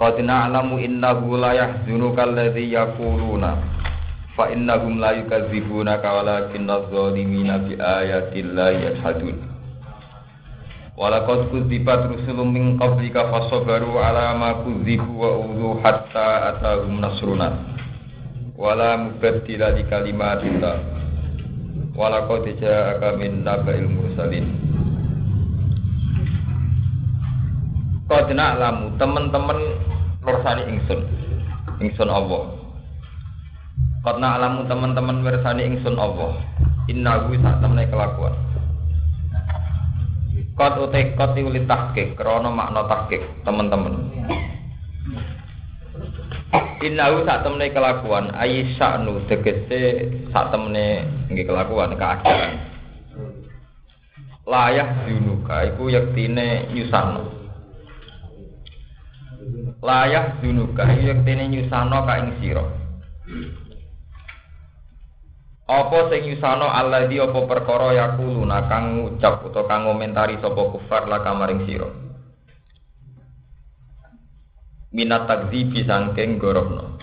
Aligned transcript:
Qad 0.00 0.16
na'lamu 0.16 0.80
innahu 0.80 1.36
la 1.36 1.52
yahzunuka 1.52 2.24
alladhi 2.24 2.72
yaquluna 2.72 3.60
fa 4.32 4.48
innahum 4.48 4.96
la 4.96 5.12
yukadzibunaka 5.12 6.08
walakinna 6.08 6.80
adh-dhalimina 6.80 7.60
bi 7.68 7.76
ayati 7.76 8.40
llahi 8.40 8.88
yajhadun. 8.88 9.36
Walaqad 10.96 11.52
kudzibat 11.52 12.08
rusulun 12.16 12.48
min 12.48 12.64
qablika 12.80 13.28
fasabaru 13.28 14.00
ala 14.00 14.32
ma 14.40 14.64
kudzibu 14.64 15.20
wa 15.20 15.36
udhu 15.36 15.84
hatta 15.84 16.56
atahum 16.56 16.96
nasruna. 17.04 17.60
Wala 18.56 18.96
mubaddila 19.04 19.76
li 19.76 19.84
kalimatillah. 19.84 20.76
Walaqad 21.92 22.56
ja'aka 22.56 23.20
min 23.20 23.44
naba'il 23.44 23.84
mursalin. 23.84 24.48
Qad 28.08 28.32
na'lamu 28.32 28.96
teman-teman 28.96 29.60
mirsani 30.24 30.62
ingsun. 30.68 31.00
Ingsun 31.80 32.10
Allah. 32.12 32.42
Karena 34.00 34.40
alamu 34.40 34.64
teman-teman 34.68 35.24
mirsani 35.24 35.68
ingsun 35.68 35.96
Allah. 35.96 36.36
Inna 36.88 37.28
gue 37.28 37.36
sak 37.40 37.60
temene 37.60 37.84
kelakuan. 37.88 38.34
Kot 40.56 40.76
utek 40.76 41.16
kot 41.16 41.32
iuli 41.40 41.64
tahkik, 41.64 42.18
krono 42.20 42.52
makna 42.52 42.84
tahkik, 42.84 43.24
teman-teman. 43.48 44.12
Innahu 46.80 47.24
sak 47.24 47.44
temene 47.44 47.72
kelakuan, 47.72 48.32
ayi 48.36 48.76
saknu 48.76 49.24
tegese 49.28 50.10
sak 50.32 50.52
temene 50.52 51.04
nggih 51.28 51.48
kelakuan 51.48 51.96
keadaan. 51.96 52.60
Layah 54.48 55.06
dunuka 55.06 55.62
iku 55.70 55.92
yektine 55.92 56.66
nyusahno 56.74 57.39
layah 59.80 60.40
dunuka 60.44 60.84
yektene 60.96 61.48
nyusano 61.48 62.04
ka 62.04 62.14
ing 62.20 62.30
sira. 62.40 62.64
Apa 65.70 65.98
sing 66.10 66.20
nyusano 66.28 66.66
alladzi 66.68 67.16
apa 67.22 67.40
perkara 67.46 67.94
yakuluna 67.96 68.66
kang 68.66 69.00
ngucap 69.00 69.46
utawa 69.46 69.68
kang 69.70 69.86
ngomentari 69.86 70.36
sapa 70.42 70.62
kufar 70.76 71.06
la 71.08 71.24
kamaring 71.24 71.64
sira? 71.64 71.88
Minat 74.90 75.30
takdzibi 75.30 75.86
sangking 75.86 76.42
gorohno 76.42 76.98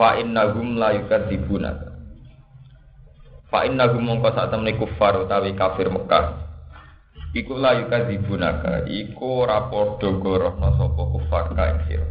fa 0.00 0.16
innahum 0.16 0.80
la 0.80 0.96
yukadzibuna 0.96 1.70
fa 3.52 3.68
innahum 3.68 4.00
mongko 4.00 4.32
sak 4.32 4.48
temne 4.48 4.72
kufar 4.80 5.20
utawi 5.20 5.52
kafir 5.52 5.92
Mekah 5.92 6.49
iku 7.30 7.54
layu 7.54 7.86
kadzibunaka 7.86 8.90
iku 8.90 9.46
ora 9.46 9.70
padha 9.70 10.08
gorohno 10.18 10.68
sapa 10.74 11.02
kufar 11.14 11.44
ka 11.54 11.64
ing 11.70 11.78
sira. 11.86 12.08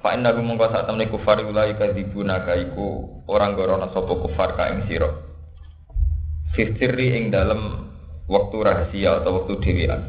Fa 0.00 0.12
inna 0.12 0.36
gum 0.36 0.52
mongko 0.52 0.68
sak 0.72 0.88
temne 0.88 1.08
kufar 1.12 1.40
iku 1.40 1.52
layu 1.52 1.76
kadzibunaka 1.76 2.56
iku 2.56 3.20
ora 3.28 3.52
gorohno 3.52 3.92
sapa 3.92 4.12
kufar 4.16 4.56
ka 4.56 4.72
ing 4.72 4.88
sira. 4.88 5.10
Ing 6.56 7.34
dalem 7.34 7.90
waktu 8.30 8.56
rahasia 8.62 9.20
atau 9.20 9.42
waktu 9.42 9.60
dhewean. 9.60 10.00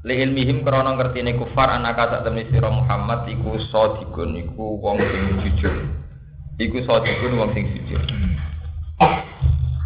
Li 0.00 0.16
ilmihim 0.16 0.64
krana 0.64 0.96
ngertine 0.96 1.36
kufar 1.36 1.76
anaka 1.76 2.12
sak 2.12 2.24
temne 2.28 2.44
sira 2.52 2.68
Muhammad 2.68 3.24
iku 3.28 3.56
sadiqun 3.72 4.36
iku 4.36 4.80
wong 4.84 5.00
sing 5.00 5.24
jujur. 5.44 5.74
Iku 6.60 6.76
sadiqun 6.84 7.40
wong 7.40 7.56
sing 7.56 7.64
jujur 7.72 8.04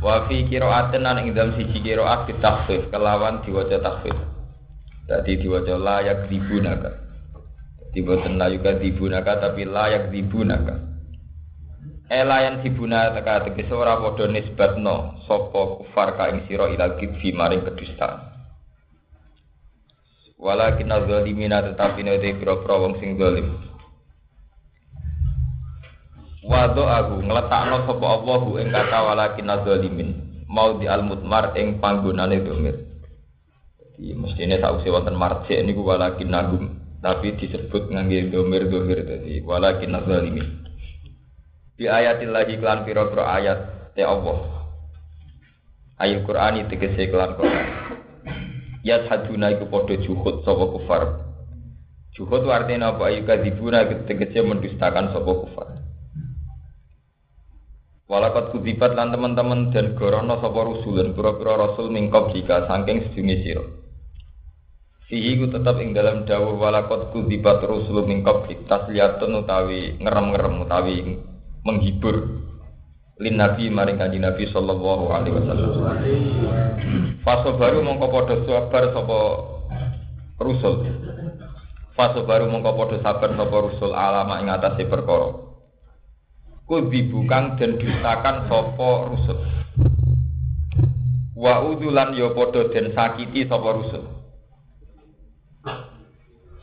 Wa 0.05 0.29
fi 0.29 0.45
qira'atin 0.45 1.01
nan 1.01 1.25
ing 1.25 1.33
dalam 1.33 1.57
siji 1.57 1.81
qira'at 1.81 2.29
ditakhfif 2.29 2.93
kelawan 2.93 3.41
diwaca 3.41 3.81
takhfif. 3.81 4.13
Dadi 5.09 5.41
diwaca 5.41 5.81
layak 5.81 6.29
dibunaka. 6.29 6.93
Dadi 7.81 8.05
boten 8.05 8.37
layak 8.37 8.85
dibunaka 8.85 9.41
tapi 9.41 9.65
layak 9.65 10.13
dibunaka. 10.13 10.77
Elayan 12.13 12.61
dibunaka 12.61 13.49
tegese 13.49 13.73
ora 13.73 13.97
padha 13.97 14.29
nisbatno 14.29 15.25
sapa 15.25 15.81
kufar 15.81 16.21
ka 16.21 16.29
ing 16.37 16.45
sira 16.53 16.69
ila 16.69 17.01
kidfi 17.01 17.33
maring 17.33 17.65
kedustaan. 17.65 18.29
Walakin 20.37 20.93
az-zalimina 20.93 21.65
tetapi 21.65 22.05
nek 22.05 22.21
pira-pira 22.21 22.77
wong 22.77 23.01
sing. 23.01 23.17
Wado 26.45 26.85
aku 26.85 27.25
ngletakno 27.25 27.89
sapa 27.89 28.07
Allah 28.21 28.37
bu 28.45 28.61
ing 28.61 28.69
kata 28.69 28.99
walakin 29.01 29.49
adzalimin 29.49 30.11
mau 30.45 30.77
di 30.77 30.85
al 30.85 31.01
mutmar 31.01 31.57
ing 31.57 31.81
panggonane 31.81 32.45
domir. 32.45 32.85
Jadi 33.81 34.13
mestine 34.13 34.61
sausi 34.61 34.93
wonten 34.93 35.17
marjek 35.17 35.65
niku 35.65 35.81
walakin 35.81 36.29
nagum 36.29 36.65
tapi 37.01 37.33
disebut 37.41 37.89
ngangge 37.89 38.29
domir 38.29 38.69
domir 38.69 39.09
tadi 39.09 39.41
walakin 39.41 39.97
adzalimin. 39.97 40.69
Di 41.81 41.89
ayatillahi 41.89 42.61
klan 42.61 42.85
pira-pira 42.85 43.25
ayat 43.35 43.59
te 43.97 44.05
Allah. 44.05 44.69
Ayat 45.97 46.29
Quran 46.29 46.61
itu 46.61 46.77
tegese 46.77 47.09
kelan 47.09 47.41
Quran. 47.41 47.67
Ya 48.85 49.01
saduna 49.09 49.49
iku 49.49 49.67
padha 49.73 49.97
juhud 49.97 50.45
sapa 50.45 50.65
kufar. 50.77 51.03
Juhud 52.15 52.47
artinya 52.47 52.95
apa? 52.95 53.11
Ayu 53.11 53.27
kadzibuna 53.27 53.89
tegese 54.07 54.45
mendustakan 54.45 55.11
sapa 55.11 55.33
kufar. 55.35 55.74
Walakat 58.15 58.55
kudibat 58.55 58.95
lan 58.95 59.11
teman-teman 59.11 59.75
dan 59.75 59.99
gorono 59.99 60.39
sapa 60.39 60.63
rusul 60.63 61.03
dan 61.03 61.19
pura-pura 61.19 61.59
rasul 61.59 61.91
mingkop 61.91 62.31
jika 62.31 62.63
saking 62.71 63.11
sedungi 63.11 63.43
siro. 63.43 63.67
Fihi 65.11 65.35
ku 65.35 65.51
tetap 65.51 65.83
ing 65.83 65.99
dalam 65.99 66.23
dawuh 66.23 66.55
walakat 66.55 67.11
kudibat 67.11 67.67
rusul 67.67 68.07
mingkop 68.07 68.47
tasliyatun 68.71 69.43
utawi 69.43 69.99
ngerem-ngerem 69.99 70.63
utawi 70.63 71.19
menghibur 71.67 72.39
lin 73.19 73.35
nabi 73.35 73.67
maring 73.67 73.99
kanjeng 73.99 74.23
nabi 74.23 74.47
sallallahu 74.47 75.11
alaihi 75.11 75.35
wasallam. 75.35 75.73
Faso 77.27 77.59
baru 77.59 77.83
mongko 77.83 78.15
padha 78.15 78.35
sabar 78.47 78.95
sapa 78.95 79.19
rusul. 80.39 80.87
Faso 81.99 82.23
baru 82.23 82.47
mongko 82.47 82.79
padha 82.79 82.97
sabar 83.03 83.35
sapa 83.35 83.57
rusul 83.59 83.91
alama 83.91 84.39
ing 84.39 84.55
perkara 84.87 85.44
kudi 86.65 87.13
bukan 87.13 87.61
dan 87.61 87.77
dustakan 87.77 88.49
sopo 88.49 89.13
rusul. 89.13 89.39
Wa 91.37 91.61
udulan 91.61 92.17
yo 92.17 92.33
ya 92.33 92.37
podo 92.37 92.73
dan 92.73 92.95
sakiti 92.97 93.45
sopo 93.45 93.69
rusul. 93.85 94.05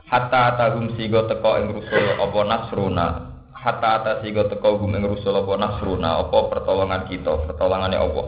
Hatta 0.09 0.59
tahum 0.59 0.97
sigo 0.99 1.23
teko 1.29 1.61
ing 1.61 1.71
rusul 1.71 2.05
apa 2.17 2.39
nasruna. 2.43 3.07
Hatta 3.55 3.89
ata 4.01 4.13
sigo 4.25 4.43
teko 4.49 4.81
gum 4.81 4.97
ing 4.97 5.05
rusul 5.05 5.37
apa 5.37 5.53
nasruna 5.55 6.19
apa 6.19 6.37
pertolongan 6.49 7.07
kita 7.07 7.31
pertolongannya 7.47 8.01
Allah. 8.01 8.27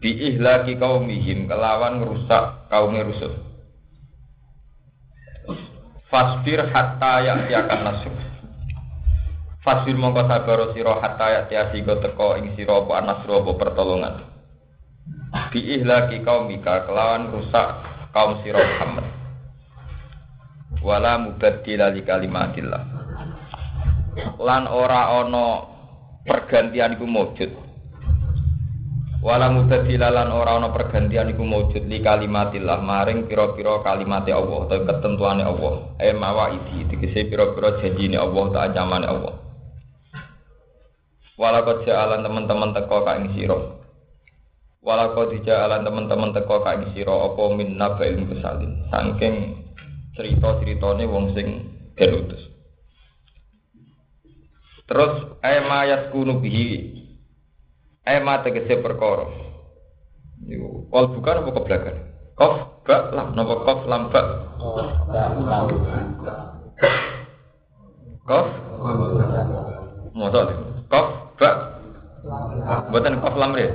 Bi 0.00 0.16
ihlaki 0.16 0.80
kaumihim 0.80 1.48
kelawan 1.48 2.00
ngerusak 2.00 2.70
kaum 2.70 2.94
rusul. 2.94 3.32
Fasbir 6.10 6.66
hatta 6.74 7.22
ya'tiakan 7.22 7.80
nasr 7.86 8.39
Fasir 9.60 9.92
mongko 9.92 10.24
sabaro 10.24 10.72
sira 10.72 10.96
hatta 11.04 11.26
ya 11.28 11.42
tiasi 11.44 11.84
go 11.84 12.00
teko 12.00 12.32
ing 12.40 12.56
sira 12.56 12.80
apa 12.80 12.92
anasru 12.96 13.44
apa 13.44 13.52
pertolongan. 13.60 14.14
Bi 15.52 15.60
ihlaki 15.76 16.24
kaumika 16.24 16.88
kelawan 16.88 17.28
rusak 17.28 17.68
kaum 18.16 18.40
sira 18.40 18.56
Muhammad. 18.56 19.04
Wala 20.80 21.20
mubaddila 21.20 21.92
li 21.92 22.00
kalimatillah. 22.00 22.82
Lan 24.40 24.64
ora 24.64 25.12
ana 25.20 25.46
pergantian 26.24 26.96
iku 26.96 27.04
mujud. 27.04 27.52
Wala 29.20 29.52
mubaddila 29.52 30.08
lan 30.08 30.32
ora 30.32 30.56
ana 30.56 30.72
pergantian 30.72 31.36
iku 31.36 31.44
mujud 31.44 31.84
li 31.84 32.00
kalimatillah 32.00 32.80
maring 32.80 33.28
pira-pira 33.28 33.84
kalimate 33.84 34.32
Allah 34.32 34.72
atau 34.72 34.88
ketentuane 34.88 35.44
Allah. 35.44 35.92
Eh 36.00 36.16
mawaidi 36.16 36.88
dikese 36.88 37.28
pira-pira 37.28 37.76
janjine 37.84 38.16
Allah 38.16 38.44
ta 38.56 38.58
anjamane 38.64 39.04
Allah. 39.04 39.49
Walakot 41.40 41.88
jalan 41.88 42.20
teman-teman 42.20 42.76
teko 42.76 43.00
ka 43.00 43.16
ing 43.16 43.32
sira. 43.32 43.80
Walau 44.80 45.28
dijaalan 45.28 45.84
teman-teman 45.84 46.32
teko 46.32 46.64
kaki 46.64 46.96
sira 46.96 47.12
apa 47.12 47.42
min 47.52 47.76
nabail 47.76 48.16
mursalin. 48.16 48.88
Saking 48.88 49.60
cerita-ceritane 50.16 51.04
wong 51.04 51.36
sing 51.36 51.68
den. 52.00 52.28
Terus 54.88 55.12
ayma 55.44 55.84
yaskunu 55.84 56.40
bihi 56.40 56.96
ayma 58.08 58.40
tegese 58.40 58.80
perkara. 58.80 59.28
Yo 60.48 60.88
kol 60.88 61.12
bukan 61.12 61.40
apa 61.44 61.50
kebelakan. 61.56 61.96
Kof 62.40 62.84
ba 62.88 62.96
lam 63.12 63.36
napa 63.36 63.54
kof 63.68 63.80
lam 63.84 64.08
ba. 64.08 64.22
Kof 68.24 68.48
Mosok 70.16 70.48
kof 70.88 71.19
ba 71.40 71.80
Buatan 72.92 73.24
kof 73.24 73.32
lam 73.40 73.56
re. 73.56 73.72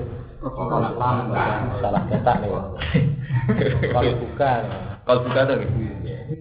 salah 1.81 2.01
cetak 2.05 2.37
nih 2.45 2.49
kalau 3.89 4.13
bukan 4.21 4.61
Kalau 5.05 5.21
buka 5.25 5.45
tuh, 5.49 5.61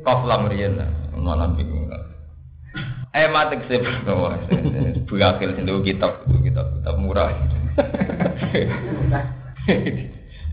kof 0.05 0.21
lam 0.29 0.49
riyen 0.53 0.81
malah 1.17 1.49
bingung. 1.53 1.88
Eh 3.15 3.31
mati 3.31 3.56
sih, 3.71 3.79
buka 5.06 5.37
akhir 5.37 5.55
sih 5.55 5.65
kitab, 5.87 6.26
kitab 6.29 6.67
kitab 6.81 6.94
murah. 6.99 7.31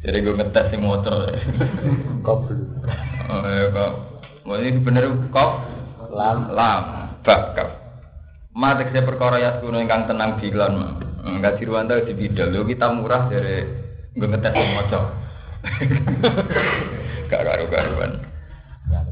Jadi 0.01 0.17
gue 0.17 0.33
ngetes 0.33 0.69
sing 0.69 0.81
motor. 0.81 1.29
koblu 2.25 2.57
Oh, 3.29 3.45
ya 3.45 3.69
kok. 3.69 3.91
Mau 4.45 4.57
ini 4.57 4.81
bener 4.81 5.09
kok 5.33 5.51
lam 6.13 6.51
lam 6.53 6.81
bakap. 7.23 7.80
Mati 8.51 8.83
sih 8.91 9.03
perkara 9.07 9.39
ya 9.39 9.51
kuno 9.63 9.79
ingkang 9.79 10.11
tenang 10.11 10.35
dilan. 10.43 10.73
Enggak 11.23 11.61
dirwanta 11.61 12.03
di 12.03 12.11
bidal. 12.11 12.51
Lo 12.51 12.67
kita 12.67 12.91
murah 12.91 13.31
dari 13.31 13.63
gue 14.11 14.27
ngetes 14.27 14.53
motor. 14.75 15.03
Gak 17.31 17.41
karu-karuan. 17.47 18.11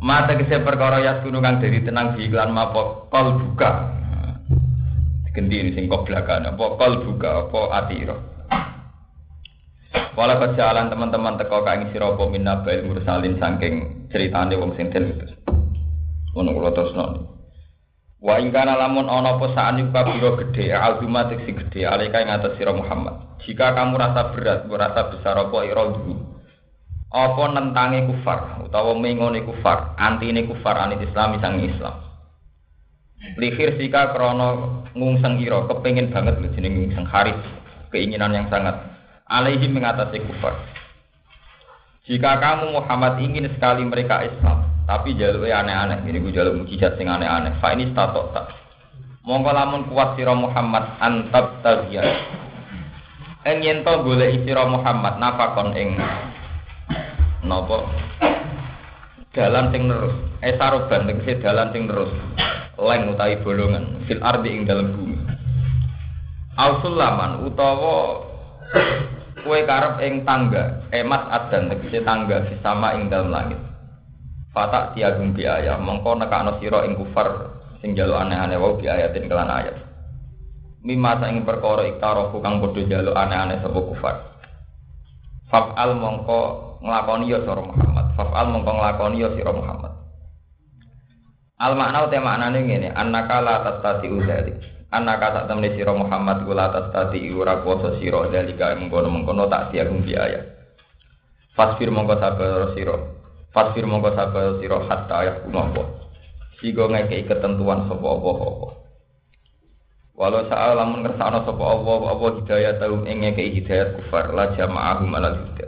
Mata 0.04 0.36
kese 0.36 0.60
perkara 0.60 1.00
yas 1.00 1.24
kuno 1.24 1.40
kang 1.40 1.64
dari 1.64 1.80
tenang 1.80 2.20
di 2.20 2.28
iklan 2.28 2.52
mapo 2.52 3.08
kol 3.08 3.40
buka. 3.40 3.96
Gendi 5.32 5.56
ini 5.62 5.72
sing 5.72 5.88
belakang 5.88 6.44
apa 6.44 6.66
kol 6.76 6.94
buka 7.08 7.48
apa 7.48 7.62
atiro. 7.80 8.18
Wala 10.20 10.36
kejalan 10.36 10.92
teman-teman 10.92 11.40
teko 11.40 11.64
kang 11.64 11.88
sira 11.96 12.12
apa 12.12 12.24
minna 12.28 12.60
bail 12.60 12.84
mursalin 12.92 13.40
saking 13.40 14.08
ceritane 14.12 14.60
wong 14.60 14.76
sing 14.76 14.92
den 14.92 15.16
utus. 15.16 15.32
Ono 16.36 16.52
kula 16.52 16.76
terusno. 16.76 17.39
Wa 18.20 18.36
ing 18.40 18.52
kana 18.52 18.76
lamun 18.76 19.08
ana 19.08 19.40
apa 19.40 19.48
saan 19.56 19.80
yuka 19.80 20.04
biro 20.04 20.36
gedhe 20.44 20.76
alzumatik 20.76 21.40
si 21.48 21.56
gedhe 21.56 21.88
alika 21.88 22.20
ing 22.20 22.30
atas 22.30 22.60
sira 22.60 22.76
Muhammad. 22.76 23.40
Jika 23.48 23.72
kamu 23.72 23.96
rasa 23.96 24.36
berat, 24.36 24.68
merasa 24.68 25.08
besar 25.08 25.40
apa 25.40 25.58
ira 25.64 25.88
dulu. 25.88 26.40
apa 27.10 27.42
nentange 27.58 28.06
kufar 28.06 28.62
utawa 28.62 28.94
mengone 28.94 29.42
kufar 29.42 29.98
antine 29.98 30.46
kufar 30.46 30.78
anit 30.78 31.02
Islam 31.02 31.42
sang 31.42 31.58
Islam 31.58 32.06
Lihir 33.36 33.76
sika 33.82 34.14
krono 34.14 34.82
ngungseng 34.94 35.42
ira 35.42 35.66
kepengin 35.66 36.14
banget 36.14 36.38
lho 36.38 36.54
jeneng 36.54 36.78
ngungseng 36.78 37.10
haris 37.10 37.38
keinginan 37.90 38.38
yang 38.38 38.46
sangat 38.54 38.78
alaihi 39.26 39.66
mengatasi 39.66 40.22
kufar 40.22 40.54
jika 42.06 42.38
kamu 42.38 42.78
Muhammad 42.78 43.18
ingin 43.26 43.50
sekali 43.58 43.90
mereka 43.90 44.30
Islam 44.30 44.69
tapi 44.90 45.14
jaluknya 45.14 45.62
aneh-aneh. 45.62 46.02
Ini 46.10 46.18
gue 46.18 46.34
jaluk 46.34 46.66
mujizat 46.66 46.98
sing 46.98 47.06
aneh-aneh. 47.06 47.54
Fa 47.62 47.78
ini 47.78 47.94
statok 47.94 48.34
tak. 48.34 48.50
Mongko 49.22 49.54
lamun 49.54 49.86
kuat 49.94 50.18
sira 50.18 50.34
Muhammad 50.34 50.98
antab 50.98 51.62
tagiya 51.62 52.02
ing 53.46 53.62
yen 53.62 53.86
to 53.86 53.94
golek 54.02 54.42
sira 54.42 54.66
Muhammad 54.66 55.22
nafakon 55.22 55.78
ing 55.78 55.94
napa? 57.46 57.86
Dalan 59.30 59.70
sing 59.70 59.86
terus 59.86 60.16
eh 60.42 60.58
saroban 60.58 61.06
tegese 61.06 61.46
dalan 61.46 61.70
sing 61.70 61.86
terus 61.86 62.10
leng 62.82 63.14
utawi 63.14 63.38
bolongan. 63.46 64.02
Fil 64.10 64.26
ardi 64.26 64.50
ing 64.50 64.66
dalam 64.66 64.98
bumi. 64.98 65.18
Ausulaman 66.58 67.46
utawa 67.46 68.26
kue 69.46 69.60
karep 69.70 70.02
ing 70.02 70.26
tangga. 70.26 70.82
Emas 70.90 71.22
adan 71.30 71.70
tegese 71.70 72.02
tangga 72.02 72.42
sama 72.66 72.98
ing 72.98 73.14
dalam 73.14 73.30
langit 73.30 73.69
Fatak 74.60 74.92
tiagum 74.92 75.32
bi 75.32 75.48
ayat 75.48 75.80
mongko 75.80 76.20
nekakno 76.20 76.60
sira 76.60 76.84
ing 76.84 77.00
kufar 77.00 77.32
sing 77.80 77.96
jaluk 77.96 78.20
aneh-aneh 78.20 78.60
wau 78.60 78.76
bi 78.76 78.92
ayatin 78.92 79.32
kelan 79.32 79.48
ayat 79.48 79.72
Mimma 80.84 81.16
ing 81.32 81.48
perkara 81.48 81.88
iktarofu 81.88 82.44
kang 82.44 82.60
padha 82.60 82.84
jaluk 82.84 83.16
aneh-aneh 83.16 83.64
sapa 83.64 83.80
kufar 83.80 84.16
Faf'al 85.48 85.96
mongko 85.96 86.40
nglakoni 86.84 87.32
ya 87.32 87.40
sira 87.42 87.64
Muhammad. 87.64 88.06
Faf'al 88.14 88.54
mongko 88.54 88.72
nglakoni 88.78 89.24
ya 89.24 89.30
sira 89.34 89.50
Muhammad. 89.50 89.94
Al 91.58 91.74
makna 91.74 92.06
uta 92.06 92.20
maknane 92.22 92.60
ngene, 92.64 92.90
annaka 92.94 93.42
la 93.42 93.66
tastati 93.66 94.08
udzalik. 94.14 94.62
Annaka 94.94 95.42
sak 95.42 95.46
temne 95.50 95.74
sira 95.74 95.90
Muhammad 95.90 96.46
kula 96.46 96.70
tastati 96.70 97.18
ora 97.34 97.66
kuwasa 97.66 97.98
sira 97.98 98.30
dalika 98.30 98.78
mengkono-mengkono 98.78 99.50
tak 99.50 99.74
diagung 99.74 100.06
biaya. 100.06 100.46
Fasfir 101.58 101.90
mongko 101.90 102.14
sabar 102.22 102.78
sira. 102.78 103.19
Fasfir 103.60 103.84
mongko 103.84 104.16
sabar 104.16 104.56
sira 104.64 104.80
hatta 104.88 105.18
ya 105.28 105.34
kunopo. 105.44 105.84
Sigo 106.64 106.88
ngekei 106.88 107.28
ketentuan 107.28 107.92
sapa 107.92 108.08
apa-apa. 108.08 108.68
Walau 110.16 110.48
sa'a 110.48 110.80
lamun 110.80 111.04
ngersakno 111.04 111.44
sapa 111.44 111.60
Allah 111.60 112.00
apa 112.08 112.40
hidayah 112.40 112.80
tahu 112.80 113.04
ing 113.04 113.20
ngekei 113.20 113.60
hidayat 113.60 114.00
kufar 114.00 114.32
la 114.32 114.56
jama'ahum 114.56 115.12
ala 115.12 115.36
huda. 115.36 115.68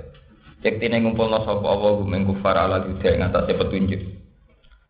Yektine 0.64 1.04
ngumpulno 1.04 1.44
sapa 1.44 1.68
Allah 1.68 2.00
hum 2.00 2.16
kufar 2.32 2.56
ala 2.56 2.80
huda 2.80 3.10
ing 3.12 3.28
atase 3.28 3.60
petunjuk. 3.60 4.00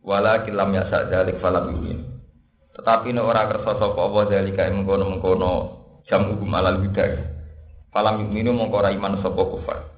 Wala 0.06 0.45
kilam 0.45 0.69
yasa 0.69 1.09
dalik 1.09 1.42
falam 1.42 1.74
yumin. 1.74 2.06
Tetapi 2.77 3.18
nek 3.18 3.25
ora 3.25 3.50
kersa 3.50 3.81
sapa 3.81 3.98
Allah 3.98 4.30
dalika 4.30 4.69
ing 4.69 4.86
mengkono-mengkono 4.86 5.53
jam 6.06 6.30
hukum 6.30 6.53
ala 6.53 6.77
huda. 6.77 7.18
Falam 7.89 8.30
yuminu 8.30 8.53
mongko 8.53 8.77
ora 8.77 8.94
iman 8.94 9.25
sapa 9.25 9.42
kufar. 9.42 9.89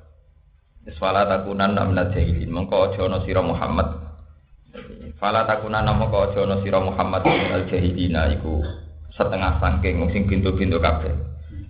Wis 0.84 1.00
fala 1.00 1.24
takunan 1.24 1.80
namna 1.80 2.12
jahilin 2.12 2.52
mongko 2.52 2.92
aja 2.92 3.08
ana 3.08 3.24
sira 3.24 3.40
Muhammad. 3.40 3.88
Fala 5.16 5.48
takunan 5.48 5.88
mongko 5.88 6.28
aja 6.28 6.44
ana 6.44 6.60
sira 6.60 6.84
Muhammad 6.84 7.24
al 7.24 7.64
jahilina 7.72 8.28
iku 8.36 8.60
setengah 9.16 9.64
sangking 9.64 10.04
sing 10.12 10.28
pintu-pintu 10.28 10.84
kabeh. 10.84 11.16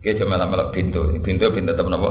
Ki 0.02 0.18
aja 0.18 0.26
melok-melok 0.26 0.74
pintu. 0.74 1.14
Pintu 1.22 1.46
pintu 1.54 1.78
tetep 1.78 1.86
napa? 1.86 2.10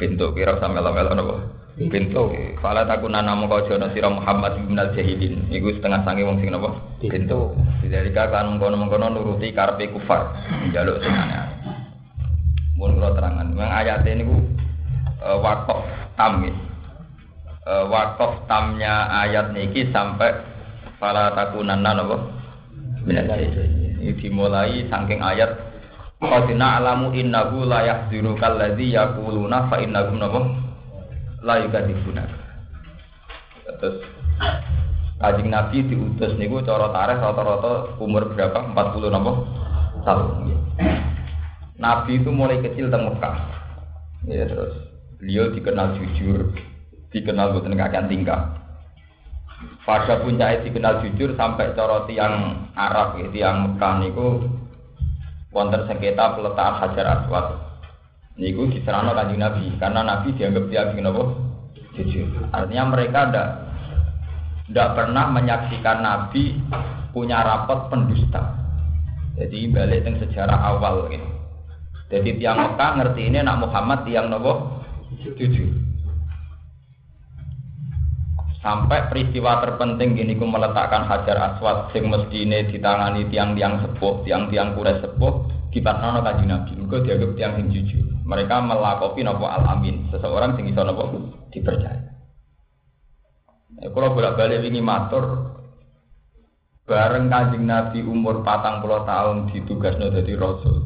Pintu 0.00 0.32
kira 0.32 0.56
usah 0.56 0.72
melok-melok 0.72 1.12
napa? 1.20 1.36
Pintu. 1.76 2.32
Fala 2.64 2.88
takuna 2.88 3.20
namo 3.20 3.44
kau 3.44 3.68
jono 3.68 3.92
sira 3.92 4.08
Muhammad 4.08 4.56
bin 4.64 4.80
al 4.80 4.96
jahilin. 4.96 5.52
Iku 5.52 5.76
setengah 5.76 6.00
sangking 6.00 6.32
wong 6.32 6.40
sing 6.40 6.48
napa? 6.48 6.80
Pintu. 7.04 7.52
Dari 7.84 8.08
kan 8.16 8.56
mengkono-mengkono 8.56 9.12
nuruti 9.12 9.52
karepe 9.52 9.92
kufar. 9.92 10.32
Njaluk 10.64 10.96
sing 11.04 11.12
aneh. 11.12 11.44
Mun 12.80 12.96
kula 12.96 13.10
terangan, 13.10 13.50
memang 13.52 13.74
ayat 13.74 14.06
ini 14.06 14.22
ku 14.22 14.38
uh, 15.18 15.34
wakaf 15.42 16.07
tam 16.18 16.42
ya. 16.42 16.52
Uh, 17.68 17.84
wakaf 17.86 18.48
tamnya 18.50 19.06
ayat 19.22 19.54
niki 19.54 19.94
sampai 19.94 20.34
fala 20.98 21.30
takunanna 21.32 21.94
napa? 21.94 22.16
Ini 23.06 24.12
dimulai 24.18 24.84
saking 24.90 25.22
ayat 25.22 25.68
Qadina 26.18 26.82
alamu 26.82 27.14
innahu 27.14 27.62
la 27.62 27.86
yahziru 27.86 28.34
kalladzi 28.34 28.98
yaquluna 28.98 29.70
fa 29.70 29.78
innahum 29.78 30.18
napa 30.18 30.40
la 31.46 31.62
yukadzibuna. 31.62 32.26
Terus 33.78 34.02
Kanjeng 35.18 35.50
Nabi 35.50 35.82
diutus 35.86 36.34
niku 36.38 36.62
cara 36.62 36.90
tarikh 36.94 37.18
rata-rata 37.22 37.98
umur 38.02 38.34
berapa? 38.34 38.70
40 38.70 39.14
napa? 39.14 39.32
Tahun. 40.02 40.26
Nabi 41.78 42.18
itu 42.18 42.30
mulai 42.34 42.62
kecil 42.62 42.90
teng 42.90 43.06
Mekah. 43.06 43.34
Ya 44.26 44.46
terus 44.46 44.74
beliau 45.18 45.50
dikenal 45.50 45.98
jujur, 45.98 46.54
dikenal 47.10 47.58
boten 47.58 47.74
kakean 47.74 48.06
tingkah. 48.06 48.54
Pada 49.82 50.22
puncaknya 50.22 50.62
dikenal 50.62 51.02
jujur 51.02 51.34
sampai 51.34 51.74
cara 51.74 52.06
tiang 52.06 52.68
Arab, 52.78 53.18
ya, 53.18 53.26
tiang 53.34 53.56
Mekah 53.74 53.94
niku 53.98 54.46
wonten 55.50 55.82
sengketa 55.90 56.38
peletakan 56.38 56.78
hajar 56.78 57.06
aswad. 57.18 57.46
Niku 58.38 58.70
diserahno 58.70 59.18
kanjeng 59.18 59.42
Nabi 59.42 59.74
karena 59.82 60.06
Nabi 60.06 60.30
dianggap 60.38 60.64
tiang 60.70 60.94
apa? 61.02 61.24
Jujur. 61.98 62.30
Artinya 62.54 62.84
mereka 62.94 63.18
ndak 63.34 63.48
ndak 64.70 64.88
pernah 64.94 65.26
menyaksikan 65.34 65.98
Nabi 65.98 66.54
punya 67.10 67.42
rapat 67.42 67.90
pendusta. 67.90 68.54
Jadi 69.34 69.66
balik 69.74 70.06
teng 70.06 70.22
sejarah 70.22 70.78
awal 70.78 71.10
gitu. 71.10 71.26
Jadi 72.14 72.38
tiang 72.38 72.62
Mekah 72.62 72.90
ngerti 73.02 73.22
ini 73.26 73.42
nak 73.42 73.58
Muhammad 73.58 74.06
tiang 74.06 74.30
nopo 74.30 74.77
jujur. 75.22 75.70
Sampai 78.58 79.06
peristiwa 79.06 79.62
terpenting 79.62 80.18
gini 80.18 80.34
ku 80.34 80.42
meletakkan 80.42 81.06
hajar 81.06 81.38
aswad 81.38 81.94
sing 81.94 82.10
mestine 82.10 82.66
ditangani 82.66 83.30
tiang-tiang 83.30 83.86
sepuh, 83.86 84.26
tiang-tiang 84.26 84.74
kures 84.74 84.98
sepuh 84.98 85.46
di 85.70 85.78
Patnono 85.78 86.26
kanjeng 86.26 86.50
Nabi. 86.50 86.74
Mergo 86.74 86.98
dianggap 87.06 87.30
tiang 87.38 87.52
sing 87.54 87.66
jujur. 87.70 88.02
Mereka 88.26 88.58
melakopi 88.60 89.22
nopo 89.22 89.46
al-amin, 89.46 90.10
seseorang 90.10 90.58
sing 90.58 90.66
iso 90.68 90.82
nopo 90.82 91.06
dipercaya. 91.54 92.02
Ya, 93.78 93.94
kalau 93.94 94.10
bolak-balik 94.10 94.66
ini 94.66 94.82
matur, 94.82 95.54
bareng 96.82 97.30
kanjeng 97.30 97.62
Nabi 97.62 98.02
umur 98.02 98.42
patang 98.42 98.82
puluh 98.82 99.06
tahun 99.06 99.54
ditugasno 99.54 100.10
jadi 100.10 100.34
rasul. 100.34 100.82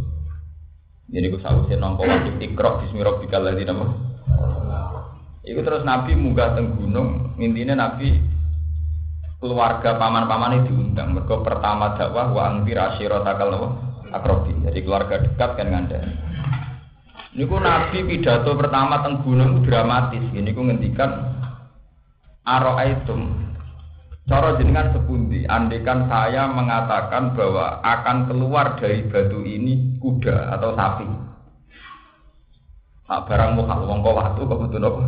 Jadi 1.08 1.24
aku 1.24 1.40
sahusnya 1.40 1.80
nongko 1.80 2.04
wajib 2.04 2.36
lagi 2.36 3.64
nama. 3.64 4.11
Iku 5.42 5.60
terus 5.66 5.82
Nabi 5.82 6.14
munggah 6.14 6.54
teng 6.54 6.78
gunung, 6.78 7.34
intinya 7.38 7.74
Nabi 7.74 8.14
keluarga 9.42 9.98
paman-paman 9.98 10.62
itu 10.62 10.70
diundang. 10.70 11.18
Mereka 11.18 11.42
pertama 11.42 11.98
dakwah 11.98 12.30
wa 12.30 12.42
angfir 12.46 12.78
takal 13.26 13.50
akrobi. 14.14 14.54
Jadi 14.62 14.78
keluarga 14.86 15.18
dekat 15.18 15.50
kan 15.58 15.66
nganda. 15.66 15.98
Ini 17.34 17.42
ku 17.48 17.58
Nabi 17.58 18.06
pidato 18.06 18.54
pertama 18.54 19.02
teng 19.02 19.18
gunung 19.26 19.66
dramatis. 19.66 20.22
Ini 20.30 20.50
ku 20.54 20.62
ngendikan 20.62 21.10
Aro'aitum 22.46 23.52
Cara 24.22 24.54
jenengan 24.54 24.94
sepundi, 24.94 25.42
andekan 25.50 26.06
saya 26.06 26.46
mengatakan 26.46 27.34
bahwa 27.34 27.82
akan 27.82 28.30
keluar 28.30 28.78
dari 28.78 29.02
batu 29.10 29.42
ini 29.42 29.98
kuda 29.98 30.54
atau 30.54 30.78
sapi. 30.78 31.31
Nah, 33.10 33.20
barang 33.26 33.58
mukhal 33.58 33.82
wong 33.84 33.98
kok 34.00 34.16
waktu 34.16 34.40
kok 34.46 34.60
betul 34.62 34.86
apa? 34.86 35.04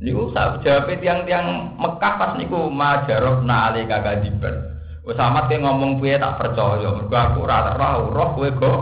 Niku 0.00 0.32
jawab 0.32 0.88
tiang-tiang 0.88 1.76
Mekah 1.76 2.14
pas 2.16 2.32
niku 2.40 2.72
majaroh 2.72 3.44
na 3.44 3.68
ali 3.68 3.84
kakadiban. 3.84 4.56
Wes 5.04 5.16
amat 5.16 5.48
ke 5.48 5.60
ngomong 5.60 6.00
piye 6.00 6.16
tak 6.16 6.40
percaya, 6.40 6.92
mergo 6.92 7.16
aku 7.16 7.44
ora 7.44 7.76
roh 7.76 8.08
roh 8.12 8.28
kowe 8.36 8.48
go 8.56 8.72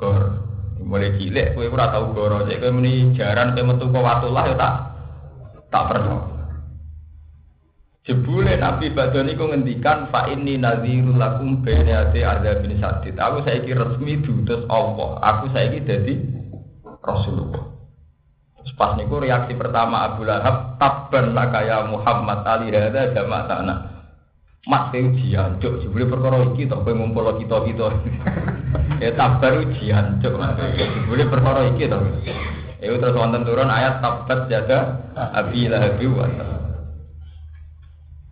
gor. 0.00 0.24
Mulai 0.80 1.16
cilik 1.20 1.56
kowe 1.56 1.68
ora 1.68 1.92
tau 1.92 2.12
goro, 2.16 2.44
cek 2.48 2.60
kowe 2.60 2.72
muni 2.72 3.12
jaran 3.16 3.52
kowe 3.52 3.68
metu 3.68 3.88
kok 3.92 4.04
watullah 4.04 4.44
ya 4.48 4.56
tak 4.56 4.74
tak 5.68 5.86
percaya. 5.92 6.18
Jebule 8.00 8.56
Nabi 8.56 8.96
Badon 8.96 9.28
itu 9.28 9.44
ngendikan 9.44 10.08
fa 10.08 10.24
inni 10.32 10.56
nadhirul 10.56 11.20
lakum 11.20 11.60
baina 11.60 12.08
ati 12.08 12.24
bin 12.64 12.80
sadid. 12.80 13.20
Aku 13.20 13.44
saiki 13.44 13.76
resmi 13.76 14.24
diutus 14.24 14.64
Allah. 14.72 15.20
Aku 15.20 15.52
saiki 15.52 15.84
dadi 15.84 16.39
Rasulullah. 17.00 17.64
Terus 18.60 18.72
pas 18.76 18.92
niku 19.00 19.24
reaksi 19.24 19.56
pertama 19.56 20.04
Abu 20.04 20.28
Lahab 20.28 20.76
tabban 20.76 21.32
lakaya 21.32 21.88
Muhammad 21.88 22.44
ali 22.44 22.68
hada 22.76 23.16
jama'atana. 23.16 23.74
Mat 24.68 24.92
ke 24.92 25.00
ujian, 25.00 25.56
cuk, 25.56 25.80
jebule 25.80 26.04
perkara 26.04 26.44
iki 26.52 26.68
to 26.68 26.76
kowe 26.84 26.92
ngumpul 26.92 27.32
kita-kita. 27.40 27.88
ya 29.02 29.16
tabar 29.16 29.56
ujian, 29.64 30.20
cuk. 30.20 30.36
Jebule 30.76 31.24
perkara 31.32 31.72
iki 31.72 31.88
to. 31.88 31.96
Ya 32.84 32.92
terus 32.96 33.16
wonten 33.16 33.48
turun 33.48 33.72
ayat 33.72 34.04
tabat 34.04 34.52
jaga 34.52 35.00
Abi 35.16 35.68
Lahab 35.68 36.00
wa 36.12 36.28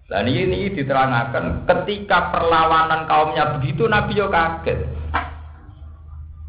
Nah 0.09 0.25
ini, 0.25 0.49
ini 0.49 0.73
diterangkan 0.73 1.69
ketika 1.69 2.33
perlawanan 2.33 3.05
kaumnya 3.05 3.61
begitu 3.61 3.85
Nabi 3.85 4.17
yo 4.17 4.33
kaget. 4.33 4.98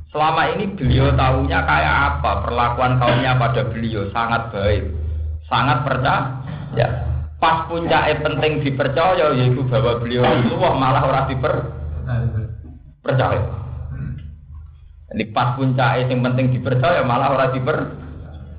Selama 0.09 0.57
ini 0.57 0.73
beliau 0.73 1.13
tahunya 1.13 1.59
kayak 1.69 1.95
apa 2.17 2.41
perlakuan 2.41 2.97
kaumnya 2.97 3.37
pada 3.37 3.61
beliau 3.69 4.09
sangat 4.09 4.49
baik, 4.49 4.89
sangat 5.45 5.85
percaya. 5.85 6.33
Ya. 6.73 6.89
Pas 7.37 7.69
puncaknya 7.69 8.19
penting 8.19 8.65
dipercaya 8.65 9.31
yaitu 9.37 9.63
bahwa 9.69 10.01
beliau 10.01 10.25
Rasulullah 10.25 10.73
malah 10.75 11.03
orang 11.07 11.25
diper 11.29 11.53
percaya. 13.05 13.41
Jadi 15.13 15.23
pas 15.29 15.53
puncaknya 15.55 16.09
yang 16.09 16.19
penting 16.25 16.57
dipercaya 16.57 17.05
malah 17.05 17.29
orang 17.37 17.53
diper 17.53 17.77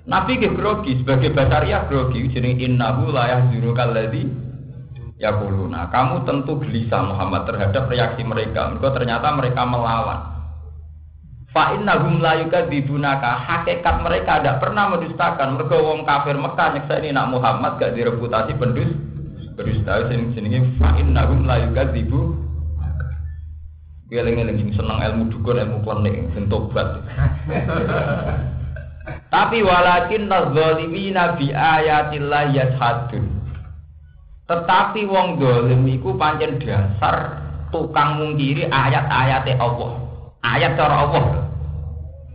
Nabi 0.08 0.42
ke 0.42 0.48
grogi 0.54 0.96
sebagai 1.02 1.34
basaria 1.34 1.86
grogi 1.86 2.30
jadi 2.32 2.56
innahu 2.66 3.12
la 3.12 3.46
kalladzi 3.52 4.26
ya 5.20 5.36
kuluna 5.36 5.92
kamu 5.92 6.24
tentu 6.24 6.56
gelisah 6.56 7.04
Muhammad 7.04 7.44
terhadap 7.44 7.86
reaksi 7.86 8.24
mereka 8.24 8.72
mereka 8.72 8.96
ternyata 8.96 9.28
mereka 9.36 9.62
melawan 9.68 10.39
fa 11.50 11.74
innahum 11.74 12.22
la 12.22 12.38
yukadzibunaka 12.46 13.42
hakikat 13.42 13.96
mereka 14.06 14.38
tidak 14.38 14.62
pernah 14.62 14.90
mendustakan 14.94 15.58
mereka 15.58 15.76
wong 15.82 16.06
kafir 16.06 16.38
Mekah 16.38 16.68
nyeksa 16.78 16.94
ini 17.02 17.10
nak 17.10 17.30
Muhammad 17.34 17.82
gak 17.82 17.98
direputasi 17.98 18.54
pendus 18.54 18.90
berdusta 19.58 20.06
sing 20.06 20.30
jenenge 20.32 20.62
fa 20.78 20.94
innahum 20.96 21.44
la 21.44 21.58
yukadzibu 21.66 22.50
Geleng-geleng 24.10 24.74
seneng 24.74 24.98
ilmu 24.98 25.30
dukun 25.30 25.54
ilmu 25.54 25.86
klenik 25.86 26.34
sing 26.34 26.50
tobat. 26.50 26.98
Tapi 29.30 29.62
walakin 29.62 30.26
nazalimina 30.26 31.38
bi 31.38 31.54
ayatillah 31.54 32.50
yashadun. 32.50 33.30
Tetapi 34.50 35.06
wong 35.06 35.38
dolim 35.38 35.86
iku 35.86 36.18
pancen 36.18 36.58
dasar 36.58 37.38
tukang 37.70 38.18
mungkiri 38.18 38.66
ayat-ayat 38.66 39.46
Allah. 39.62 39.94
Ayat 40.42 40.74
cara 40.74 41.06
Allah. 41.06 41.39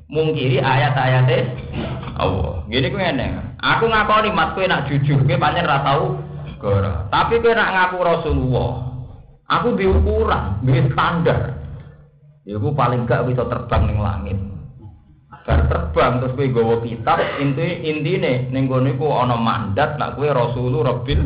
Mungkiri 0.05 0.61
ayat-ayat 0.61 1.29
Allah. 2.15 2.61
Gini 2.69 2.87
ku 2.93 2.97
ngene. 3.01 3.57
Aku 3.57 3.89
ngakoni 3.89 4.29
mat 4.29 4.53
kowe 4.53 4.65
nak 4.69 4.85
jujur, 4.85 5.25
kowe 5.25 5.35
pancen 5.41 5.65
ra 5.65 5.81
tau. 5.81 6.21
Tapi 7.09 7.41
kowe 7.41 7.53
nak 7.57 7.73
ngaku 7.73 7.97
Rasulullah. 8.05 8.71
Aku 9.45 9.77
di 9.77 9.85
ukuran, 9.85 10.61
di 10.65 10.77
standar. 10.89 11.57
Iku 12.45 12.73
paling 12.77 13.09
gak 13.09 13.25
bisa 13.25 13.45
terbang 13.49 13.89
ning 13.89 13.97
langit. 14.01 14.37
Bar 15.45 15.69
terbang 15.69 16.21
terus 16.21 16.33
kowe 16.37 16.45
gawa 16.53 16.75
kitab, 16.85 17.17
inti 17.41 17.85
intine 17.85 18.49
ning 18.49 18.69
kono 18.69 18.89
iku 18.89 19.09
ana 19.09 19.37
mandat 19.37 19.97
nak 19.97 20.17
kowe 20.17 20.29
Rasulullah 20.29 20.93
Rabbil 20.93 21.21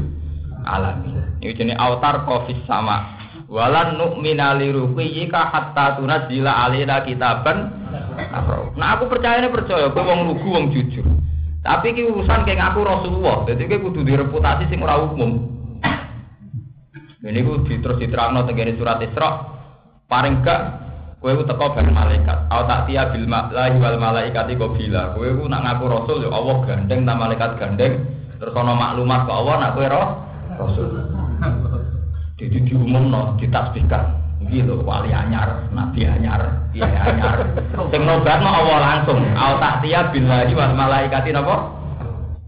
alamin. 0.68 1.40
Ini 1.40 1.56
jenis 1.56 1.80
autar 1.80 2.28
kofis 2.28 2.60
sama. 2.68 3.16
Walan 3.48 3.96
nu'mina 3.96 4.60
li 4.60 4.72
ruqiyika 4.76 5.52
hatta 5.52 5.96
tunazila 6.00 6.68
alina 6.68 7.04
kitaban. 7.08 7.79
Nah 8.78 8.88
aku 8.96 9.10
percaya 9.10 9.42
ini 9.42 9.50
percaya, 9.50 9.90
aku 9.90 10.00
wong 10.00 10.20
lugu 10.30 10.48
wong 10.48 10.66
jujur. 10.72 11.06
Tapi 11.60 11.92
ki 11.92 12.08
urusan 12.08 12.48
kayak 12.48 12.60
ngaku 12.64 12.80
Rasulullah, 12.88 13.44
jadi 13.44 13.68
ki 13.68 13.84
kudu 13.84 14.08
direputasi 14.08 14.72
sing 14.72 14.80
ora 14.80 15.02
umum. 15.04 15.60
Ini 17.20 17.44
ku 17.44 17.68
terus 17.68 18.00
diterangno 18.00 18.48
tenggene 18.48 18.80
surat 18.80 19.04
Isra. 19.04 19.44
Paling 20.08 20.40
gak 20.42 20.62
kowe 21.20 21.36
ku 21.36 21.44
teko 21.44 21.76
bareng 21.76 21.92
malaikat. 21.92 22.48
Au 22.48 22.64
tak 22.64 22.88
tiya 22.88 23.12
bil 23.12 23.28
mala'i 23.28 23.76
wal 23.76 24.00
malaikati 24.00 24.56
qabila. 24.56 25.14
Kowe 25.20 25.28
ku 25.36 25.44
nak 25.52 25.68
ngaku 25.68 25.84
rasul 25.92 26.18
ya 26.24 26.32
Allah 26.32 26.56
gandeng 26.64 27.04
ta 27.04 27.14
malaikat 27.20 27.60
gandeng. 27.60 27.94
Terus 28.40 28.56
ana 28.56 28.72
maklumat 28.72 29.28
ke 29.28 29.32
Allah 29.36 29.56
nak 29.60 29.76
roh 29.76 30.08
Rasul. 30.56 30.88
Jadi 32.40 32.72
diumum 32.72 33.12
no, 33.12 33.36
ditasbihkan. 34.50 34.74
Gitu, 34.74 34.74
wali 34.82 35.12
anyar, 35.14 35.70
nabi 35.72 36.02
anyar, 36.10 36.42
iya 36.74 36.90
anyar. 37.06 37.38
Sing 37.94 38.02
no 38.04 38.20
Allah 38.26 38.78
langsung. 38.82 39.22
Al 39.38 39.62
tahtiya 39.62 40.10
billahi 40.10 40.52
wal 40.58 40.74
malaikati 40.74 41.30
napa? 41.32 41.56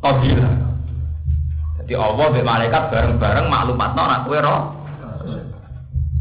Qabila. 0.01 0.49
Jadi 1.81 1.93
Allah 1.93 2.25
be 2.33 2.41
malaikat 2.41 2.83
bareng-bareng 2.89 3.45
maklumat 3.49 3.93
nak 3.93 4.25
kowe 4.25 4.37
roh. 4.41 4.61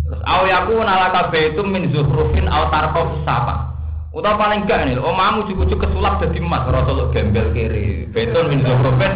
Terus 0.05 0.21
au 0.27 0.43
yaku 0.45 0.75
nalaka 0.83 1.31
baitum 1.33 1.71
min 1.71 1.89
zuhrufin 1.95 2.51
au 2.51 2.69
tarqa 2.69 3.01
sapa. 3.25 3.71
Utawa 4.11 4.43
paling 4.43 4.67
enggak 4.67 4.91
nih, 4.91 4.99
omamu 4.99 5.47
cukup-cukup 5.47 5.87
kesulap 5.87 6.19
jadi 6.19 6.43
emas, 6.43 6.67
rasul 6.67 7.15
gembel 7.15 7.55
kiri. 7.55 8.11
Beton 8.11 8.51
min 8.51 8.67
zuhrufin 8.67 9.15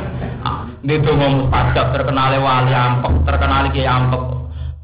Ini 0.84 1.00
dongo 1.00 1.48
mustajab 1.48 1.96
terkenal 1.96 2.36
wali 2.38 2.76
ampek, 2.76 3.12
terkenal 3.26 3.72
kiai 3.74 3.88
ampek. 3.88 4.22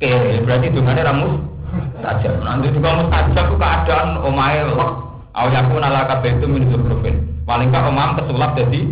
Oke, 0.00 0.40
berarti 0.48 0.66
dungane 0.72 1.02
ramus 1.04 1.49
mustajab. 1.72 2.34
Nanti 2.42 2.74
juga 2.74 3.00
mustajab 3.00 3.44
itu 3.50 3.56
keadaan 3.56 4.08
omae 4.22 4.60
lek. 4.66 4.90
Awayaku 5.30 5.78
nalaka 5.78 6.20
itu 6.26 6.46
min 6.46 6.66
zuhrufin. 6.70 7.16
Paling 7.46 7.70
gak 7.70 7.86
omam 7.86 8.18
kesulap 8.18 8.58
jadi 8.58 8.86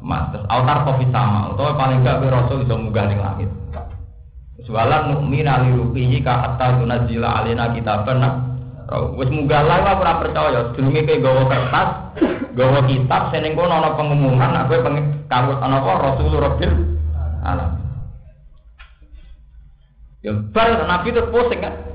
mas. 0.00 0.32
Altar 0.48 0.88
kopi 0.88 1.04
sama. 1.12 1.52
Atau 1.52 1.76
paling 1.76 2.00
gak 2.00 2.24
rasul 2.26 2.64
bisa 2.64 2.74
munggah 2.74 3.06
di 3.08 3.16
langit. 3.20 3.50
Sualan 4.62 5.10
nukmin 5.10 5.48
ali 5.50 5.74
rupihi 5.74 6.22
ka 6.22 6.38
hatta 6.38 6.78
tunazila 6.78 7.42
alina 7.42 7.74
kitaban 7.74 8.22
Wis 8.92 9.30
munggah 9.32 9.64
lah 9.64 9.96
ora 9.96 10.20
percaya, 10.20 10.68
sedurunge 10.68 11.08
kowe 11.08 11.16
gawa 11.24 11.42
kertas, 11.48 11.88
gawa 12.52 12.80
kitab 12.84 13.32
seneng 13.32 13.56
kono 13.56 13.72
ana 13.72 13.96
pengumuman 13.96 14.52
nek 14.52 14.68
kowe 14.68 14.84
kawut 15.32 15.58
ana 15.64 15.80
apa 15.80 15.92
Rasul 16.12 16.36
Rabbil 16.36 16.72
alam. 17.40 17.70
Ya 20.20 20.36
bar 20.54 20.84
Nabi 20.84 21.08
itu 21.08 21.22
pusing 21.32 21.64
kan. 21.64 21.91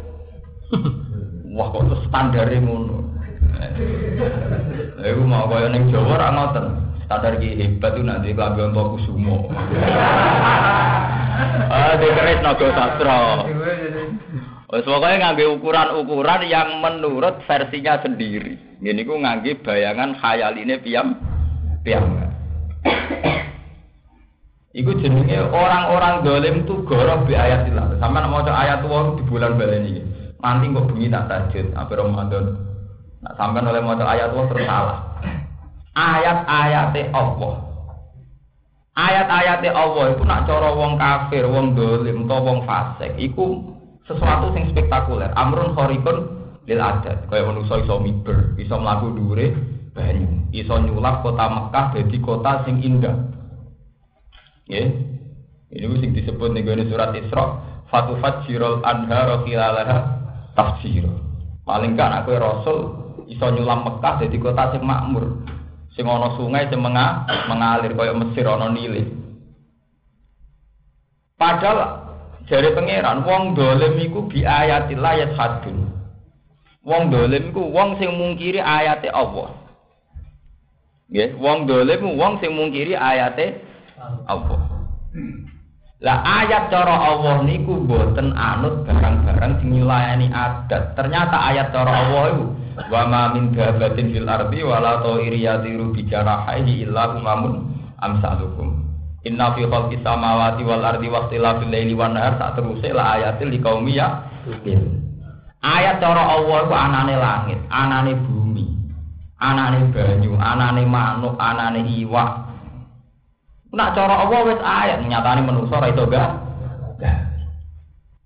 Wah 1.57 1.67
kok 1.74 2.05
standare 2.05 2.59
ngono. 2.59 2.97
Iku 5.01 5.24
mau 5.24 5.47
kaya 5.50 5.71
ning 5.71 5.89
Jawa 5.89 6.19
ora 6.19 6.27
ngoten. 6.33 6.65
Standar 7.07 7.39
ki 7.39 7.55
hebat 7.55 7.95
itu 7.95 8.03
nanti 8.03 8.36
klambi 8.36 8.67
untuk 8.67 9.00
kusumo. 9.00 9.47
Ah, 11.71 11.95
dikerit 11.95 12.43
naga 12.43 12.67
sastra. 12.75 13.47
Wes 14.67 14.83
pokoknya 14.83 15.31
ngangge 15.31 15.47
ukuran-ukuran 15.47 16.41
yang 16.51 16.83
menurut 16.83 17.39
versinya 17.47 18.03
sendiri. 18.03 18.59
Ini 18.83 19.01
ku 19.07 19.15
ngangge 19.15 19.63
bayangan 19.63 20.19
khayaline 20.19 20.75
piyam 20.83 21.15
piyam. 21.88 22.03
Iku 24.75 24.91
jenenge 25.00 25.39
orang-orang 25.47 26.21
dolim 26.27 26.55
tuh 26.67 26.83
goroh 26.83 27.24
bi 27.24 27.33
ayat 27.33 27.71
ilah. 27.71 27.95
Sama 27.97 28.27
mau 28.27 28.43
ayat 28.43 28.83
tua 28.83 29.15
di 29.15 29.24
bulan 29.25 29.55
balen 29.55 29.88
ini. 29.88 30.16
Nanti 30.38 30.70
kok 30.70 30.86
bunyi 30.94 31.10
tak 31.10 31.25
tajud 31.29 31.74
apa 31.74 31.91
Ramadan. 31.98 32.46
Nah, 33.25 33.34
sampai 33.34 33.65
oleh 33.65 33.82
mau 33.82 33.98
ayat 33.98 34.29
tua 34.29 34.46
terus 34.46 34.70
salah. 34.70 35.00
Ayat-ayat 35.98 36.94
Allah. 37.10 37.53
Ayat-ayat 38.94 39.65
Allah 39.74 40.06
itu 40.13 40.24
nak 40.25 40.46
cara 40.46 40.70
wong 40.74 41.01
kafir, 41.01 41.46
wong 41.50 41.74
dolim, 41.74 42.29
atau 42.29 42.46
wong 42.46 42.60
fasik. 42.70 43.17
Iku 43.17 43.65
sesuatu 44.06 44.53
yang 44.53 44.70
spektakuler. 44.70 45.34
Amrun 45.34 45.74
khorikun 45.74 46.17
lil 46.70 46.82
adat. 46.82 47.25
Kayak 47.29 47.50
manusia 47.50 47.82
iso 47.82 47.98
miber, 47.98 48.53
iso 48.62 48.77
melaku 48.77 49.17
dure 49.17 49.48
banyu, 49.98 50.46
iso 50.53 50.77
nyulap 50.77 51.25
kota 51.25 51.50
Mekah 51.50 51.86
jadi 51.98 52.17
kota 52.22 52.51
sing 52.70 52.86
indah. 52.86 53.17
Ya. 54.70 54.86
Ini 55.67 55.96
sing 56.00 56.13
disebut 56.13 56.53
nih 56.53 56.88
surat 56.88 57.12
Isra, 57.17 57.46
fatufat 57.89 58.46
jirol 58.46 58.86
anhar 58.86 59.44
khilalaha 59.44 60.16
tafsir. 60.57 61.05
Paling 61.61 61.93
kan 61.93 62.17
aku 62.23 62.33
Rasul 62.33 62.77
iso 63.29 63.45
nyulam 63.53 63.85
Mekah 63.85 64.25
jadi 64.25 64.37
kota 64.41 64.73
sing 64.73 64.81
makmur. 64.81 65.45
Sing 65.93 66.09
ana 66.09 66.33
sungai 66.33 66.65
sing 66.67 66.81
mengalir 66.81 67.93
kaya 67.93 68.17
Mesir 68.17 68.49
ana 68.49 68.73
Nile. 68.73 69.13
Padahal 71.37 72.09
jari 72.49 72.73
pangeran 72.73 73.21
wong 73.21 73.53
dolim 73.53 74.01
iku 74.01 74.25
bi 74.25 74.41
ayatillah 74.41 75.11
ayat 75.21 75.31
hadun. 75.37 75.93
Wong 76.81 77.13
dolim 77.13 77.53
iku 77.53 77.61
wong 77.69 78.01
sing 78.01 78.09
mungkiri 78.17 78.57
ayate 78.57 79.13
Allah. 79.13 79.53
Nggih, 81.07 81.39
wong 81.39 81.69
dolim 81.69 82.17
wong 82.17 82.41
sing 82.41 82.51
mungkiri 82.57 82.97
ayate 82.97 83.61
Allah. 84.27 84.59
Lah 85.97 86.21
ayat 86.21 86.69
cara 86.69 86.93
Allah 86.93 87.41
niku 87.41 87.81
boten 87.81 88.29
anut 88.37 88.85
barang-barang 88.85 89.65
sing 89.65 89.81
nyulayani 89.81 90.29
adat. 90.29 90.93
Ternyata 90.93 91.33
ayat 91.33 91.73
cara 91.73 91.89
Allah 91.89 92.23
itu 92.37 92.45
wa 92.93 93.01
ma 93.09 93.33
min 93.33 93.49
dabatin 93.49 94.13
fil 94.13 94.29
ardi 94.29 94.61
wala 94.61 95.01
ta'iri 95.01 95.41
yatiru 95.41 95.89
bi 95.97 96.05
janahihi 96.05 96.85
illa 96.85 97.17
umamun 97.17 97.73
amsalukum. 97.97 98.85
Inna 99.25 99.57
fi 99.57 99.65
khalqis 99.65 100.05
samawati 100.05 100.61
wal 100.61 100.85
ardi 100.85 101.09
wa 101.09 101.25
ikhtilafil 101.25 101.65
laili 101.65 101.97
wan 101.97 102.13
nahar 102.13 102.37
tak 102.37 102.61
teruse 102.61 102.93
la 102.93 103.17
ayatil 103.17 103.49
liqaumi 103.49 103.97
ya. 103.97 104.21
Ayat 105.65 105.97
cara 105.97 106.37
Allah 106.37 106.57
itu 106.61 106.75
anane 106.77 107.15
langit, 107.17 107.59
anane 107.73 108.13
bumi, 108.21 108.69
anane 109.41 109.89
banyu, 109.89 110.37
anane 110.37 110.85
manuk, 110.85 111.33
anane 111.41 111.81
iwak, 111.89 112.46
Nak 113.75 113.93
cara 113.95 114.24
Allah 114.24 114.39
wis 114.47 114.62
ayat 114.63 115.03
nyatane 115.03 115.41
manusa 115.43 115.75
ora 115.75 115.91
iso 115.91 116.07
gak. 116.07 116.31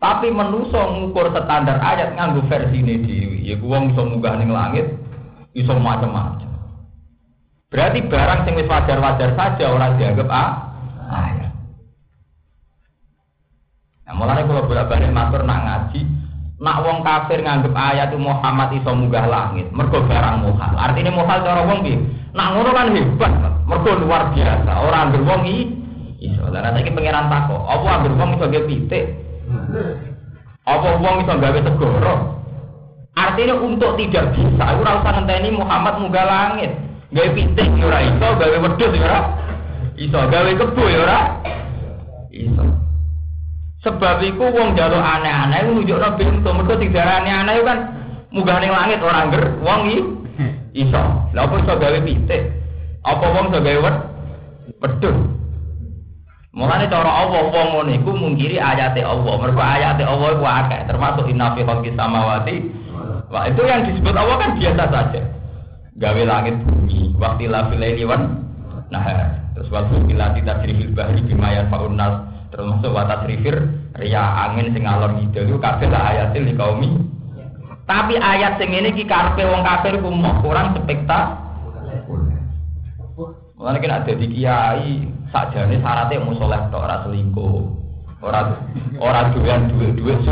Tapi 0.02 0.34
manusa 0.34 0.82
ngukur 0.98 1.30
standar 1.30 1.78
ayat 1.78 2.18
nganggo 2.18 2.42
versine 2.50 3.06
dhewe. 3.06 3.38
Ya 3.46 3.54
wong 3.62 3.94
iso 3.94 4.02
munggah 4.02 4.34
ning 4.42 4.50
langit, 4.50 4.98
iso 5.54 5.78
macam-macam. 5.78 6.50
Berarti 7.70 8.10
barang 8.10 8.42
sing 8.44 8.58
wis 8.58 8.66
wajar-wajar 8.66 9.30
saja 9.38 9.66
orang 9.70 10.02
dianggap 10.02 10.28
ah, 10.28 10.52
ayat. 11.06 11.54
Nah, 14.10 14.14
mulane 14.18 14.44
kalau 14.44 14.66
bolak-balik 14.66 15.14
matur 15.14 15.46
nak 15.46 15.62
ngaji, 15.70 16.02
nak 16.58 16.82
wong 16.82 17.06
kafir 17.06 17.40
nganggep 17.46 17.72
ayat 17.78 18.10
Muhammad 18.18 18.74
iso 18.74 18.92
munggah 18.98 19.30
langit, 19.30 19.70
mergo 19.70 20.02
barang 20.02 20.42
muhal. 20.42 20.74
Artinya 20.82 21.14
muhal 21.14 21.46
cara 21.46 21.62
wong 21.62 21.86
piye? 21.86 22.02
Nak 22.32 22.48
ngono 22.56 22.70
kan 22.72 22.96
hebat. 22.96 23.34
Mergo 23.68 23.92
luar 24.04 24.32
biasa. 24.32 24.72
Ora 24.84 24.98
anggere 25.08 25.24
wong 25.28 25.42
iki 25.48 25.64
iso. 26.22 26.48
Lah 26.48 26.72
nek 26.72 26.86
iki 26.86 26.96
pangeran 26.96 27.28
takok, 27.28 27.62
apa 27.68 27.88
anggere 28.00 28.16
wong 28.16 28.30
iso 28.38 28.46
gawe 28.48 28.64
pitik? 28.68 29.06
Apa 30.64 30.90
wong 31.02 31.16
iso 31.26 31.34
gawe 31.36 31.60
segoro? 31.66 32.16
Artinya 33.12 33.60
untuk 33.60 34.00
tidak 34.00 34.32
bisa, 34.32 34.66
ora 34.80 35.04
usah 35.04 35.12
ngenteni 35.20 35.52
Muhammad 35.52 36.00
munggah 36.00 36.26
langit. 36.26 36.72
Gawe 37.12 37.30
pitik 37.36 37.68
ya 37.76 37.86
ora 37.92 38.00
iso, 38.08 38.28
gawe 38.40 38.56
wedhus 38.64 38.92
ya 38.96 39.04
ora 39.04 39.20
iso, 40.00 40.20
gawe 40.20 40.52
kebo 40.56 40.84
ya 40.88 41.00
ora 41.04 41.20
iso. 42.32 42.64
Sebab 43.82 44.22
iku 44.22 44.46
wong 44.54 44.78
jaluk 44.78 45.02
aneh-aneh 45.02 45.66
nunjukno 45.66 46.14
pintu, 46.14 46.50
mergo 46.54 46.78
didarani 46.78 47.34
aneh 47.34 47.66
kan 47.66 47.80
munggah 48.30 48.62
ning 48.62 48.72
langit 48.72 49.02
ora 49.02 49.28
angger 49.28 49.44
wong 49.60 49.82
iki 49.90 50.00
iso. 50.76 51.04
Lah 51.32 51.42
apa 51.48 51.56
iso 51.62 51.74
gawe 51.76 52.00
pitik? 52.04 52.42
Apa 53.04 53.26
wong 53.32 53.46
iso 53.52 53.60
gawe 53.60 53.80
wed? 53.84 53.98
Wedhus. 54.82 55.18
Mulane 56.52 56.92
cara 56.92 57.12
Allah 57.12 57.42
wong 57.48 57.68
ngono 57.76 57.92
iku 57.96 58.12
mungkiri 58.12 58.60
ayate 58.60 59.02
Allah. 59.04 59.34
Mergo 59.40 59.64
ayate 59.64 60.04
Allah 60.04 60.30
iku 60.36 60.46
akeh, 60.46 60.82
termasuk 60.88 61.26
inna 61.32 61.56
fi 61.56 61.62
khalqis 61.64 61.96
samawati. 61.96 62.56
Wah, 63.32 63.48
itu 63.48 63.64
yang 63.64 63.88
disebut 63.88 64.12
Allah 64.12 64.36
kan 64.44 64.60
biasa 64.60 64.84
saja. 64.92 65.22
Gawe 65.96 66.22
langit 66.28 66.56
bumi, 66.68 67.16
waktu 67.22 67.46
la 67.48 67.70
filaili 67.70 68.04
wan 68.04 68.42
nah 68.92 69.08
terus 69.56 69.72
waktu 69.72 70.04
bila 70.04 70.36
tidak 70.36 70.68
fil 70.68 70.92
bahri 70.92 71.24
bima 71.24 71.64
faun 71.72 71.96
nas 71.96 72.28
termasuk 72.52 72.92
watas 72.92 73.24
rifir 73.24 73.56
ria 73.96 74.20
angin 74.52 74.76
sing 74.76 74.84
ngidul 74.84 75.48
itu 75.48 75.58
kabeh 75.64 75.88
ayatil 75.88 76.44
di 76.44 76.54
kaumi 76.60 76.90
tapi 77.92 78.16
ayat 78.16 78.56
sing 78.56 78.72
ini 78.72 78.96
ki 78.96 79.04
karpe 79.04 79.44
wong 79.44 79.68
kafir 79.68 80.00
ku 80.00 80.08
kurang 80.40 80.80
spektak. 80.80 81.44
Mulane 83.60 83.78
kena 83.84 84.08
dadi 84.08 84.32
kiai 84.32 85.04
sakjane 85.28 85.76
syaratnya 85.84 86.24
mau 86.24 86.32
soleh 86.40 86.72
tok 86.72 86.88
ora 86.88 87.04
selingkuh. 87.04 87.60
Ora 88.24 88.56
ora 88.96 89.28
doyan 89.36 89.68
duit-duit 89.76 90.24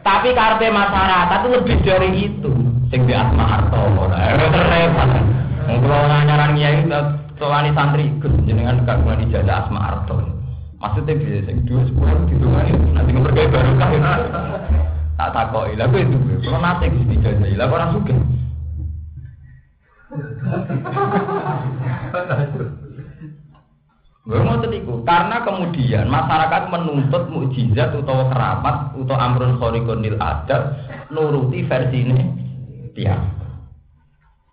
Tapi 0.00 0.28
karpe 0.32 0.66
masyarakat 0.72 1.38
itu 1.44 1.48
lebih 1.52 1.76
dari 1.84 2.10
itu. 2.24 2.52
Sing 2.88 3.04
di 3.04 3.12
asma 3.12 3.44
harto 3.44 3.76
ora 3.76 4.32
repot. 4.40 5.10
Wong 5.68 5.78
kula 5.84 6.18
nyaran 6.24 6.56
kiai 6.56 6.80
soalnya 7.36 7.76
santri 7.76 8.08
jenengan 8.48 8.80
gak 8.88 9.04
mulai 9.04 9.20
dijajah 9.20 9.68
asma 9.68 9.84
harto. 9.84 10.16
Maksudnya 10.80 11.12
bisa 11.20 11.44
sing 11.44 11.60
dua 11.68 11.84
sepuluh 11.92 12.24
kan 12.56 12.76
nanti 12.96 13.10
ngepergai 13.12 13.52
barokah 13.52 14.93
tak 15.14 15.30
takoi 15.30 15.78
lah 15.78 15.86
gue 15.90 16.02
itu 16.02 16.18
kalau 16.42 16.58
nate 16.58 16.86
di 16.90 17.00
dijajah 17.14 17.54
lah 17.58 17.66
orang 17.70 17.92
suka 17.94 18.16
Gue 24.24 24.40
mau 24.40 24.56
tetiku, 24.56 25.04
karena 25.04 25.44
kemudian 25.44 26.08
masyarakat 26.08 26.72
menuntut 26.72 27.28
mukjizat 27.28 27.92
atau 27.92 28.24
keramat 28.32 28.96
atau 28.96 29.16
amrun 29.20 29.60
khorikonil 29.60 30.16
adat 30.16 30.80
nuruti 31.12 31.60
versi 31.68 32.08
ini 32.08 32.24
dia. 32.96 33.20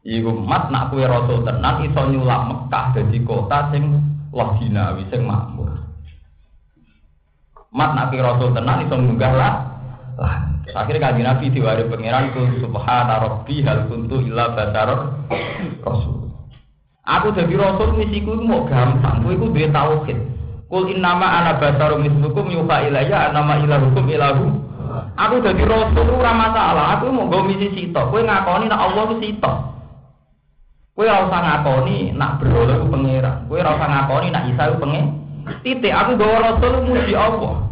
Iku 0.04 0.43
mat 0.43 0.76
nak 0.76 0.91
kue 0.91 1.08
rasul 1.08 1.47
tenang 1.47 1.88
iso 1.88 2.04
nyulap 2.04 2.52
Mekah 2.52 3.00
jadi 3.00 3.17
kota 3.24 3.71
sing 3.71 3.95
loginawi 4.36 5.08
sing 5.08 5.24
makmur. 5.24 5.71
Mat 7.71 7.95
nak 7.95 8.12
kue 8.12 8.19
rasul 8.19 8.52
tenang 8.52 8.84
iso 8.84 9.00
munggah 9.00 9.34
lah. 9.39 9.71
Akhirnya 10.72 11.12
kaji 11.12 11.22
Nabi 11.26 11.46
diwari 11.52 11.84
pangeran 11.90 12.32
ku 12.32 12.42
subhana 12.62 13.20
rabbi 13.20 13.66
hal 13.66 13.90
kuntu 13.90 14.22
illa 14.24 14.54
basaror 14.54 15.28
rasul. 15.84 16.32
Aku 17.02 17.34
jadi 17.34 17.54
rasul 17.58 17.98
misiku 17.98 18.38
mau 18.38 18.64
gampang, 18.70 19.26
kowe 19.26 19.34
iku 19.34 19.50
duwe 19.50 19.68
tauhid. 19.74 20.18
Kul 20.70 20.94
innama 20.94 21.28
ana 21.28 21.58
basarum 21.58 22.06
mislukum 22.06 22.48
yuha 22.54 22.88
ilayya 22.88 23.34
anama 23.34 23.58
ilahukum 23.60 24.06
ilahu. 24.06 24.48
Aku 25.18 25.42
jadi 25.42 25.66
rasul 25.66 26.08
ora 26.08 26.32
masalah, 26.32 26.86
aku 26.96 27.10
mau 27.10 27.26
nggo 27.28 27.50
misi 27.50 27.68
sitok. 27.74 28.14
Kowe 28.14 28.22
ngakoni 28.22 28.70
nek 28.70 28.80
Allah 28.80 29.04
ku 29.10 29.16
sitok. 29.18 29.56
Kowe 30.94 31.08
ora 31.10 31.40
ngakoni 31.42 32.14
nak 32.14 32.38
berhala 32.38 32.74
ku 32.80 32.86
pangeran. 32.88 33.36
Kowe 33.50 33.58
ora 33.60 33.72
usah 33.76 33.90
ngakoni 33.90 34.28
nak 34.30 34.44
Isa 34.48 34.64
ku 34.72 34.76
pengen. 34.80 35.06
Titik 35.66 35.92
aku 35.92 36.12
gawa 36.22 36.38
rasul 36.54 36.86
muji 36.86 37.18
Allah. 37.18 37.71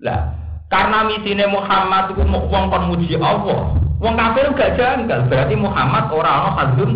Lah, 0.00 0.32
karena 0.72 1.04
misine 1.04 1.44
Muhammad 1.50 2.16
itu 2.16 2.24
mau 2.24 2.48
wong 2.48 2.72
kon 2.72 2.84
muji 2.88 3.16
Allah. 3.20 3.76
Wong 4.00 4.14
kafir 4.16 4.48
gak 4.56 4.80
janggal, 4.80 5.28
berarti 5.28 5.54
Muhammad 5.60 6.08
ora 6.08 6.30
ana 6.30 6.50
hadun 6.56 6.92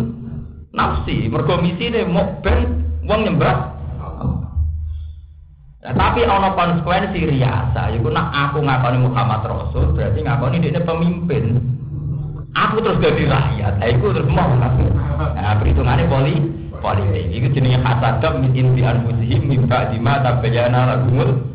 nafsi. 0.73 1.29
Mergo 1.29 1.61
misine 1.61 2.01
mau 2.09 2.25
ben 2.41 2.81
wong 3.05 3.29
nyembah 3.29 3.75
Nah, 5.85 5.93
tapi 5.93 6.25
ana 6.25 6.49
konsekuensi 6.57 7.29
riasa, 7.29 7.93
yaiku 7.93 8.09
nak 8.09 8.33
aku 8.33 8.57
ngakoni 8.65 9.05
Muhammad 9.05 9.45
Rasul, 9.45 9.93
berarti 9.93 10.25
ngakoni 10.25 10.57
dia 10.57 10.81
pemimpin. 10.81 11.61
Aku 12.57 12.81
terus 12.81 12.97
jadi 13.05 13.29
rakyat, 13.29 13.73
nah, 13.77 13.87
itu 13.93 14.09
terus 14.09 14.25
mau. 14.33 14.49
Nah, 14.57 15.53
perhitungannya 15.61 16.09
poli 16.09 16.41
politik. 16.81 17.29
Itu 17.29 17.47
jenis 17.53 17.85
hasadam 17.85 18.41
min 18.41 18.57
inti 18.57 18.81
anfusihim 18.81 19.45
min 19.45 19.69
ba'di 19.69 20.01
ma 20.01 20.25
tabayyana 20.25 20.89
lahumul 20.89 21.53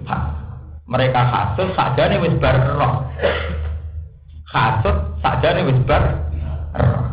Mereka 0.90 1.20
hasud 1.22 1.70
sajane 1.78 2.18
wis 2.18 2.34
bar 2.42 2.58
roh. 2.74 3.06
Hasud 4.50 4.96
sajane 5.22 5.62
wis 5.70 5.78
roh. 5.86 7.06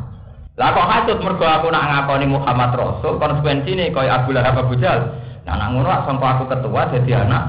Lah 0.57 0.73
kok 0.73 0.89
hasud 0.89 1.17
mergo 1.21 1.45
aku 1.45 1.69
nak 1.69 1.85
ngakoni 1.85 2.25
Muhammad 2.33 2.73
Rasul 2.73 3.21
konsekuensine 3.21 3.93
kaya 3.93 4.25
Abu 4.25 4.33
Lahab 4.33 4.57
Abu 4.57 4.73
Jahal. 4.81 5.13
Nah 5.45 5.53
nak 5.53 5.69
ngono 5.77 5.93
sampe 6.09 6.25
aku 6.25 6.49
ketua 6.49 6.89
jadi 6.89 7.21
anak. 7.21 7.43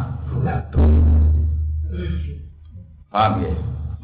Paham 3.09 3.33
ya? 3.41 3.53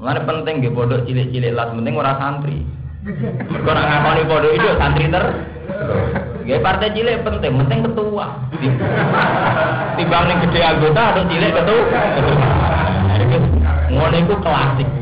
Mulane 0.00 0.20
penting 0.24 0.54
nggih 0.64 0.72
pondok 0.72 1.04
cilik-cilik 1.04 1.52
las 1.52 1.68
penting 1.76 1.92
ora 1.92 2.16
santri. 2.16 2.64
Mergo 3.52 3.70
nak 3.76 3.86
ngakoni 3.92 4.22
pondok 4.24 4.52
itu 4.56 4.68
santri 4.80 5.04
ter. 5.12 5.24
Nggih 6.44 6.60
partai 6.60 6.92
cilik 6.92 7.24
penting, 7.24 7.56
penting 7.56 7.80
ketua. 7.88 8.26
Timbang 9.96 10.24
ning 10.28 10.38
gede 10.44 10.60
anggota 10.60 11.02
atau 11.16 11.24
cilik 11.24 11.56
ketua. 11.56 11.84
Ngono 13.88 14.16
iku 14.20 14.34
klasik. 14.44 14.84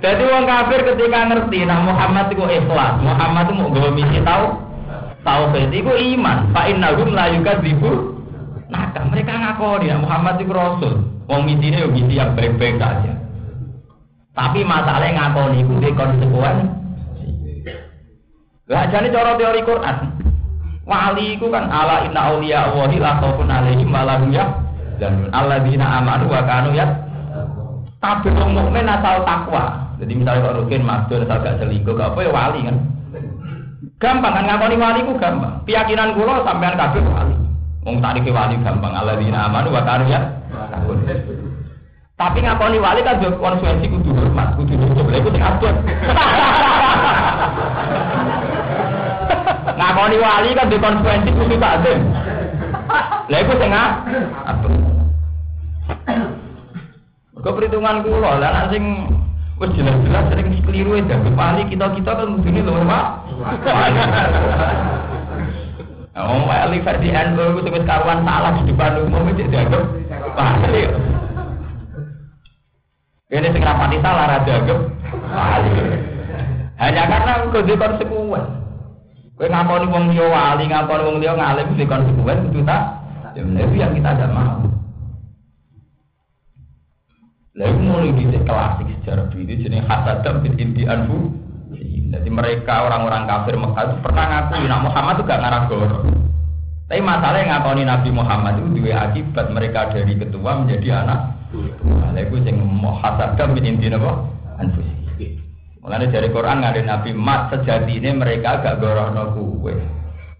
Jadi 0.00 0.22
wong 0.26 0.48
kafir 0.48 0.80
ketika 0.82 1.28
ngerti 1.28 1.68
nah 1.68 1.84
Muhammad 1.84 2.32
itu 2.32 2.42
ikhlas, 2.42 2.98
Muhammad 3.04 3.46
itu 3.46 3.54
mau 3.54 3.68
gawe 3.68 3.90
misi 3.92 4.18
tahu 4.24 4.44
tauhid 5.22 5.70
itu 5.70 5.92
iman. 6.16 6.50
Fa 6.50 6.66
innahum 6.66 7.14
la 7.14 7.30
yukadzibu. 7.30 8.18
Nah, 8.72 8.90
kan 8.96 9.12
mereka 9.12 9.36
ngakoni 9.36 9.92
nah 9.92 10.00
Muhammad 10.02 10.42
itu 10.42 10.50
rasul. 10.50 11.04
Wong 11.30 11.46
misine 11.46 11.86
yo 11.86 11.92
misi 11.92 12.18
yang 12.18 12.34
baik-baik 12.34 12.80
saja. 12.82 13.14
Tapi 14.34 14.64
masalahnya 14.66 15.30
ngakoni 15.30 15.62
itu 15.62 15.74
di 15.78 15.92
konsekuen. 15.94 16.79
Lah 18.70 18.86
jane 18.86 19.10
cara 19.10 19.34
teori 19.34 19.66
Quran. 19.66 19.96
Wali 20.86 21.34
itu 21.34 21.50
kan 21.50 21.66
ala 21.66 22.06
inna 22.06 22.30
auliya 22.30 22.70
Allahi 22.70 23.02
la 23.02 23.18
khaufun 23.18 23.50
alaihim 23.50 23.90
wa 23.90 24.06
lahum 24.06 24.30
yahzanun. 24.30 25.26
Alladzina 25.34 25.98
amanu 25.98 26.30
wa 26.30 26.42
kanu 26.46 26.70
ya 26.74 26.86
Kabeh 28.00 28.32
wong 28.32 28.56
mukmin 28.56 28.86
asal 28.88 29.26
takwa. 29.26 29.90
Jadi 30.00 30.16
misalnya 30.16 30.48
kalau 30.48 30.64
rukin 30.64 30.80
masuk 30.80 31.20
asal 31.20 31.36
gak 31.44 31.60
selingkuh, 31.60 31.92
gak 31.92 32.16
apa 32.16 32.24
ya 32.24 32.30
wali 32.32 32.60
kan. 32.64 32.76
Gampang 34.00 34.32
kan 34.32 34.44
ngakoni 34.48 34.76
wali 34.80 35.00
ku 35.04 35.12
gampang. 35.20 35.52
Keyakinan 35.68 36.16
kula 36.16 36.40
sampean 36.46 36.80
kabeh 36.80 37.04
wali. 37.04 37.36
Wong 37.84 38.00
tadi 38.00 38.24
ke 38.24 38.32
wali 38.32 38.56
gampang. 38.64 38.94
Alladzina 38.94 39.50
amanu 39.50 39.74
wa 39.74 39.82
kanu 39.84 40.08
ya. 40.08 40.20
Tapi 42.16 42.38
ngakoni 42.40 42.78
wali 42.80 43.00
kan 43.04 43.20
konsekuensi 43.20 43.90
kudu 43.92 44.16
hormat, 44.16 44.56
kudu 44.56 44.78
nutup. 44.78 45.10
Lha 45.10 45.18
iku 45.20 45.28
sing 45.34 45.42
abot. 45.44 45.74
ngakoni 50.00 50.16
wali 50.16 50.56
kan 50.56 50.72
juga 50.72 50.88
konsekuensi 50.88 51.30
kudu 51.36 51.56
takzim. 51.60 52.00
Lha 53.28 53.36
iku 53.44 53.52
sing 53.60 53.70
abot. 53.76 54.72
Kau 57.40 57.56
perhitungan 57.56 58.04
kula, 58.04 58.36
lah 58.40 58.50
nek 58.52 58.66
sing 58.72 58.84
wis 59.60 59.72
jelas-jelas 59.76 60.24
sering 60.32 60.56
keliru 60.64 60.96
ya 60.96 61.16
wali 61.36 61.68
kita-kita 61.68 62.12
kan 62.16 62.32
mungkin 62.32 62.64
lho, 62.64 62.80
Pak. 62.84 63.04
Oh, 66.20 66.44
wali 66.48 66.80
versi 66.80 67.08
NU 67.12 67.60
itu 67.60 67.68
wis 67.68 67.84
karuan 67.84 68.24
salah 68.24 68.56
di 68.56 68.72
depan 68.72 69.04
umum 69.04 69.28
itu 69.36 69.44
dianggap 69.52 69.84
wali. 70.32 70.82
Ini 73.30 73.48
sing 73.52 73.62
rapati 73.62 73.96
salah 74.00 74.24
ra 74.32 74.38
dianggap 74.48 74.80
wali. 75.28 75.72
Hanya 76.80 77.04
karena 77.04 77.44
kau 77.52 77.60
di 77.60 77.76
konsekuen. 77.76 78.60
Kowe 79.40 79.48
ngakoni 79.48 79.88
wong 79.88 80.04
liya 80.12 80.28
wali, 80.28 80.68
ngakoni 80.68 81.00
wong 81.08 81.16
liya 81.16 81.32
ngalim 81.32 81.72
di 81.72 81.88
konsekuen 81.88 82.52
itu 82.52 82.60
tak. 82.60 82.92
Ya 83.32 83.40
benar 83.40 83.72
yang 83.72 83.96
kita 83.96 84.12
tidak 84.12 84.36
mau. 84.36 84.68
Lalu 87.56 87.76
mulai 87.80 88.12
di 88.12 88.36
klasik 88.44 88.84
sejarah 89.00 89.32
itu 89.32 89.64
jenis 89.64 89.88
hasadam 89.88 90.44
bin 90.44 90.60
inti 90.60 90.84
anfu. 90.84 91.32
Jadi 92.12 92.28
mereka 92.28 92.84
orang-orang 92.84 93.24
kafir 93.24 93.56
Mekah 93.56 93.84
itu 93.88 93.96
pernah 94.04 94.24
ngaku 94.28 94.60
Nabi 94.60 94.84
Muhammad 94.84 95.14
itu 95.16 95.24
gak 95.24 95.40
ngarah 95.40 95.62
goro. 95.72 95.98
Tapi 96.90 97.00
masalahnya 97.00 97.44
ngakoni 97.48 97.82
Nabi 97.88 98.10
Muhammad 98.12 98.52
itu 98.60 98.68
dua 98.76 98.94
akibat 99.08 99.46
mereka 99.56 99.88
dari 99.88 100.20
ketua 100.20 100.52
menjadi 100.60 101.00
anak. 101.00 101.20
Lalu 101.56 102.28
itu 102.28 102.36
yang 102.44 102.60
hasadam 102.92 103.56
bin 103.56 103.64
inti 103.64 103.88
apa? 103.88 104.10
Anfu. 104.60 104.89
Mulanya 105.90 106.06
dari 106.06 106.30
Quran 106.30 106.62
ada 106.62 106.78
Nabi 106.86 107.10
Mat 107.18 107.50
ini 107.66 108.14
mereka 108.14 108.62
gak 108.62 108.78
gorono 108.78 109.34
kue. 109.34 109.74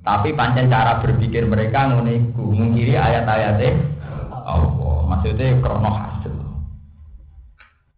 Tapi 0.06 0.30
pancen 0.38 0.70
cara 0.70 1.02
berpikir 1.02 1.42
mereka 1.42 1.90
nguniku 1.90 2.54
mengkiri 2.54 2.94
ayat-ayatnya 2.94 3.74
Allah. 4.46 5.10
Maksudnya 5.10 5.58
krono 5.58 5.90
hasad. 5.90 6.30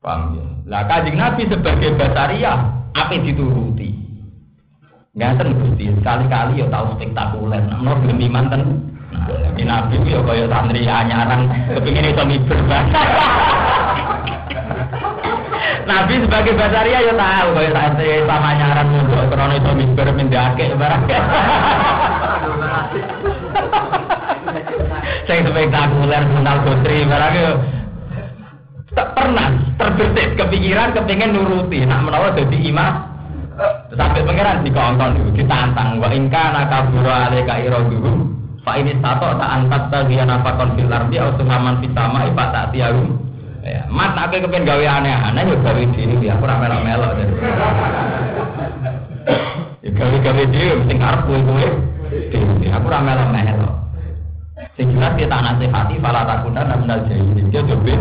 Paham 0.00 0.32
ya? 0.32 0.44
Lah 0.64 0.88
kanjeng 0.88 1.20
Nabi 1.20 1.44
sebagai 1.44 1.92
basaria 2.00 2.56
apa 2.96 3.20
dituruti? 3.20 4.00
Ngaten 5.12 5.52
Gusti, 5.52 5.92
sekali-kali 5.92 6.64
ya 6.64 6.72
tahu 6.72 6.96
spektakuler. 6.96 7.68
Nomor 7.68 8.00
demi 8.00 8.32
manten. 8.32 8.96
Nah, 9.12 9.28
Nabi 9.60 10.00
ya 10.08 10.24
kaya 10.24 10.48
santri 10.48 10.88
anyaran 10.88 11.52
kepingin 11.68 12.16
iso 12.16 12.24
miber 12.24 12.64
Nabi 15.82 16.14
sebagai 16.22 16.54
basaria 16.54 17.02
ya 17.02 17.14
tahu 17.14 17.58
kaya 17.58 17.70
santri 17.74 18.22
sama 18.22 18.54
anyaran 18.54 18.86
mulu 18.90 19.18
krono 19.26 19.54
iso 19.58 19.70
miber 19.74 20.08
mindake 20.14 20.70
barang. 20.78 21.02
Saya 25.26 25.42
spektakuler 25.46 26.22
mental 26.28 26.58
putri 26.66 27.06
barang 27.06 27.34
tak 28.92 29.08
pernah 29.16 29.48
terbesit 29.80 30.36
kepikiran 30.36 30.92
kepingin 30.94 31.32
nuruti. 31.34 31.82
Nak 31.82 32.04
menawa 32.04 32.36
jadi 32.36 32.58
imam 32.68 32.94
sampai 33.96 34.22
pangeran 34.22 34.62
dikongkon 34.62 35.16
dulu 35.18 35.30
ditantang. 35.34 35.98
Wa 35.98 36.08
ingka 36.12 36.44
nakabura 36.52 37.32
aleka 37.32 37.58
iroduhu 37.58 38.32
fa 38.62 38.78
ini 38.78 38.94
tato 39.02 39.34
tak 39.34 39.50
angkat 39.50 39.82
tagian 39.90 40.30
apa 40.30 40.54
konfil 40.54 40.86
ardi 40.86 41.18
atau 41.18 41.34
suhaman 41.42 41.82
pitama 41.82 42.30
ipa 42.30 42.44
tak 42.54 42.70
tiarum 42.70 43.31
ya 43.62 43.82
mat 43.86 44.18
nak 44.18 44.34
kepengen 44.34 44.66
gawe 44.66 44.84
aneh-aneh 45.00 45.42
ya 45.46 45.56
gawe 45.58 45.82
diri 45.94 46.14
ya 46.26 46.34
aku 46.34 46.44
ramelo 46.46 46.78
melo 46.82 47.08
jadi 47.14 47.34
ya 49.86 49.90
gawe 49.94 50.16
gawe 50.18 50.42
diri 50.50 50.70
mesti 50.82 50.94
ngarep 50.98 51.20
kowe 51.24 51.38
kowe 51.46 51.66
diri 52.10 52.66
aku 52.68 52.86
ramelo 52.90 53.24
melo 53.30 53.82
sing 54.76 54.88
jelas 54.96 55.12
kita 55.20 55.36
nasihati 55.36 56.00
fala 56.00 56.24
takunan 56.24 56.80
minal 56.80 57.04
jahilin. 57.04 57.46
Dia 57.52 57.62
jobin 57.68 58.00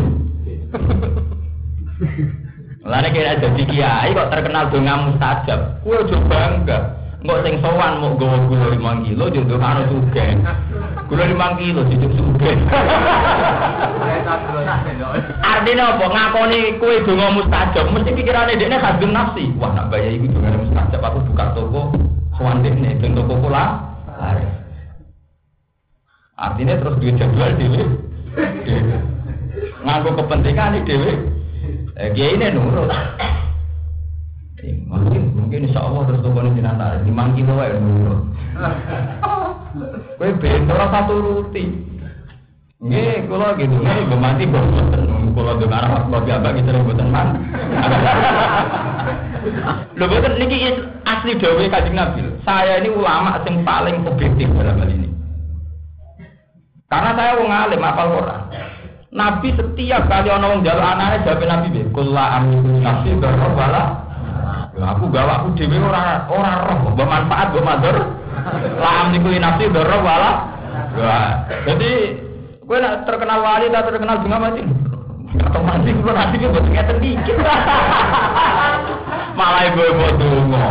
Lalu 2.82 3.10
kira 3.14 3.38
jadi 3.38 3.64
kiai 3.70 4.10
kok 4.18 4.34
terkenal 4.34 4.74
dengan 4.74 5.14
mustajab, 5.14 5.86
kue 5.86 6.02
coba 6.02 6.26
bangga. 6.26 6.80
Nggak 7.22 7.40
sing 7.46 7.56
sowan 7.62 8.02
mau 8.02 8.18
gawa 8.18 8.50
gula 8.50 8.74
lima 8.74 8.98
kilo, 9.06 9.30
jodoh 9.30 9.62
kano 9.62 9.86
juga. 9.94 10.26
Gula 11.06 11.30
lima 11.30 11.54
kilo, 11.54 11.86
jodoh 11.86 12.10
juga. 12.18 12.52
Artinya 15.46 15.86
apa? 15.94 16.06
Ngakoni 16.10 16.82
kue 16.82 17.06
donga 17.06 17.30
mustajab, 17.38 17.94
mesti 17.94 18.18
pikirannya 18.18 18.58
dia 18.58 18.74
hadun 18.82 19.14
nafsi. 19.14 19.54
Wah, 19.62 19.70
nak 19.70 19.94
bayar 19.94 20.18
itu 20.18 20.34
donga 20.34 20.50
mustajab, 20.66 20.98
aku 20.98 21.22
buka 21.30 21.46
toko, 21.54 21.82
sowan 22.42 22.66
deh 22.66 22.74
nih, 22.74 22.98
ben 22.98 23.14
toko 23.14 23.38
pula. 23.38 23.86
Artinya 26.42 26.74
terus 26.82 26.98
duit 26.98 27.22
jadwal 27.22 27.54
dewe. 27.54 27.86
Nganggo 29.86 30.10
kepentingan 30.18 30.74
nih 30.74 30.82
dewe. 30.90 31.12
Eh, 32.02 32.10
dia 32.18 32.34
ini 32.34 32.50
nurut. 32.50 32.90
Mungkin 34.62 35.22
mungkin 35.34 35.66
insya 35.66 35.82
Allah 35.82 36.06
terus 36.06 36.22
toko 36.22 36.46
ini 36.46 36.62
jenazah 36.62 37.02
lima 37.02 37.34
kilo 37.34 37.58
ya 37.58 37.78
nurut. 37.82 38.22
Kue 40.22 40.30
bento 40.38 40.76
satu 40.78 41.14
ruti. 41.18 41.66
Nggih, 42.82 43.30
kula 43.30 43.54
gitu, 43.62 43.78
nggih 43.78 44.18
mati 44.18 44.46
boten. 44.50 45.06
Kula 45.38 45.54
dengar 45.62 45.86
waktu 45.86 46.18
biasa 46.30 46.48
kita 46.50 46.82
boten 46.82 47.08
man. 47.10 47.28
Lho 49.98 50.06
boten 50.06 50.34
niki 50.38 50.58
asli 51.06 51.38
dawuh 51.42 51.66
Kanjeng 51.70 51.98
Nabi. 51.98 52.22
Saya 52.46 52.82
ini 52.82 52.90
ulama 52.90 53.42
yang 53.46 53.66
paling 53.66 54.06
objektif 54.06 54.50
dalam 54.54 54.78
hal 54.82 54.90
ini. 54.90 55.10
Karena 56.90 57.14
saya 57.18 57.38
wong 57.38 57.50
alim 57.50 57.82
apal 57.82 58.18
Quran. 58.18 58.42
Nabi 59.12 59.48
setiap 59.54 60.08
kali 60.10 60.30
ana 60.32 60.46
wong 60.54 60.62
njaluk 60.66 60.86
anake 60.86 61.18
jawab 61.26 61.44
Nabi 61.46 61.68
be, 61.70 61.82
"Kulla 61.94 62.26
amru 62.42 62.82
nafsi 62.82 63.14
darra 63.22 63.48
wala." 63.54 63.84
Aku 64.82 65.14
gawa 65.14 65.46
aku 65.46 65.54
dhewe 65.54 65.78
ora 65.78 66.26
ora 66.26 66.66
roh, 66.66 66.90
mbok 66.90 67.06
manfaat 67.06 67.54
mbok 67.54 67.66
madur. 67.66 67.98
La 68.82 69.06
amliku 69.06 69.30
nafsi 69.38 69.70
darra 69.70 69.98
wala. 70.02 70.32
Jadi 71.70 72.18
kowe 72.66 72.78
nak 72.82 73.06
terkenal 73.06 73.40
wali 73.46 73.70
tak 73.70 73.86
terkenal 73.86 74.18
bunga 74.26 74.38
mati. 74.42 74.62
Atau 75.38 75.62
mati 75.64 75.96
kulo 75.96 76.12
nanti 76.12 76.42
ki 76.42 76.50
buat 76.50 76.66
ngeten 76.66 76.98
dikit. 76.98 77.38
Malah 79.38 79.64
ibu-ibu 79.70 80.06
dongo. 80.18 80.66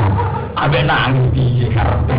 Abe 0.59 0.83
nangis 0.83 1.31
piye 1.31 1.71
karepe. 1.71 2.15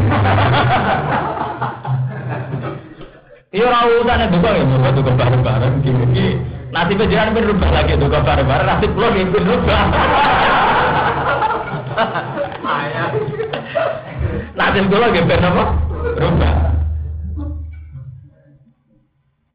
Iya 3.52 3.68
ora 3.68 3.80
usah 4.00 4.16
nek 4.16 4.32
duka 4.32 4.50
ya 4.56 4.64
mbok 4.64 4.96
duka 4.96 5.12
bareng-bareng 5.20 5.84
iki. 5.84 6.40
Nasib 6.72 7.04
jenengan 7.04 7.36
ben 7.36 7.52
rubah 7.52 7.68
lagi 7.68 8.00
duka 8.00 8.24
bareng-bareng 8.24 8.64
nasib 8.64 8.96
kula 8.96 9.12
nggih 9.12 9.28
ben 9.28 9.44
rubah. 9.44 9.84
Nasib 14.58 14.86
kula 14.92 15.08
nggih 15.12 15.26
ben 15.28 15.46
apa? 15.46 15.64
Rubah. 16.20 16.56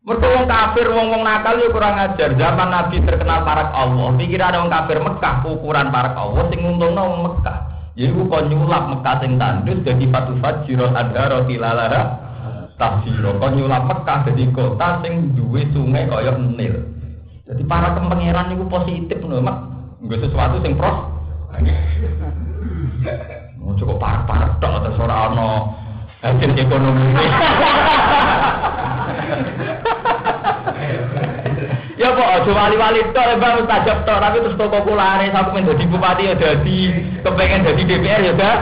Mereka 0.06 0.26
wong 0.38 0.46
kafir, 0.46 0.86
wong 0.86 1.06
wong 1.10 1.22
nakal 1.26 1.58
ya 1.58 1.66
kurang 1.74 1.98
ajar. 1.98 2.30
Zaman 2.38 2.70
Nabi 2.70 3.02
terkenal 3.02 3.42
parak 3.42 3.74
Allah. 3.74 4.14
Pikir 4.14 4.38
ada 4.38 4.62
wong 4.62 4.70
kafir 4.70 5.02
Mekah, 5.02 5.42
ukuran 5.42 5.90
parak 5.90 6.14
Allah, 6.14 6.46
sing 6.46 6.62
untungnya 6.62 7.02
wong 7.02 7.26
Mekah. 7.26 7.58
Jadi 7.98 8.14
kok 8.14 8.44
nyulap 8.46 8.84
Mekah 8.86 9.16
sing 9.18 9.34
tandus 9.34 9.82
jadi 9.82 10.04
patu 10.06 10.38
fajiro 10.38 10.94
ada 10.94 11.22
roti 11.26 11.58
lalara 11.58 12.02
tafsiro. 12.78 13.34
Kok 13.42 13.50
nyulap 13.58 13.82
Mekah 13.90 14.18
jadi 14.30 14.44
kota 14.54 15.02
sing 15.02 15.34
duwe 15.34 15.66
sungai 15.74 16.06
kaya 16.06 16.38
Nil. 16.38 16.86
Jadi 17.50 17.62
para 17.66 17.90
kepengeran 17.98 18.54
itu 18.54 18.64
positif 18.70 19.18
loh, 19.26 19.42
mak. 19.42 19.58
Enggak 20.06 20.22
sesuatu 20.22 20.62
sing 20.62 20.78
pros. 20.78 21.15
Mau 23.56 23.72
cukup 23.74 23.96
parak-parak 23.98 24.60
tok 24.60 24.84
terus 24.84 25.00
ora 25.00 25.32
ono 25.32 25.74
hasil 26.22 26.50
ekonomi. 26.54 27.10
Ya 31.96 32.12
kok 32.12 32.28
aja 32.28 32.50
wali-wali 32.52 33.00
tok 33.16 33.40
bang 33.40 33.54
mustajab 33.64 34.04
tok 34.04 34.20
tapi 34.20 34.36
terus 34.44 34.58
toko 34.60 34.78
kulare 34.84 35.32
sampe 35.32 35.50
men 35.56 35.64
dadi 35.64 35.84
bupati 35.88 36.28
ya 36.28 36.34
dadi. 36.36 36.80
Kepengen 37.24 37.64
dadi 37.64 37.82
DPR 37.88 38.20
ya 38.20 38.32
dah 38.36 38.56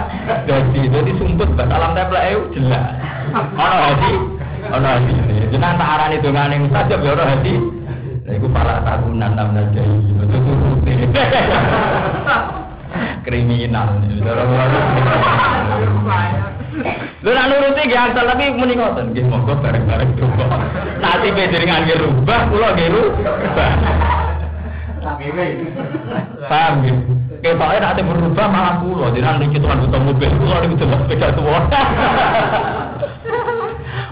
dadi 0.46 0.86
dadi 0.88 1.12
sumput 1.18 1.50
bak 1.58 1.68
alam 1.68 1.98
template 1.98 2.30
eu 2.30 2.46
jelas. 2.54 2.94
Ono 3.34 3.76
hati 3.90 4.12
ono 4.70 4.86
hati 4.86 5.12
jenengan 5.50 5.76
tak 5.76 5.90
arani 5.98 6.16
dongane 6.22 6.54
mustajab 6.62 7.02
ya 7.02 7.12
ono 7.12 7.26
hati 7.26 7.54
Nah, 8.24 8.32
itu 8.32 8.48
para 8.48 8.80
tahunan 8.80 9.36
enam 9.36 9.52
najai, 9.52 10.00
betul 10.16 10.40
kriminal. 13.24 14.00
Lho 17.24 17.30
nak 17.32 17.46
nuruti 17.48 17.82
nggih 17.88 18.00
asal 18.00 18.24
tapi 18.28 18.52
muni 18.52 18.74
ngoten 18.76 19.14
nggih 19.14 19.24
monggo 19.30 19.54
bareng-bareng 19.62 20.10
coba. 20.18 20.60
Nanti 21.00 21.32
panjenengan 21.32 21.86
nggih 21.88 21.98
rubah 22.02 22.40
kula 22.52 22.68
nggih 22.76 22.88
rubah. 22.92 23.72
Paham 26.50 26.74
nggih? 26.84 26.96
Ketoke 27.44 27.76
nek 27.76 28.00
berubah 28.00 28.46
malah 28.48 28.74
kula 28.80 29.12
jenengan 29.12 29.44
iki 29.44 29.60
tuan 29.60 29.84
butuh 29.84 30.00
mobil 30.00 30.30
kula 30.40 30.56
niku 30.64 30.74
coba 30.84 30.96
sepeda 31.04 31.28
tuwa. 31.36 31.58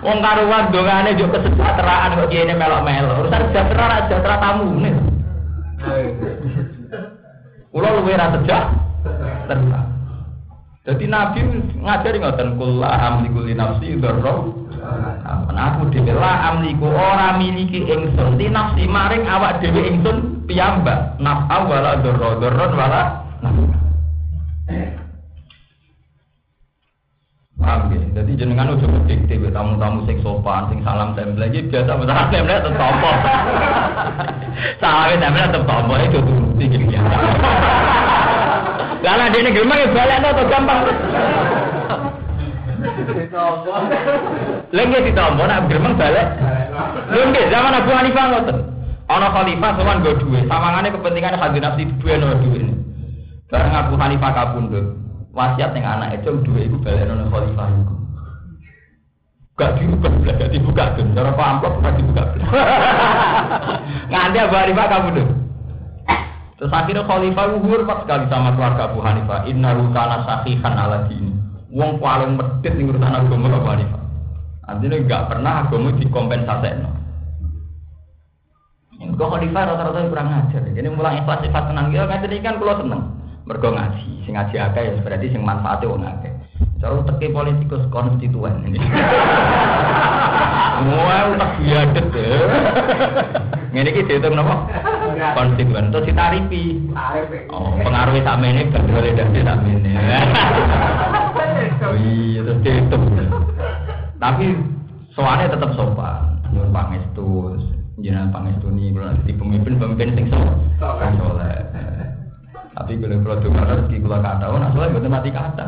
Wong 0.03 0.18
karuan 0.18 0.75
dongane 0.75 1.14
yo 1.14 1.31
kesejahteraan 1.31 2.18
kok 2.18 2.29
kene 2.29 2.55
melok-melok. 2.59 3.23
Urusan 3.23 3.42
sejahtera 3.49 3.85
ra 3.87 3.99
sejahtera 4.05 4.37
tamu 4.42 4.83
Kulo 7.72 7.88
luwe 7.88 8.12
ra 8.20 8.28
sejahtera. 8.37 9.80
Jadi 10.82 11.04
Nabi 11.08 11.40
ngajari 11.80 12.18
ngoten 12.20 12.61
kula 12.61 12.90
amliku 12.90 13.40
li 13.48 13.56
nafsi 13.56 13.96
dzarra. 13.96 14.35
Aku 15.52 15.88
dhewe 15.88 16.12
la 16.12 16.52
amliku 16.52 16.90
ora 16.90 17.38
miliki 17.40 17.87
ingsun 17.87 18.37
di 18.37 18.52
nafsi 18.52 18.85
maring 18.85 19.24
awak 19.24 19.64
dhewe 19.64 19.88
ingsun 19.88 20.44
piyambak. 20.44 21.16
Naf'a 21.16 21.64
wala 21.64 21.96
dzarra, 22.04 22.28
dzarra 22.44 22.66
wala 22.76 23.02
naf'a. 23.40 23.82
Paham 27.62 27.94
ya? 27.94 28.03
Jadi 28.18 28.31
jenengan 28.35 28.75
udah 28.75 28.88
berdikti 28.90 29.38
tamu-tamu 29.55 30.03
sing 30.11 30.18
sopan, 30.27 30.66
sing 30.66 30.83
salam 30.83 31.14
tempel 31.14 31.46
iki 31.46 31.70
biasa 31.70 31.94
salam 31.94 32.27
tempel 32.35 32.59
tetep 32.59 32.75
tompo. 32.75 33.11
Salam 34.83 35.22
tempel 35.22 35.44
tetep 35.46 35.62
tompo 35.62 35.94
itu 35.94 36.18
turuti 36.18 36.64
iki 36.66 36.90
ya. 36.90 37.01
Lah 39.03 39.14
lah 39.14 39.27
dene 39.31 39.51
gemeng 39.55 39.79
ya 39.79 39.88
balekno 39.94 40.29
to 40.35 40.42
gampang. 40.51 40.79
Lha 44.75 44.83
nggih 44.83 45.03
ditompo 45.07 45.42
nak 45.46 45.70
gemeng 45.70 45.94
balik. 45.94 46.27
Lha 47.14 47.22
nggih 47.31 47.44
zaman 47.46 47.79
Abu 47.79 47.90
Hanifah 47.94 48.25
ngoten. 48.27 48.59
Ana 49.07 49.29
khalifah 49.29 49.70
sowan 49.77 50.01
nggo 50.01 50.12
dhuwit, 50.25 50.44
sawangane 50.48 50.88
kepentingan 50.88 51.37
hadhi 51.37 51.59
nafsi 51.61 51.85
duwe 52.01 52.14
no 52.16 52.33
dhuwit. 52.38 52.64
Bareng 53.53 53.75
Abu 53.77 53.94
Hanifah 54.01 54.31
kapundhut, 54.33 54.96
wasiat 55.33 55.73
yang 55.73 55.87
anak 55.99 56.21
itu 56.21 56.31
dua 56.45 56.61
ibu 56.61 56.77
balik 56.85 57.09
nona 57.09 57.25
khalifah 57.33 57.66
itu. 57.73 57.95
Gak 59.57 59.73
dibuka 59.81 60.09
belas 60.09 60.37
gak 60.40 60.53
dibuka 60.53 60.85
tuh 60.97 61.05
cara 61.12 61.29
apa 61.29 61.45
amplop 61.45 61.75
gak 61.85 61.97
dibuka 62.01 62.23
belas 62.33 62.49
nganti 64.12 64.38
Abu 64.40 64.55
Hanifah 64.57 64.87
kamu 64.88 65.09
tuh 65.12 65.29
terus 66.57 66.73
akhirnya 66.73 67.05
khalifah 67.05 67.45
hormat 67.61 67.99
sekali 68.05 68.25
sama 68.29 68.55
keluarga 68.57 68.83
Abu 68.92 69.01
Hanifah. 69.01 69.40
Inna 69.49 69.77
rukana 69.77 70.25
sahihan 70.29 70.75
ala 70.77 71.09
dini. 71.09 71.33
Wong 71.73 72.01
paling 72.01 72.37
medit 72.37 72.73
ning 72.77 72.92
urusan 72.92 73.12
agama 73.12 73.49
Abu 73.53 73.68
Hanifah. 73.68 74.03
Artinya 74.68 74.97
gak 75.09 75.23
pernah 75.33 75.53
agama 75.66 75.88
dikompensasi 75.97 76.71
no. 76.81 76.90
Kok 79.12 79.29
khalifah 79.37 79.62
rata-rata 79.68 80.09
kurang 80.09 80.29
ajar. 80.33 80.62
Jadi 80.64 80.88
mulai 80.92 81.21
ikhlas 81.21 81.45
sifat 81.45 81.64
tenang. 81.68 81.92
Gitu 81.92 82.05
kan 82.05 82.21
kan 82.25 82.57
kalau 82.57 82.77
seneng 82.81 83.21
mergo 83.42 83.74
ngaji 83.74 84.22
sing 84.22 84.38
ngaji 84.38 84.55
akeh 84.59 84.83
ya 84.83 84.92
berarti 85.02 85.26
sing 85.35 85.42
manfaate 85.42 85.85
wong 85.90 86.07
akeh 86.07 86.33
cara 86.78 86.98
teki 87.07 87.35
politikus 87.35 87.83
konstituen 87.90 88.62
ini 88.66 88.78
Wah, 90.83 91.31
utak 91.31 91.62
biadet 91.62 92.07
ya. 92.11 92.42
Ngene 93.70 93.88
iki 93.94 94.02
dihitung 94.02 94.35
napa? 94.35 94.66
Konstituen 95.38 95.94
terus 95.94 96.11
ditarifi. 96.11 96.83
Oh, 97.55 97.78
pengaruh 97.78 98.18
sama 98.26 98.50
ini 98.50 98.66
berdua 98.66 99.07
dari 99.14 99.40
sama 99.46 99.62
ini. 99.78 99.92
Iya, 101.87 102.40
terus 102.42 102.59
dihitung. 102.66 103.02
Tapi 104.18 104.59
soalnya 105.14 105.55
tetap 105.55 105.70
sopan. 105.78 106.42
Nyuwun 106.50 106.74
pangestu, 106.74 107.57
jenengan 108.02 108.35
pangestu 108.35 108.68
nih, 108.74 108.92
kalau 108.92 109.09
nanti 109.09 109.33
pemimpin-pemimpin 109.33 110.18
sing 110.18 110.26
soleh. 110.28 111.62
Tapi 112.72 112.96
kalau 112.96 113.20
produk 113.20 113.50
kata 113.52 113.72
rezeki 113.85 113.96
kula 114.00 114.18
kata, 114.24 114.44
oh 114.48 114.56
nak 114.56 114.72
soalnya 114.72 115.08
mati 115.12 115.28
kata. 115.28 115.66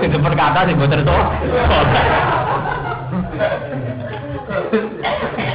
Itu 0.04 0.18
kata 0.20 0.60
sih 0.68 0.76
buat 0.76 0.92
itu. 0.92 1.16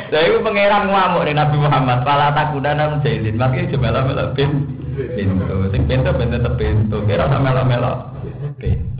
Jadi 0.08 0.24
itu 0.32 0.40
pangeran 0.40 0.88
ngamuk 0.88 1.24
nih 1.28 1.36
Nabi 1.36 1.56
Muhammad. 1.60 2.00
Pala 2.08 2.32
takudana 2.32 2.96
menjahilin. 2.96 3.36
Makanya 3.36 3.72
coba 3.76 3.88
lah 3.92 4.02
melok 4.08 4.28
bin. 4.40 4.52
Pintu. 4.96 5.56
Sing 5.76 5.84
pintu 5.86 6.10
pintu 6.16 6.36
tetep 6.40 6.54
pintu. 6.56 6.98
Kira 7.04 7.28
sama 7.28 7.52
melok 7.52 7.66
melok. 7.68 7.98
Pintu. 8.56 8.98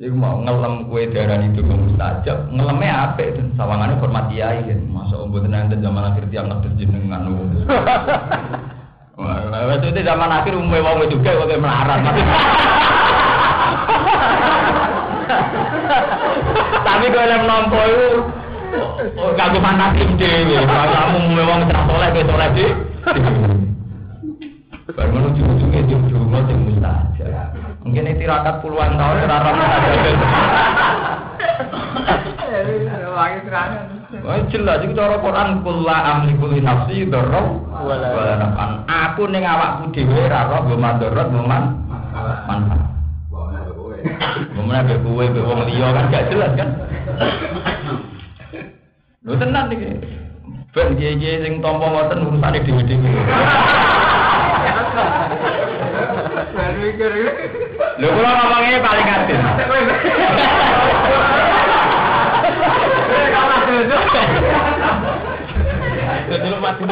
Iku 0.00 0.16
mau 0.16 0.40
ngelem 0.40 0.88
kue 0.88 1.12
darah 1.12 1.44
itu 1.44 1.60
mustajab, 1.60 2.48
ngelemnya 2.48 3.12
apa 3.12 3.20
itu? 3.20 3.44
Sawangannya 3.52 4.00
hormat 4.00 4.32
kiai 4.32 4.64
kan, 4.64 4.80
masa 4.88 5.20
ombud 5.20 5.44
nanti 5.44 5.76
zaman 5.76 6.08
akhir 6.08 6.24
tiang 6.32 6.48
ngetes 6.48 6.72
jenengan. 6.80 7.28
Wah, 9.20 9.76
itu 9.76 10.00
zaman 10.00 10.32
akhir 10.32 10.56
umumnya 10.56 10.80
wong 10.80 11.04
juga 11.12 11.36
kok 11.36 11.52
melarat. 11.60 12.00
Tapi 16.80 17.06
kalau 17.12 17.28
yang 17.28 17.44
nompo 17.44 17.76
itu 17.84 18.08
kagum 19.36 19.60
fantasi 19.60 20.08
dewi. 20.16 20.56
Kamu 20.64 21.20
umumnya 21.20 21.44
wong 21.44 21.68
cerah 21.68 21.84
soleh, 21.84 22.08
kayak 22.16 22.28
soleh 22.32 22.48
sih. 22.56 22.70
Baru 24.96 25.10
menuju 25.12 25.40
ujungnya 25.44 25.80
di 25.84 25.94
rumah. 26.16 26.40
Mungkin 27.80 28.12
itu 28.12 28.28
tirakat 28.28 28.60
puluhan 28.60 29.00
tahun 29.00 29.24
mustajab. 29.24 30.20
Wah 34.20 34.36
jelas 34.52 34.84
itu 34.84 34.92
cara 34.92 35.16
Quran 35.22 35.64
kula 35.64 35.96
amliku 35.96 36.52
li 36.52 36.60
nafsi 36.60 37.08
dzarra 37.08 37.40
wala 37.72 38.36
nafan. 38.36 38.84
Aku 38.84 39.24
ning 39.32 39.48
awakku 39.48 39.96
dhewe 39.96 40.28
ora 40.28 40.44
roh 40.50 40.60
go 40.68 40.76
madharat 40.76 41.32
go 41.32 41.40
man 41.40 41.80
manfaat. 42.44 42.84
Ngomongnya 44.56 44.88
be 44.88 44.94
kowe 45.00 45.24
be 45.24 45.40
wong 45.40 45.60
liya 45.64 45.88
kan 45.96 46.12
gak 46.12 46.28
jelas 46.28 46.52
kan. 46.58 46.68
Lho 49.24 49.32
tenan 49.40 49.72
iki. 49.72 49.88
Ben 50.70 50.94
kiye-kiye 51.00 51.42
sing 51.42 51.64
tampa 51.64 51.86
ngoten 51.88 52.28
urusane 52.28 52.60
dhewe-dhewe. 52.60 53.10
Lho 56.90 58.08
kula 58.10 58.30
ngomongnya 58.34 58.78
paling 58.82 59.06
adil. 59.06 59.38
Dulu 66.30 66.56
mati. 66.58 66.82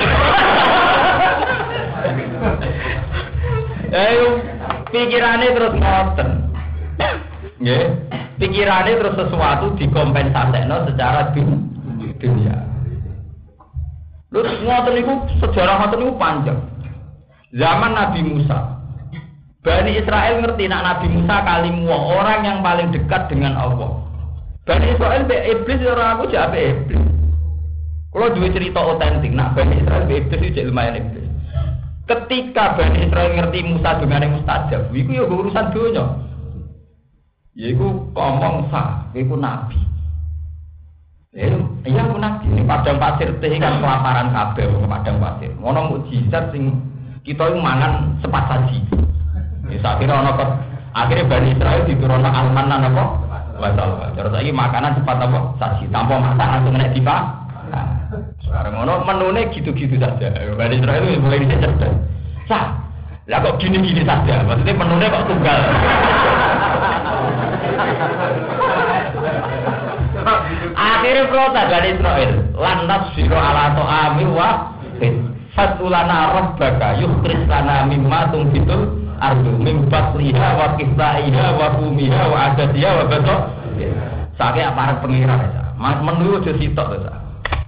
Ayo 3.88 4.26
pikirannya 4.92 5.48
terus 5.56 5.74
ngoten. 5.74 6.28
Nggih. 7.58 7.86
pikirannya 8.38 9.02
terus 9.02 9.18
sesuatu 9.18 9.74
dikompensasikan 9.74 10.70
secara 10.86 11.34
dun- 11.34 11.66
dunia. 12.22 12.54
Lu 14.30 14.44
ngoten 14.46 14.94
niku 14.94 15.26
sejarah 15.42 15.82
ngoten 15.82 15.98
niku 16.06 16.14
panjang. 16.20 16.58
Zaman 17.50 17.96
Nabi 17.96 18.20
Musa. 18.22 18.77
Bani 19.68 20.00
Israel 20.00 20.40
ngerti 20.40 20.64
nak 20.64 20.80
Nabi 20.80 21.06
Musa 21.12 21.44
kalimu 21.44 21.92
orang 21.92 22.40
yang 22.40 22.58
paling 22.64 22.88
dekat 22.88 23.28
dengan 23.28 23.52
Allah. 23.52 24.00
Bani 24.64 24.96
Israel 24.96 25.28
be 25.28 25.36
iblis 25.44 25.84
orang 25.84 26.16
aku 26.16 26.32
be 26.32 26.60
iblis. 26.72 27.04
Kalau 28.08 28.32
dua 28.32 28.48
cerita 28.48 28.80
otentik, 28.80 29.36
nak 29.36 29.52
Bani 29.52 29.84
Israel 29.84 30.08
be 30.08 30.24
iblis 30.24 30.40
itu 30.40 30.72
lumayan 30.72 31.04
iblis. 31.04 31.28
Ketika 32.08 32.80
Bani 32.80 33.12
Israel 33.12 33.36
ngerti 33.36 33.60
Musa 33.68 34.00
dengan 34.00 34.24
yang 34.24 34.32
mustajab, 34.40 34.88
itu 34.96 35.10
ya 35.12 35.24
urusan 35.28 35.66
dunia. 35.76 36.04
Yaiku 37.52 38.08
ngomong 38.16 38.72
sah, 38.72 39.04
yaiku 39.12 39.36
nabi. 39.36 39.76
Eh, 41.36 41.52
iya 41.84 42.08
aku 42.08 42.16
nabi. 42.16 42.48
Ini 42.56 42.64
padang 42.64 42.96
pasir 42.96 43.36
teh 43.36 43.52
kan 43.60 43.84
kelaparan 43.84 44.32
kabeh 44.32 44.64
padang 44.88 45.20
pasir. 45.20 45.52
Ngono 45.60 45.92
mukjizat 45.92 46.56
sing 46.56 46.72
kita 47.28 47.52
mangan 47.52 48.16
sepat 48.24 48.48
saji. 48.48 48.80
Ya 49.68 49.78
akhirnya 49.84 50.14
ono 50.16 50.30
kok 50.36 50.50
akhirnya 50.96 51.28
Bani 51.28 51.48
Israel 51.52 51.82
diturunkan 51.84 52.32
almanan 52.32 52.88
apa? 52.88 53.04
Wasal. 53.58 53.88
Terus 54.14 54.32
lagi 54.32 54.50
makanan 54.54 54.96
cepat 55.02 55.18
apa? 55.18 55.38
Saji 55.58 55.84
tanpa 55.90 56.14
masak 56.16 56.46
langsung 56.46 56.72
kena 56.78 56.88
dipa. 56.94 57.16
Nah, 57.68 57.86
sekarang 58.40 58.72
ngono 58.80 59.04
menune 59.04 59.42
gitu-gitu 59.52 59.98
saja. 60.00 60.28
Bani 60.56 60.74
Israel 60.80 61.02
itu 61.04 61.20
mulai 61.20 61.44
cerdas. 61.44 61.94
Sah. 62.48 62.66
Lah 63.28 63.44
kok 63.44 63.60
gini-gini 63.60 64.08
saja? 64.08 64.40
Maksudnya 64.40 64.72
menune 64.72 65.06
kok 65.12 65.26
tunggal. 65.28 65.60
Akhirnya 70.78 71.28
protes 71.28 71.66
dari 71.68 71.88
Israel. 71.92 72.32
Lantas 72.56 73.02
siro 73.12 73.36
ala 73.36 73.76
to'ami 73.76 74.24
wa 74.32 74.50
Fatulana 75.58 76.38
rabbaka 76.38 77.02
yukris 77.02 77.42
lana 77.50 77.82
mimma 77.82 78.30
tungbitul 78.30 79.07
ardu 79.18 79.52
mim 79.58 79.86
basliha 79.90 80.48
wa 80.54 80.66
kisaiha 80.78 81.46
wa 81.58 81.66
kumiha 81.78 82.22
wa 82.30 82.38
adadiha 82.50 82.90
wa 83.02 83.04
betok 83.10 83.42
Sakit 84.38 84.62
aparat 84.62 85.02
pengiran 85.02 85.42
ya. 85.50 85.62
Mas 85.74 85.98
menurut 85.98 86.46
je 86.46 86.54
sitok 86.54 86.94
ya. 86.94 87.10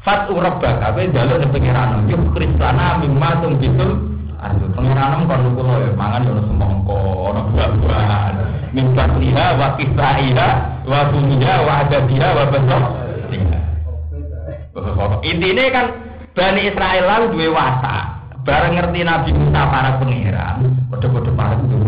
Fatu 0.07 0.39
rabbaka 0.39 0.95
kowe 0.95 1.03
njaluk 1.03 1.43
ning 1.43 1.51
pengiran 1.51 2.07
yukris 2.07 2.55
lana 2.63 3.03
mimma 3.03 3.43
tungbitul 3.43 3.91
ardu 4.39 4.67
pengiran 4.79 5.27
kon 5.27 5.45
kula 5.59 5.75
ya 5.83 5.91
mangan 5.99 6.25
yo 6.25 6.33
semongko 6.47 6.97
ono 7.31 7.41
buah-buahan 7.53 8.35
mim 8.73 8.87
basliha 8.95 9.47
wa 9.59 9.69
kisaiha 9.77 10.49
wa 10.87 11.01
kumiha 11.11 11.55
wa 11.67 11.73
adadiha 11.85 12.29
wa 12.39 12.45
betok 12.55 12.85
Intinya 15.27 15.67
kan 15.75 15.87
Bani 16.31 16.71
Israel 16.71 17.05
lalu 17.05 17.27
dua 17.35 17.51
watak. 17.53 18.20
Bareng 18.51 18.75
ngerti 18.75 19.07
Nabi 19.07 19.31
Musa 19.31 19.63
para 19.71 19.95
pengiran, 20.03 20.75
kode-kode 20.91 21.31
para 21.39 21.55
itu 21.55 21.79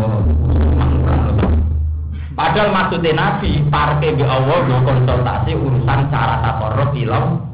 Padahal 2.38 2.70
maksudnya 2.70 3.18
Nabi, 3.18 3.66
parke 3.66 4.14
bi 4.14 4.22
Allah 4.22 4.62
konsultasi 4.86 5.58
urusan 5.58 6.06
cara 6.14 6.38
takorok 6.38 6.94
ilam. 6.94 7.50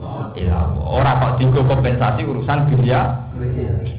Orang 0.84 1.24
kok 1.24 1.32
digo 1.40 1.64
kompensasi 1.64 2.20
urusan 2.22 2.68
dunia. 2.68 3.16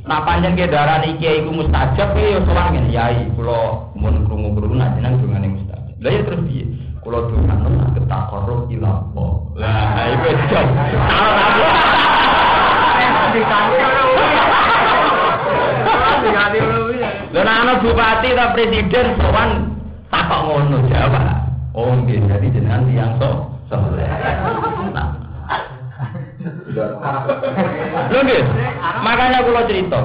Nah 0.06 0.22
panjang 0.24 0.54
ke 0.54 0.70
darah 0.70 1.02
kiai 1.02 1.42
iku 1.42 1.58
mustajab 1.58 2.14
ya 2.14 2.38
sowan 2.46 2.78
ngene 2.78 2.94
yai 2.94 3.26
kula 3.34 3.90
mun 3.98 4.30
krungu-krungu 4.30 4.78
najenengan 4.78 5.20
dongane 5.20 5.58
mustajab. 5.58 6.00
Lah 6.00 6.12
ya 6.16 6.22
terus 6.22 6.42
piye? 6.48 6.64
Kula 7.04 7.28
dongane 7.28 7.68
saged 7.82 8.06
takorok 8.08 8.72
ilam. 8.72 9.10
Lah 9.58 10.06
iku 10.16 10.38
wis 10.38 10.48
jam. 16.48 16.68
Lha 17.36 17.54
ana 17.64 17.74
bupati 17.84 18.30
ta 18.34 18.56
presiden 18.56 19.08
sowan 19.20 19.50
takok 20.08 20.42
ngono 20.48 20.78
jawab. 20.88 21.26
Oh 21.76 21.94
nggih 21.94 22.24
jadi 22.26 22.48
jenengan 22.50 22.88
tiyang 22.90 23.12
so 23.22 23.30
soleh. 23.70 24.08
Nah. 24.96 25.08
Lho 28.10 28.20
nggih, 28.24 28.42
makanya 29.04 29.46
kula 29.46 29.68
cerita. 29.68 30.00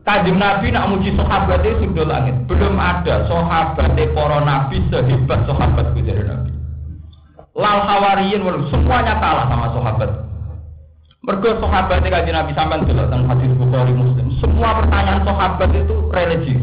Kanjeng 0.00 0.40
Nabi 0.40 0.72
nak 0.72 0.88
muji 0.88 1.12
sahabat 1.12 1.60
itu 1.60 1.86
sudah 1.92 2.08
langit. 2.08 2.34
Belum 2.48 2.80
ada 2.80 3.28
sahabat 3.28 3.94
para 4.16 4.38
nabi 4.40 4.80
sehebat 4.88 5.44
sahabat 5.44 5.92
dari 5.92 6.24
Nabi. 6.24 6.50
Lal 7.52 7.84
hawariyin 7.84 8.40
semuanya 8.72 9.20
kalah 9.20 9.46
sama 9.52 9.68
sahabat. 9.76 10.29
Mergo 11.20 11.52
sahabat 11.60 12.00
kanjeng 12.00 12.32
Nabi 12.32 12.56
sampean 12.56 12.88
delok 12.88 13.12
teng 13.12 13.28
hadis 13.28 13.52
Bukhari 13.52 13.92
Muslim. 13.92 14.32
Semua 14.40 14.80
pertanyaan 14.80 15.20
sahabat 15.20 15.68
itu 15.76 15.96
religi. 16.16 16.56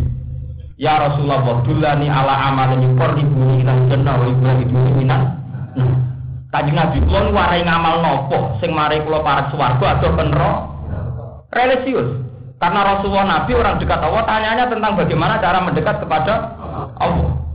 Ya 0.82 0.98
Rasulullah, 0.98 1.62
dulani 1.62 2.10
ala 2.10 2.50
amalin 2.50 2.82
yuqarribuni 2.90 3.62
ila 3.62 3.74
jannah 3.86 4.18
wa 4.18 4.26
yuqarribuni 4.26 4.92
minan. 4.98 5.22
Kanjeng 6.50 6.74
Nabi 6.74 7.06
kula 7.06 7.30
warai 7.38 7.62
ngamal 7.62 8.02
nopo 8.02 8.58
sing 8.58 8.74
mari 8.74 8.98
kula 9.06 9.22
parek 9.22 9.54
swarga 9.54 10.02
atau 10.02 10.10
penro 10.18 10.54
religius. 11.54 12.26
Karena 12.58 12.98
Rasulullah 12.98 13.30
Nabi 13.30 13.54
orang 13.54 13.78
dekat 13.78 14.02
Allah 14.02 14.26
tanyanya 14.26 14.66
tentang 14.74 14.98
bagaimana 14.98 15.38
cara 15.38 15.62
mendekat 15.62 16.02
kepada 16.02 16.34
Allah. 16.98 17.46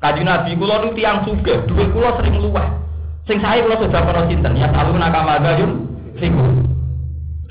Kanjeng 0.00 0.24
Nabi 0.24 0.56
kula 0.56 0.88
nu 0.88 0.96
tiyang 0.96 1.20
sugih, 1.28 1.68
duwe 1.68 1.84
kula 1.92 2.16
sering 2.16 2.40
luweh. 2.40 2.64
Sing 3.28 3.44
saya 3.44 3.60
kula 3.60 3.76
sudah 3.76 4.00
pernah 4.08 4.24
sinten 4.24 4.56
ya 4.56 4.72
taluna 4.72 5.12
kamadayun 5.12 5.89
fiku. 6.20 6.46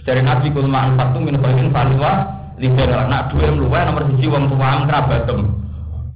Dari 0.06 0.26
Nabi 0.26 0.50
kul 0.50 0.66
ma'an 0.66 0.98
fatu 0.98 1.22
min 1.22 1.38
khairin 1.38 1.70
faliwa 1.70 2.26
libar 2.58 2.90
anak 2.90 3.30
dua 3.30 3.54
luweh 3.54 3.82
nomor 3.86 4.10
siji 4.10 4.26
wong 4.26 4.50
tuaam 4.50 4.90
kerabatem. 4.90 5.54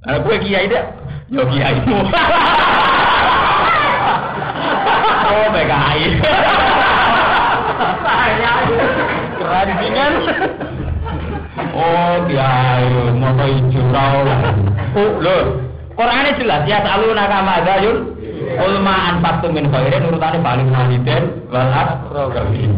Nah, 0.04 0.20
gue 0.20 0.36
kiai 0.42 0.66
deh, 0.66 0.84
yo 1.30 1.46
kiaimu. 1.46 1.98
oh, 5.30 5.46
PKI. 5.54 6.04
Keren 9.38 9.70
dengan. 9.78 10.14
Oh, 11.72 12.16
kiai, 12.28 12.90
moto 13.14 13.46
hijau. 13.46 14.26
Oh, 14.98 15.12
lho. 15.22 15.38
Qur'ane 15.94 16.34
jelas 16.42 16.66
ya 16.66 16.82
selalu 16.82 17.14
nakama 17.14 17.62
dayun 17.62 18.13
Ulma 18.60 18.96
anfaqtu 19.16 19.48
min 19.50 19.70
khairin 19.72 20.06
urutane 20.10 20.40
paling 20.42 20.70
waliden 20.70 21.24
wal 21.50 21.72
aqrabin. 21.72 22.72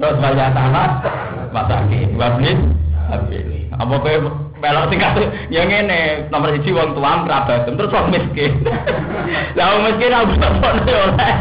Terus 0.00 0.16
banyak 0.16 0.48
tanah 0.56 0.88
masakin 1.52 2.08
wablis 2.16 2.58
habis. 3.10 3.44
Apa 3.76 3.94
kowe 4.00 4.16
melok 4.60 4.84
sing 4.92 4.98
kate 5.00 5.24
ya 5.48 5.64
ngene 5.64 6.28
nomor 6.28 6.52
1 6.52 6.64
wong 6.68 6.90
tuam 6.92 7.18
kerabat 7.24 7.68
terus 7.68 7.92
wong 7.92 8.06
miskin. 8.12 8.52
Lah 9.56 9.66
wong 9.76 9.82
miskin 9.88 10.12
aku 10.12 10.32
sapone 10.36 10.92
oleh. 10.92 11.34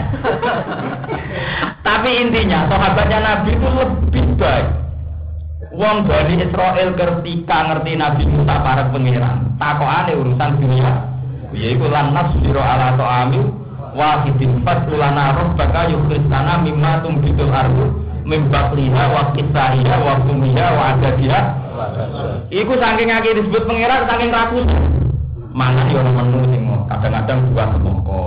Tapi 1.83 2.09
intinya 2.19 2.67
sahabatnya 2.67 3.19
Nabi 3.23 3.51
itu 3.55 3.67
lebih 3.67 4.25
baik. 4.39 4.67
Wong 5.69 6.09
Bani 6.09 6.41
Israel 6.41 6.89
ketika 6.97 7.57
ngerti 7.71 7.93
Nabi 7.93 8.23
Musa 8.25 8.55
para 8.59 8.89
pangeran, 8.89 9.53
takokane 9.61 10.11
urusan 10.17 10.51
dunia. 10.57 10.91
Yaiku 11.53 11.89
lan 11.89 12.13
nasbiru 12.13 12.61
ala 12.61 12.93
ta'ami 12.93 13.41
wahidin 13.97 14.61
fasulana 14.61 15.33
rabbaka 15.33 15.89
yukhrisana 15.89 16.61
mimma 16.61 17.01
tumbitul 17.01 17.49
ardu 17.49 17.85
min 18.25 18.45
bakliha 18.53 19.03
wa 19.09 19.33
kisaiha 19.33 19.95
wa 19.97 20.13
kumiha 20.29 20.67
wa 20.77 20.83
adadiha 20.93 21.41
Iku 22.51 22.75
saking 22.75 23.07
akeh 23.07 23.39
disebut 23.39 23.63
pangeran 23.63 24.03
saking 24.03 24.35
rakus. 24.35 24.67
Mana 25.55 25.87
yo 25.87 26.03
ono 26.03 26.11
menu 26.11 26.75
kadang-kadang 26.91 27.39
dua 27.49 27.63
semongko. 27.71 28.23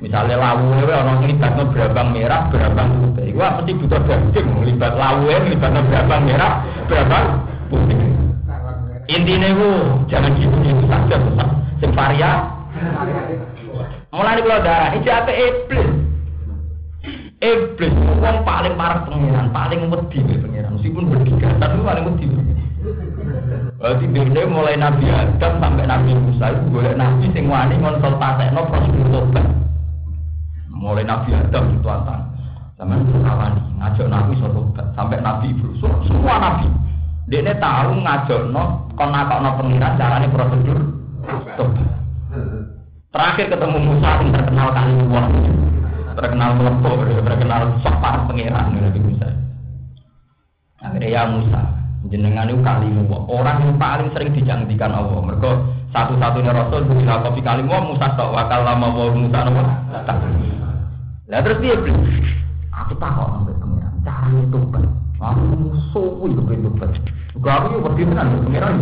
Misalnya 0.00 0.40
lawu 0.40 0.80
itu 0.80 0.90
orang 0.90 1.22
libatnya 1.28 1.64
berabang 1.70 2.08
merah, 2.10 2.48
berabang 2.48 2.88
putih. 2.98 3.36
Wah 3.36 3.60
mesti 3.60 3.76
butuh 3.78 4.00
daging, 4.08 4.48
libat 4.64 4.96
lawu 4.96 5.28
libatnya 5.28 5.80
berabang 5.86 6.22
merah, 6.24 6.52
berabang 6.88 7.26
putih. 7.68 8.00
Intinya 9.12 9.48
itu 9.54 9.70
jangan 10.10 10.34
gitu-gitu 10.34 10.84
saja, 10.90 11.16
sing 11.78 11.90
varia. 11.94 12.49
Kalau 14.10 14.60
darah, 14.64 14.90
ini 14.96 15.08
apa 15.08 15.30
iblis? 15.32 15.88
Iblis, 17.40 17.94
orang 18.20 18.44
paling 18.44 18.74
parah 18.76 19.00
pengiran, 19.08 19.48
paling 19.48 19.88
wedi 19.88 20.18
pengiran. 20.20 20.76
Meskipun 20.76 21.08
berdigatan 21.08 21.72
itu 21.72 21.82
paling 21.84 22.04
wedi. 22.04 22.26
Berarti 23.80 24.04
beda 24.12 24.44
mulai 24.44 24.76
Nabi 24.76 25.08
Adam 25.08 25.56
sampai 25.56 25.88
Nabi 25.88 26.12
Musa 26.12 26.52
itu 26.52 26.80
Nabi 26.96 27.24
sing 27.32 27.48
wani 27.48 27.80
konsultasekno 27.80 28.60
prosedur 28.68 29.08
tobat. 29.08 29.46
Mulai 30.68 31.04
Nabi 31.08 31.32
Adam 31.32 31.64
itu 31.76 31.88
antang. 31.88 32.28
Sama 32.76 32.96
kawani 33.00 33.60
ngajak 33.80 34.08
Nabi 34.08 34.32
suatu 34.36 34.60
sampai 34.96 35.20
Nabi 35.24 35.52
Ibrahim 35.52 35.96
semua 36.08 36.36
Nabi. 36.40 36.68
Dia 37.32 37.56
tahu 37.56 38.04
ngajak 38.04 38.52
no 38.52 38.84
kon 38.96 39.12
nakok 39.12 39.40
no 39.44 39.50
pengiran 39.56 39.96
caranya 39.96 40.28
prosedur 40.28 40.78
tobat. 41.56 41.88
Terakhir 43.10 43.50
ketemu 43.50 43.78
Musa 43.90 44.22
yang 44.22 44.30
terkenal 44.30 44.70
kali 44.70 44.94
wah, 45.10 45.26
terkenal 46.14 46.50
melepuh, 46.54 46.94
terkenal 47.26 47.74
sopan 47.82 48.30
pangeran 48.30 48.70
Nabi 48.70 49.00
Musa. 49.02 49.26
Akhirnya 50.78 51.10
ya 51.10 51.22
Musa, 51.26 51.58
jenengan 52.06 52.46
itu 52.46 52.62
kali 52.62 52.86
orang 53.26 53.66
yang 53.66 53.74
paling 53.82 54.14
sering 54.14 54.30
dijanjikan 54.30 54.94
Allah. 54.94 55.26
Mereka 55.26 55.50
satu-satunya 55.90 56.54
Rasul 56.54 56.86
bisa 56.86 57.18
kopi 57.26 57.42
kali 57.42 57.66
Musa 57.66 58.14
tok 58.14 58.30
wakal 58.30 58.62
lama 58.62 58.86
wah 58.94 59.10
Musa 59.10 59.38
nama. 59.42 59.62
Lah 61.26 61.40
terus 61.42 61.58
dia 61.66 61.74
beli, 61.82 61.94
aku 62.70 62.94
tahu 62.94 63.26
sampai 63.26 63.54
pangeran, 63.58 63.94
cara 64.06 64.26
itu 64.38 64.58
kan. 64.70 64.86
Aku 65.18 65.74
suwi 65.90 66.30
kebetulan. 66.38 66.94
Gak 67.42 67.58
aku 67.58 67.82
berdiri 67.82 68.14
tenan, 68.14 68.38
pangeran 68.46 68.78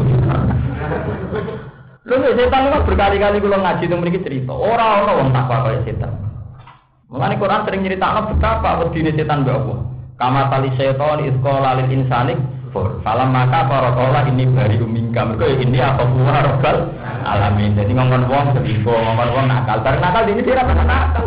tenan. 2.09 2.25
Lho 2.25 2.31
setan 2.35 2.73
itu 2.73 2.79
berkali-kali 2.89 3.37
kalau 3.45 3.61
ngaji 3.61 3.85
itu 3.85 3.95
memiliki 3.95 4.25
cerita. 4.25 4.53
Orang-orang 4.57 5.17
wong 5.21 5.29
takwa 5.37 5.57
kaya 5.69 5.81
setan. 5.85 6.13
Mengenai 7.09 7.41
Quran 7.41 7.65
sering 7.65 7.81
nyeritakan 7.85 8.25
betapa 8.33 8.71
wedine 8.81 9.13
setan 9.13 9.45
mbak 9.45 9.57
Allah. 9.61 9.79
Kama 10.19 10.41
tali 10.51 10.71
setan 10.81 11.19
iskola 11.29 11.71
lil 11.79 11.89
insani 11.93 12.35
for. 12.73 13.01
Salam 13.05 13.33
maka 13.33 13.69
para 13.69 13.93
kola 13.93 14.25
ini 14.29 14.49
dari 14.49 14.81
umingka. 14.81 15.25
Mereka 15.25 15.61
ini 15.61 15.79
apa 15.81 16.05
buah 16.05 16.39
rogal 16.49 16.77
alamin. 17.25 17.77
Jadi 17.77 17.93
ngomong 17.93 18.25
ngomong 18.29 19.29
wong 19.37 19.47
nakal. 19.49 19.79
Karena 19.85 20.01
nakal 20.09 20.25
ini 20.33 20.41
tidak 20.43 20.69
pernah 20.69 20.87
nakal. 20.89 21.25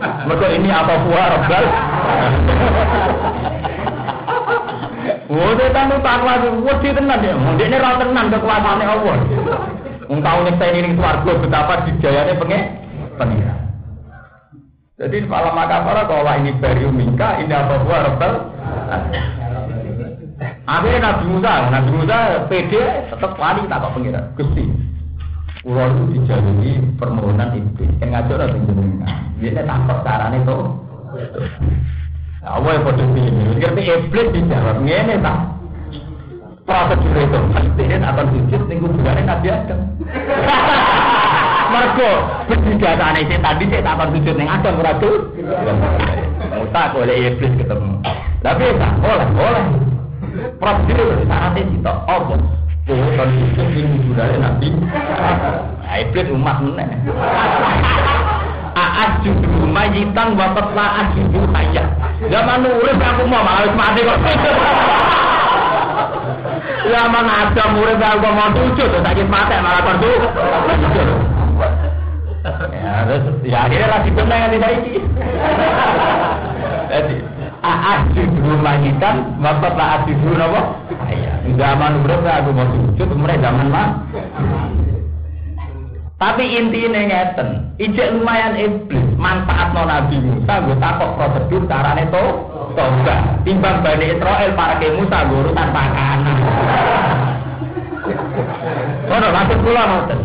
Mereka 0.00 0.46
ini 0.52 0.68
apa 0.68 0.94
buah 1.08 1.26
rogal. 1.32 1.64
Oh, 5.30 5.54
setan 5.54 5.94
itu 5.94 6.02
takwa 6.02 6.42
wedi 6.42 6.90
tenan 6.90 7.22
ya. 7.22 7.38
Mun 7.38 7.54
dekne 7.54 7.78
ra 7.78 8.02
tenan 8.02 8.34
kekuasaane 8.34 8.82
Allah. 8.82 9.16
Wong 10.10 10.18
tau 10.26 10.42
saya 10.58 10.74
ning 10.74 10.98
swarga 10.98 11.38
betapa 11.38 11.86
dijayane 11.86 12.34
penge 12.34 12.58
pengira. 13.14 13.54
Jadi 14.98 15.22
malam 15.30 15.54
maka 15.54 15.86
para 15.86 16.02
kalau 16.10 16.34
ini 16.34 16.50
barium 16.58 16.98
mingka 16.98 17.38
ini 17.46 17.54
apa 17.54 17.78
buah 17.78 18.00
rebel. 18.10 18.32
Akhirnya 20.66 20.98
Nabi 20.98 21.24
Musa, 21.30 21.54
Nabi 21.70 21.90
Musa 21.94 22.18
PD 22.50 22.72
tetap 23.14 23.38
wali 23.38 23.70
tak 23.70 23.86
kok 23.86 23.94
pengira. 23.94 24.20
Gusti, 24.34 24.66
Pulau 25.62 25.92
itu 25.92 26.02
dijalui 26.16 26.72
permohonan 26.98 27.54
iblis. 27.54 27.92
Yang 28.02 28.10
ngajar 28.18 28.38
ada 28.50 28.58
jenengan. 28.66 29.14
Dia 29.38 29.62
takut 29.62 29.98
carane 30.02 30.38
tuh. 30.42 30.74
Apa 32.40 32.72
yang 32.72 32.88
bodoh 32.88 33.04
ini? 33.04 33.28
Ngerti 33.60 33.82
iblis 33.84 34.32
dijawab 34.32 34.80
ngene 34.80 35.20
tak? 35.20 35.38
Prosedur 36.64 37.16
itu 37.20 37.38
pastiin 37.52 38.00
akan 38.00 38.26
sujud 38.32 38.62
ning 38.64 38.78
kuburane 38.80 39.22
Nabi 39.28 39.48
Adam. 39.52 39.80
Mergo 41.70 42.12
berdigatane 42.48 43.20
setan 43.28 43.44
tadi 43.44 43.64
saya 43.68 43.92
akan 43.92 44.08
sujud 44.16 44.34
ning 44.40 44.48
Adam 44.48 44.80
ora 44.80 44.92
tuh. 44.96 45.36
Musa 46.56 46.82
oleh 46.96 47.16
iblis 47.28 47.52
ketemu. 47.60 47.92
Tapi 48.40 48.64
tak 48.80 48.92
boleh, 49.04 49.28
boleh. 49.36 49.64
Prosedur 50.56 51.20
syaratnya 51.28 51.60
kita 51.60 51.92
apa? 52.08 52.36
Kan 52.88 53.28
sujud 53.36 53.68
ning 53.68 53.86
kuburane 54.00 54.36
Nabi. 54.40 54.68
Iblis 55.90 56.26
umat 56.32 56.56
meneh. 56.64 56.88
Aat 58.80 59.20
judul 59.20 59.68
majitan 59.68 60.40
wapat 60.40 60.72
laat 60.72 61.12
judul 61.12 61.44
hayat. 61.52 61.84
Zaman 62.32 62.64
urip 62.64 62.96
aku 62.96 63.28
mau 63.28 63.44
malah 63.44 63.68
mati 63.76 64.00
kok. 64.00 64.16
Zaman 66.92 67.26
ada 67.28 67.64
murid 67.76 68.00
aku 68.00 68.28
mau 68.32 68.48
tujuh 68.56 68.86
tuh 68.88 69.00
sakit 69.04 69.28
mati 69.28 69.60
malah 69.60 69.84
kon 69.84 70.00
tuh. 70.00 70.16
Ya, 72.72 73.04
terus 73.04 73.24
ya 73.44 73.68
akhirnya 73.68 73.88
lagi 73.92 74.10
benar 74.16 74.48
yang 74.48 74.52
tidak 74.56 74.70
ini. 74.80 74.92
Jadi, 76.90 77.16
aat 77.60 78.00
judul 78.16 78.56
majitan 78.64 79.28
wapat 79.44 79.76
laat 79.76 80.08
judul 80.08 80.40
apa? 80.40 80.72
Hayat. 81.04 81.44
Zaman 81.52 82.00
urip 82.00 82.24
aku 82.24 82.50
mau 82.56 82.64
tujuh, 82.64 83.06
kemudian 83.12 83.44
zaman 83.44 83.68
mah. 83.68 83.88
Tapi 86.20 86.44
intinya 86.52 87.00
ngeten, 87.00 87.80
ijek 87.80 88.12
lumayan 88.12 88.52
iblis, 88.52 89.08
manfaat 89.16 89.72
non 89.72 89.88
Nabi 89.88 90.20
Musa, 90.20 90.60
gue 90.68 90.76
takut 90.76 91.16
prosedur 91.16 91.64
carane 91.64 92.04
to, 92.12 92.24
toga. 92.76 93.40
Timbang 93.40 93.80
Bani 93.80 94.12
Israel 94.12 94.52
para 94.52 94.76
ke 94.76 94.92
Musa, 95.00 95.24
gue 95.24 95.40
urusan 95.40 95.68
pakanan. 95.72 96.38
Kono 99.08 99.26
maksud 99.32 99.58
kula 99.64 99.82
ngoten. 99.88 100.20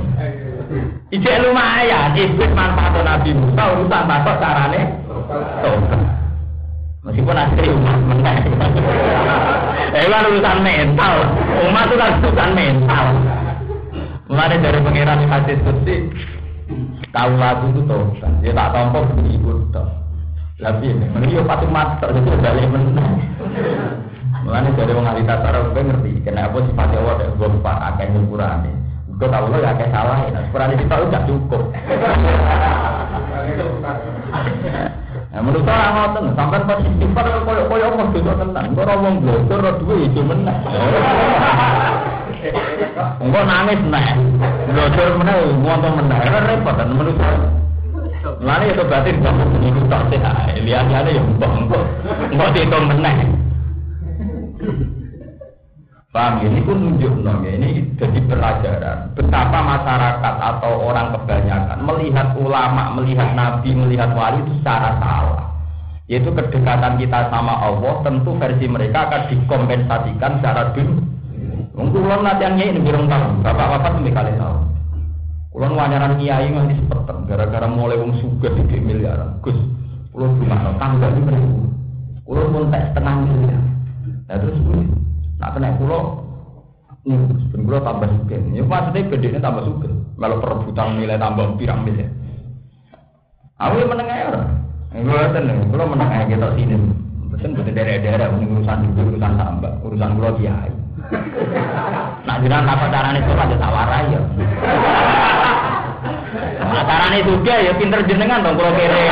Ijek 1.16 1.48
lumayan, 1.48 2.12
iblis 2.20 2.52
manfaat 2.52 2.92
non 2.92 3.08
Nabi 3.08 3.32
Musa, 3.32 3.64
urusan 3.80 4.04
takut 4.04 4.36
carane 4.44 4.82
toga. 5.64 5.98
Meskipun 7.08 7.40
asli 7.40 7.72
umat 7.72 8.00
menang. 8.04 8.38
Eh, 9.96 10.12
urusan 10.12 10.60
mental. 10.60 11.24
Umat 11.72 11.88
itu 11.88 11.96
kan 11.96 12.20
urusan 12.20 12.52
mental. 12.52 13.06
Mulai 14.26 14.58
dari 14.58 14.82
pangeran 14.82 15.30
hadis 15.30 15.62
kursi, 15.62 16.10
tahu 17.14 17.32
lagu 17.38 17.70
itu 17.70 17.86
tuh, 17.86 18.10
dia 18.42 18.58
tak 18.58 18.74
tompo 18.74 19.06
begini 19.14 19.38
ikut 19.38 19.70
tuh. 19.70 19.86
Tapi 20.58 20.90
ini, 20.90 21.06
menurut 21.14 21.46
pasti 21.46 21.70
mati 21.70 22.02
terjadi 22.02 22.42
balik 22.42 22.66
menang. 22.74 23.22
Mulai 24.42 24.74
dari 24.74 24.92
orang 24.98 25.14
ahli 25.14 25.30
tata 25.30 25.54
gue 25.54 25.78
ngerti, 25.78 26.26
kenapa 26.26 26.58
sifatnya 26.58 27.06
Allah 27.06 27.16
dan 27.22 27.38
gue 27.38 27.48
lupa 27.54 27.74
akan 27.94 28.08
nyukurani. 28.18 28.74
Gue 29.14 29.30
tahu 29.30 29.46
lo 29.46 29.58
ya 29.62 29.78
kayak 29.78 29.94
salah 29.94 30.18
ya, 30.26 30.42
kurang 30.50 30.74
itu 30.74 30.86
tahu 30.90 31.04
gak 31.14 31.26
cukup. 31.30 31.64
Nah, 35.36 35.42
menurut 35.44 35.70
saya 35.70 35.88
ngoten, 35.94 36.26
sampai 36.34 36.66
pas 36.66 36.82
istighfar 36.82 37.26
koyo 37.46 37.64
koyo 37.70 37.86
apa 37.94 38.04
dosa 38.10 38.34
tenan. 38.42 38.64
Engko 38.74 38.82
ora 38.88 38.96
wong 38.98 39.16
blogor 39.22 39.60
ora 39.62 39.72
duwe 39.78 39.96
ijo 40.10 40.22
meneh. 40.26 40.58
Engko 43.22 43.40
nangis 43.46 43.80
meneh. 43.82 44.08
Blogor 44.70 45.10
meneh 45.22 45.36
wonten 45.64 45.92
meneh. 45.98 46.20
Repot 46.26 46.78
menurut 46.86 47.16
saya. 47.18 47.50
Lane 48.42 48.66
itu 48.74 48.84
berarti 48.86 49.10
nggak 49.16 49.36
itu 49.62 49.82
tak 49.90 50.04
sehat. 50.10 50.36
Lihat-lihat 50.62 51.06
ya 51.10 51.22
mbok 51.22 51.52
engko. 51.54 51.80
Engko 52.34 52.46
dihitung 52.54 52.86
meneh. 52.90 53.16
Paham 56.16 56.48
ini 56.48 56.64
pun 56.64 56.80
nunjuk 56.80 57.12
ini 57.44 57.92
jadi 58.00 58.20
pelajaran 58.24 59.12
betapa 59.20 59.60
masyarakat 59.60 60.36
atau 60.40 60.88
orang 60.88 61.12
kebanyakan 61.12 61.84
melihat 61.84 62.32
ulama, 62.40 62.96
melihat 62.96 63.36
nabi, 63.36 63.76
melihat 63.76 64.16
wali 64.16 64.40
itu 64.48 64.56
secara 64.64 64.96
salah. 65.04 65.44
Yaitu 66.08 66.32
kedekatan 66.32 66.96
kita 67.04 67.28
sama 67.28 67.60
Allah 67.60 68.00
tentu 68.08 68.32
versi 68.40 68.64
mereka 68.64 69.12
akan 69.12 69.22
dikompensasikan 69.28 70.32
secara 70.40 70.72
dunia. 70.72 71.15
Mungkin 71.76 72.08
ulun 72.08 72.24
latihannya 72.24 72.72
ini 72.72 72.80
birung 72.80 73.12
tahun, 73.12 73.44
bapak-bapak 73.44 74.00
lebih 74.00 74.16
kali 74.16 74.32
tahu. 74.40 74.64
Ulun 75.60 75.76
wanyaran 75.76 76.16
kiai 76.16 76.48
nganti 76.48 76.80
sepeten, 76.80 77.28
gara-gara 77.28 77.68
mulai 77.68 78.00
wong 78.00 78.16
suga 78.24 78.48
di 78.56 78.80
miliaran. 78.80 79.44
Gus, 79.44 79.60
ulun 80.16 80.40
rumah 80.40 80.72
tangga 80.80 81.12
ini 81.12 81.22
beribu. 81.28 81.68
Ulun 82.32 82.48
pun 82.56 82.64
tes 82.72 82.84
setengah 82.92 83.16
miliar. 83.28 83.64
Nah 84.26 84.38
terus 84.40 84.58
Nak 85.36 85.52
kena 85.52 85.76
pulau, 85.76 86.24
nih, 87.04 87.20
ben 87.52 87.62
pulau 87.68 87.84
tambah 87.84 88.08
suka. 88.08 88.40
Ya 88.56 88.64
maksudnya 88.64 89.12
bedanya 89.12 89.40
tambah 89.44 89.64
suka. 89.68 89.90
Kalau 90.16 90.40
perebutan 90.40 90.96
nilai 90.96 91.20
tambah 91.20 91.60
pirang 91.60 91.84
miliar. 91.84 92.08
Aku 93.60 93.80
yang 93.80 93.92
menengah 93.92 94.16
ya 94.16 94.26
orang. 94.32 94.48
Gue 94.96 95.24
tenang, 95.36 95.60
pulau 95.72 95.88
menengah 95.92 96.24
kita 96.28 96.48
sini. 96.56 96.76
Pesen 97.36 97.52
buat 97.52 97.68
daerah-daerah 97.68 98.32
urusan 98.32 98.80
urusan 98.96 99.34
tambah, 99.36 99.72
urusan 99.84 100.12
pulau 100.16 100.36
kiai. 100.40 100.75
Nak 102.26 102.38
jiran 102.42 102.66
apa 102.66 102.86
caranya 102.90 103.20
itu 103.22 103.32
aja 103.34 103.56
tawarai 103.62 104.10
ya. 104.10 104.22
Nah, 106.66 106.84
caranya 106.84 107.20
juga 107.22 107.54
ya 107.62 107.72
pinter 107.78 108.02
jenengan 108.10 108.42
dong 108.42 108.58
pulau 108.58 108.74
kere. 108.74 109.06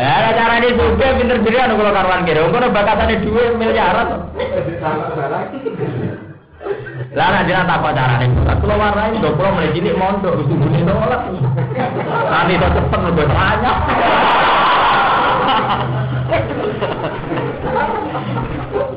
Ya, 0.00 0.32
cara 0.34 0.54
ini 0.58 0.74
juga 0.74 1.06
pinter 1.14 1.38
anu 1.38 1.74
kalau 1.78 1.92
karuan 1.94 2.26
kira. 2.26 2.42
Kalau 2.50 2.68
bakatane 2.74 3.14
dua 3.22 3.44
miliaran. 3.54 4.08
Lah 7.10 7.26
nek 7.32 7.42
dina 7.48 7.66
tak 7.66 7.80
carane. 7.94 8.26
Kulo 8.60 8.74
warai 8.76 9.18
do 9.18 9.30
kulo 9.34 9.48
mulai 9.54 9.72
cilik 9.72 9.94
mondok 9.96 10.36
wis 10.42 10.46
tunggune 10.50 10.80
sholat. 10.84 11.20
Nanti 12.28 12.60
to 12.60 12.68
cepet 12.74 13.00
lebih 13.08 13.26
banyak. 13.30 13.76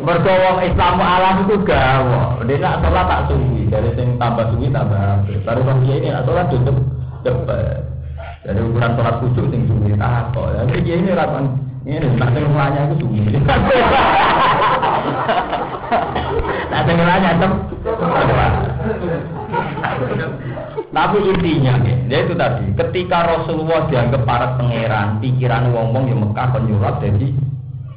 Mergo 0.04 0.34
wong 0.36 0.58
Islam 0.68 1.00
alam 1.00 1.48
itu 1.48 1.56
gawa. 1.64 2.44
Dia 2.44 2.60
nak 2.60 2.84
sholat 2.84 3.06
tak 3.08 3.22
suwi, 3.32 3.72
dari 3.72 3.90
sing 3.96 4.20
tambah 4.20 4.52
suwi 4.52 4.68
tambah. 4.70 5.24
Baru 5.48 5.62
kan 5.64 5.80
dia 5.88 5.96
ini 5.98 6.12
nak 6.12 6.28
sholat 6.28 6.52
tutup 6.52 6.76
cepet. 7.24 7.80
Jadi 8.44 8.60
ukuran 8.60 9.00
sholat 9.00 9.16
khusyuk 9.24 9.48
sing 9.50 9.64
suwi 9.72 9.96
tak 9.96 10.36
kok. 10.36 10.52
Jadi 10.52 10.84
dia 10.84 10.96
ini 11.00 11.16
rapan 11.16 11.56
ini 11.88 12.04
nak 12.20 12.30
sing 12.36 12.44
ngelanya 12.44 12.82
itu 12.92 12.96
suwi. 13.02 13.22
Nak 16.74 16.90
sing 16.90 16.96
ngelanya 16.98 17.38
tem 17.38 17.52
Tapi 20.94 21.18
intinya, 21.26 21.74
ya 22.10 22.18
itu 22.22 22.34
tadi, 22.38 22.66
ketika 22.78 23.26
Rasulullah 23.26 23.90
dianggap 23.90 24.22
para 24.26 24.58
pangeran, 24.58 25.18
pikiran 25.22 25.74
wong-wong 25.74 26.06
yang 26.10 26.22
Mekah 26.22 26.54
penyurat 26.54 27.02
jadi 27.02 27.34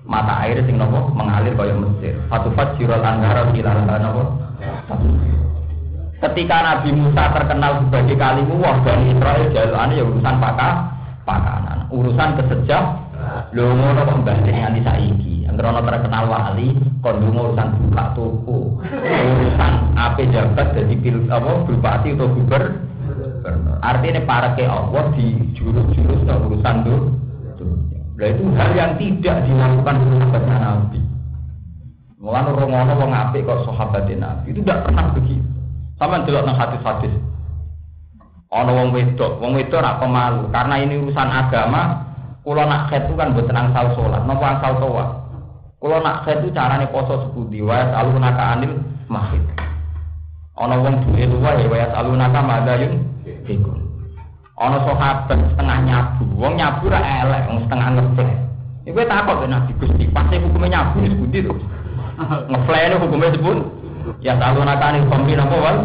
mata 0.09 0.47
air 0.47 0.63
sing 0.65 0.81
nopo 0.81 1.13
mengalir 1.13 1.53
kaya 1.53 1.77
Mesir. 1.77 2.17
Satu 2.33 2.49
fajirul 2.57 3.05
anhara 3.05 3.53
ilal 3.53 3.85
nopo. 3.85 4.23
Ketika 6.17 6.57
Nabi 6.65 6.97
Musa 6.97 7.29
terkenal 7.29 7.85
sebagai 7.85 8.17
kalimu 8.17 8.57
wah 8.65 8.81
Bani 8.81 9.13
Israel 9.13 9.53
jalannya 9.53 10.01
ya 10.01 10.05
urusan 10.09 10.37
pakah 10.41 10.75
pakanan, 11.29 11.79
urusan 11.93 12.31
kesejak 12.41 13.07
Lho 13.55 13.65
ngono 13.75 14.01
kok 14.07 14.19
mbahne 14.23 14.51
nganti 14.53 14.81
saiki. 14.87 15.36
Anggere 15.57 15.73
ana 15.73 15.89
terkenal 15.89 16.25
wali, 16.29 16.69
kon 17.01 17.17
urusan 17.33 17.69
buka 17.81 18.05
toko. 18.13 18.77
Urusan 18.77 19.73
ape 19.97 20.29
jabat 20.29 20.77
dadi 20.77 21.01
pil 21.01 21.25
apa 21.33 21.65
bupati 21.65 22.13
atau 22.13 22.29
gubernur. 22.29 22.77
Artinya 23.81 24.21
para 24.29 24.53
ke 24.53 24.69
Allah 24.69 25.17
di 25.17 25.33
jurus-jurus 25.57 26.29
urusan 26.29 26.77
tuh. 26.85 27.09
Nah 28.21 28.29
itu 28.29 28.45
hal 28.53 28.71
yang 28.77 28.93
tidak 29.01 29.49
dilakukan 29.49 29.97
sahabat 29.97 30.43
Nabi. 30.45 31.01
Mulane 32.21 32.49
ora 32.53 32.93
wong 32.93 33.13
apik 33.17 33.49
kok 33.49 33.65
sahabat 33.65 34.13
Nabi 34.13 34.53
itu 34.53 34.61
tidak 34.61 34.93
pernah 34.93 35.09
begitu. 35.17 35.49
Sama 35.97 36.21
delok 36.29 36.45
nang 36.45 36.61
hadis-hadis. 36.61 37.17
Ana 38.53 38.77
wong 38.77 38.93
wedok, 38.93 39.41
wong 39.41 39.57
wedok 39.57 39.81
ora 39.81 39.97
pemalu 39.97 40.53
karena 40.53 40.85
ini 40.85 41.01
urusan 41.01 41.33
agama 41.33 42.05
Kulo 42.47 42.63
nak 42.63 42.95
itu 42.95 43.11
kan 43.19 43.35
buat 43.35 43.51
tenang 43.51 43.75
sal 43.75 43.91
sholat, 43.99 44.23
nopo 44.23 44.47
asal 44.47 44.79
Kulo 45.87 46.03
nak 46.03 46.26
khed 46.26 46.43
itu 46.43 46.51
carane 46.51 46.91
poso 46.91 47.14
sepundi, 47.22 47.62
wayas 47.62 47.95
alunaka 47.95 48.59
anil 48.59 48.74
mahid. 49.07 49.39
Ono 50.59 50.82
wong 50.82 51.07
duwe 51.07 51.30
luwa 51.30 51.55
ya 51.55 51.70
wayas 51.70 51.95
alunaka 51.95 52.43
madayun 52.43 53.07
ikun. 53.47 53.87
Ono 54.59 54.82
sahabat 54.82 55.30
setengah 55.30 55.78
nyabu, 55.87 56.26
wong 56.34 56.59
nyabu 56.59 56.91
ra 56.91 56.99
elek, 56.99 57.47
wong 57.47 57.59
setengah 57.62 58.03
ngefle. 58.03 58.34
Iku 58.82 58.99
takut 59.07 59.47
ben 59.47 59.55
Nabi 59.55 59.78
Gusti, 59.78 60.11
pasti 60.11 60.43
hukumnya 60.43 60.74
nyabu 60.74 61.07
ini 61.07 61.14
sepundi 61.14 61.39
to. 61.47 61.55
Ngefle 62.51 62.78
ini 62.82 62.95
hukumnya 62.99 63.30
sebut. 63.39 63.59
Ya 64.26 64.34
alunaka 64.43 64.91
anil 64.91 65.07
khamri 65.07 65.39
napa 65.39 65.55
wal? 65.55 65.76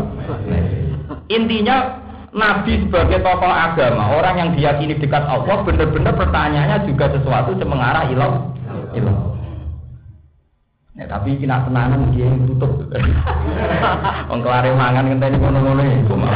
Intinya 1.29 2.01
Nabi 2.33 2.89
sebagai 2.89 3.21
tokoh 3.21 3.53
agama, 3.53 4.17
orang 4.17 4.33
yang 4.33 4.49
diyakini 4.57 4.97
dekat 4.97 5.29
Allah, 5.29 5.61
benar-benar 5.61 6.17
pertanyaannya 6.17 6.89
juga 6.89 7.05
sesuatu 7.13 7.53
yang 7.53 7.69
mengarah 7.69 8.09
ilah. 8.09 8.49
ilah. 8.97 9.31
Ya, 10.91 11.07
tapi 11.07 11.39
kena 11.39 11.63
tenanan 11.63 12.11
dia 12.11 12.27
yang 12.27 12.43
tutup. 12.51 12.83
Wong 14.29 14.39
kelare 14.43 14.75
mangan 14.75 15.07
ngenteni 15.07 15.39
ngono-ngono 15.39 15.87
iku 15.87 16.19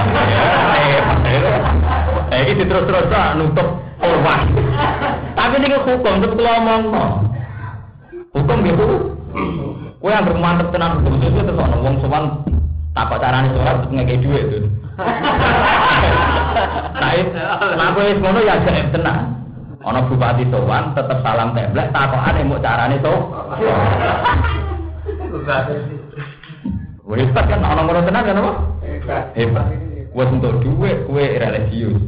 Eh 2.31 2.55
iki 2.55 2.63
terus-terus 2.63 3.11
nutup 3.35 3.67
korban. 3.99 4.47
Tapi 5.35 5.59
ini 5.59 5.75
hukum 5.75 6.23
tetep 6.23 6.39
kula 6.39 6.63
omongno. 6.63 7.27
Hukum 8.31 8.57
gitu. 8.63 8.85
Kowe 9.99 10.11
yang 10.15 10.23
bermantep 10.23 10.71
tenan 10.71 11.03
hukum 11.03 11.19
itu 11.19 11.35
terus 11.43 11.59
ana 11.59 11.75
wong 11.83 11.99
sowan 11.99 12.23
takok 12.95 13.19
carane 13.19 13.51
sholat 13.51 13.91
ngekek 13.91 14.23
dhuwit 14.23 14.43
itu. 14.55 14.71
Nah, 16.95 17.85
aku 17.91 17.99
wis 18.07 18.19
ngono 18.23 18.39
ya 18.39 18.55
gaib 18.63 18.87
tenan. 18.95 19.44
Ana 19.85 20.01
bupati 20.09 20.49
sowan 20.49 20.97
tetep 20.97 21.21
salam 21.21 21.53
templek 21.53 21.93
takokane 21.93 22.41
mbok 22.41 22.57
carane 22.65 22.97
to. 23.05 23.15
Hebat 27.05 27.45
kan 27.53 27.61
ana 27.61 27.85
ngono 27.85 28.01
tenan 28.01 28.25
kan 28.25 28.41
apa? 28.41 28.51
Hebat. 29.37 29.67
Wes 30.17 30.29
untuk 30.33 30.57
duit 30.65 31.05
kue 31.05 31.37
religius. 31.37 32.01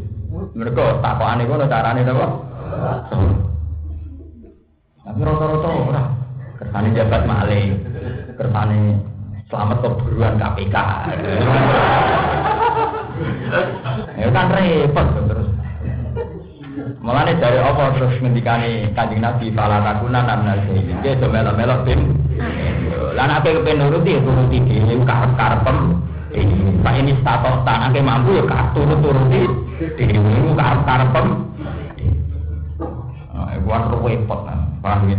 Mereka 0.57 1.05
takokane 1.05 1.45
ngono 1.45 1.69
carane 1.69 2.01
to. 2.01 2.13
Tapi 5.05 5.19
rata-rata 5.21 5.69
ora. 5.69 6.03
Kersane 6.57 6.97
jabat 6.97 7.29
maling. 7.29 7.77
Kersane 8.41 8.97
selamat 9.53 9.77
keburuan 9.85 10.41
KPK. 10.41 10.75
ya 14.17 14.27
kan 14.33 14.49
repot. 14.49 15.36
Mulane 17.07 17.39
dari 17.39 17.55
apa 17.55 17.95
terus 17.95 18.19
ngendikane 18.19 18.91
Kanjeng 18.91 19.23
Nabi 19.23 19.47
fala 19.55 19.79
takuna 19.79 20.27
namna 20.27 20.59
sing 20.67 20.91
iki 20.91 21.15
do 21.15 21.31
melo-melo 21.31 21.87
tim. 21.87 22.03
Lan 23.15 23.31
nek 23.31 23.47
kepen 23.47 23.79
nuruti 23.79 24.11
ya 24.11 24.19
turuti 24.19 24.59
dhewe 24.67 25.07
karep-karepem. 25.07 26.03
Ini 26.35 26.83
Pak 26.83 26.93
ini 26.99 27.15
status 27.23 27.63
tanake 27.63 28.03
mampu 28.03 28.35
ya 28.35 28.75
turut 28.75 28.99
turuti 28.99 29.39
dhewe 29.95 30.51
karep-karepem. 30.51 31.27
Ah, 33.31 33.55
iku 33.55 34.03
repot 34.03 34.39
kan. 34.43 34.67
Paham 34.83 35.07
ya? 35.07 35.17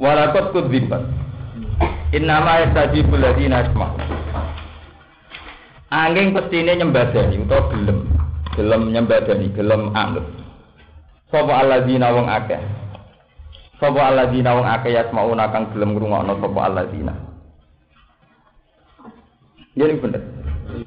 Walakot 0.00 0.56
kudzibat. 0.56 1.04
Innama 2.16 2.64
yastajibul 2.64 3.20
ladina 3.20 3.60
asma'u. 3.60 4.00
Angin 5.92 6.32
pestine 6.32 6.80
nyembadani 6.80 7.44
utawa 7.44 7.68
gelem. 7.68 8.23
Gelem 8.54 8.94
nyembadani, 8.94 9.50
gelem 9.54 9.90
anut. 9.94 10.26
Sapa 11.30 11.52
alladzina 11.60 12.14
wong 12.14 12.26
akeh. 12.30 12.62
Sapa 13.82 14.00
alladzina 14.00 14.54
wong 14.54 14.66
akeh 14.66 14.94
yasma'una 14.94 15.50
kang 15.50 15.74
gelem 15.74 15.98
ngrungokno 15.98 16.38
sapa 16.38 16.60
alladzina. 16.62 17.14
Jadi 19.74 19.94
bener. 19.98 20.22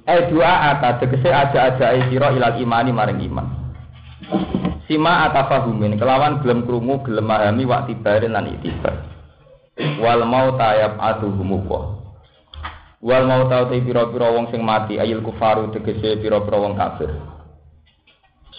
Eh 0.07 0.31
dua 0.31 0.75
ata 0.75 0.99
tegese 1.03 1.27
aja-aja 1.27 2.07
sira 2.07 2.31
ilal 2.31 2.55
imani 2.55 2.91
maring 2.95 3.19
iman. 3.27 3.47
Sima 4.87 5.27
atafahumin 5.27 5.99
kelawan 5.99 6.39
gelem 6.39 6.63
krungu 6.63 7.03
gelem 7.03 7.27
mahami 7.27 7.67
wak 7.67 7.91
tibarin 7.91 8.31
lan 8.31 8.47
itibar 8.47 9.17
wal 10.01 10.25
mau 10.25 10.57
tayab 10.57 10.97
aduhumuwa 10.97 12.01
wal 13.03 13.23
mau 13.29 13.45
tau 13.45 13.69
te 13.69 13.77
pira-pira 13.77 14.33
wong 14.33 14.49
sing 14.49 14.65
mati 14.65 14.97
ayil 14.97 15.21
kufaru 15.21 15.69
tegese 15.69 16.17
pira-pira 16.17 16.57
wong 16.57 16.73
kafir 16.73 17.13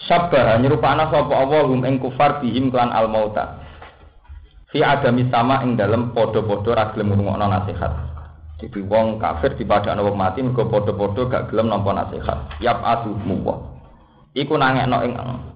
Sabah 0.07 0.55
nyerupana 0.63 1.11
sapa 1.11 1.33
Allah 1.35 1.67
hum 1.67 1.83
ing 1.83 1.99
kufar 1.99 2.39
bihim 2.39 2.71
klan 2.71 2.93
al 2.95 3.11
mauta 3.11 3.59
fi 4.71 4.79
adami 4.85 5.27
sama 5.27 5.65
ing 5.65 5.75
dalem 5.75 6.13
padha-padha 6.13 6.71
ra 6.77 6.85
gelem 6.93 7.11
ngrungokno 7.11 7.45
nasihat. 7.49 7.91
Jadi 8.59 8.79
wong 8.85 9.19
kafir 9.23 9.55
dipadakno 9.55 10.07
wong 10.07 10.15
mati 10.15 10.39
mergo 10.45 10.67
padha-padha 10.71 11.21
gak 11.27 11.43
gelem 11.51 11.67
nampa 11.67 11.91
nasihat. 11.91 12.37
Yap 12.63 12.79
aduhumuwa 12.79 13.79
iku 14.37 14.55
nangekno 14.55 14.97
ing 15.03 15.13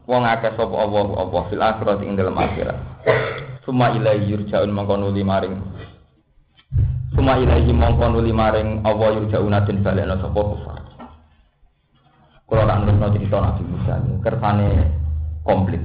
wong 0.09 0.23
akeh 0.27 0.51
sapa 0.57 0.75
Allah 0.75 1.07
apa 1.23 1.37
fil 1.47 1.63
akhirat 1.63 1.99
ing 2.03 2.19
dalem 2.19 2.35
akhirat. 2.35 2.77
Suma 3.63 3.95
ilahi 3.95 4.27
yurja'un 4.27 4.75
mongko 4.75 4.99
nuli 4.99 5.23
maring. 5.23 5.55
Suma 7.15 7.39
ilahi 7.39 7.71
mongko 7.71 8.11
nuli 8.11 8.35
maring 8.35 8.83
Allah 8.83 9.23
yurja'una 9.23 9.63
den 9.63 9.79
balekno 9.85 10.19
sapa 10.19 10.39
kufar. 10.41 10.79
Kula 12.53 12.69
tak 12.69 12.85
nurutno 12.85 13.09
cerita 13.17 13.41
Nabi 13.41 13.63
Musa 13.65 13.97
kersane 14.21 14.69
komplit. 15.41 15.81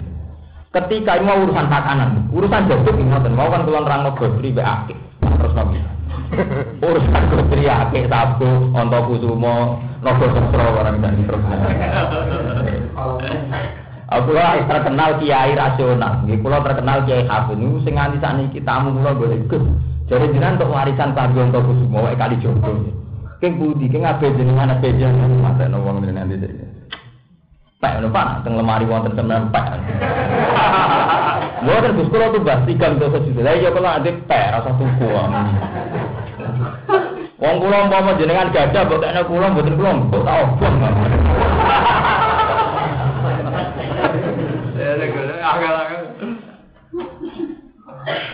Ketika 0.68 1.16
ini 1.16 1.24
mau 1.24 1.40
urusan 1.40 1.64
pakanan, 1.64 2.28
urusan 2.28 2.68
jaduk 2.68 2.92
ngoten, 2.92 3.32
mau 3.32 3.48
kan 3.48 3.64
kula 3.64 3.88
nerangno 3.88 4.12
gotri 4.12 4.52
be 4.52 4.60
akeh. 4.60 4.92
Terus 5.24 5.56
nabi. 5.56 5.80
urusan 6.84 7.22
gotri 7.32 7.64
akeh 7.64 8.04
sabu, 8.12 8.68
onto 8.76 9.00
kusumo, 9.08 9.80
nopo 10.04 10.28
sesro 10.28 10.66
barang 10.76 11.00
dan 11.00 11.24
terus. 11.24 11.40
Aku 14.12 14.30
lah 14.36 14.60
terkenal 14.68 15.16
kiai 15.24 15.56
rasional, 15.56 16.20
nggih 16.28 16.36
kula 16.44 16.60
terkenal 16.60 17.00
kiai 17.08 17.24
hafid 17.24 17.56
niku 17.56 17.80
sing 17.80 17.96
nganti 17.96 18.20
sakniki 18.20 18.60
tamu 18.60 18.92
kula 18.92 19.16
boleh 19.16 19.40
ikut. 19.40 19.62
Jadi 20.12 20.36
jenengan 20.36 20.60
untuk 20.60 20.76
warisan 20.76 21.16
pagi 21.16 21.40
untuk 21.40 21.64
semua 21.64 22.12
kali 22.12 22.36
jodoh. 22.44 23.07
Keng 23.38 23.54
budi, 23.54 23.86
keng 23.86 24.02
abe 24.02 24.34
jenengan 24.34 24.74
abe 24.74 24.90
jenengan 24.98 25.30
mata 25.38 25.70
no 25.70 25.78
wong 25.86 26.02
jenengan 26.02 26.26
dite. 26.26 26.50
Pak 27.78 28.02
ono 28.02 28.10
Pak 28.10 28.42
teng 28.42 28.58
lemari 28.58 28.82
wonten 28.82 29.14
temen 29.14 29.54
Pak. 29.54 29.78
Mboten 31.62 31.94
Gus 31.94 32.10
kula 32.10 32.34
tuh 32.34 32.42
tiga 32.42 32.90
untuk 32.90 33.14
sejuta. 33.14 33.46
Lah 33.46 33.54
iya 33.54 33.70
kula 33.70 34.02
ade 34.02 34.10
Pak 34.26 34.58
rasa 34.58 34.74
tuku. 34.74 35.06
Wong 37.38 37.56
kula 37.62 37.86
umpama 37.86 38.18
jenengan 38.18 38.50
gajah 38.50 38.82
mbok 38.82 39.06
tekne 39.06 39.22
kula 39.30 39.46
mboten 39.54 39.78
kula 39.78 39.90
mbok 39.94 40.22
tak 40.26 40.38
obong. 40.42 40.74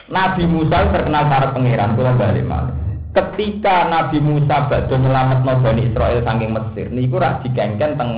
Nabi 0.08 0.42
Musa 0.48 0.88
terkenal 0.88 1.28
para 1.28 1.52
pangeran 1.52 1.92
kula 1.92 2.16
balik 2.16 2.48
malih. 2.48 2.83
Ketika 3.14 3.86
Nabi 3.86 4.18
Musa 4.18 4.66
badhe 4.66 4.90
nyelametno 4.90 5.62
Bani 5.62 5.86
Israel 5.86 6.18
saking 6.26 6.50
Mesir 6.50 6.90
niku 6.90 7.22
rak 7.22 7.46
dikengken 7.46 7.94
teng 7.94 8.10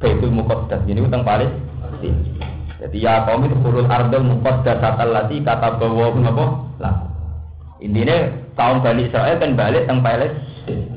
Baitul 0.00 0.32
Muqaddas 0.32 0.80
ini 0.88 1.04
teng 1.04 1.20
Palestina. 1.20 2.48
Jadi 2.80 2.96
ya 2.96 3.28
kaum 3.28 3.44
itu 3.44 3.52
kurul 3.60 3.84
ardul 3.92 4.24
muqaddas 4.24 4.80
lati 4.80 5.44
kata 5.44 5.76
bawa 5.76 6.16
napa 6.16 6.44
lah. 6.80 6.96
Intinya 7.84 8.32
kaum 8.56 8.80
Bani 8.80 9.04
Israel 9.04 9.36
kan 9.36 9.52
balik 9.52 9.84
teng 9.84 10.00
Palestina. 10.00 10.96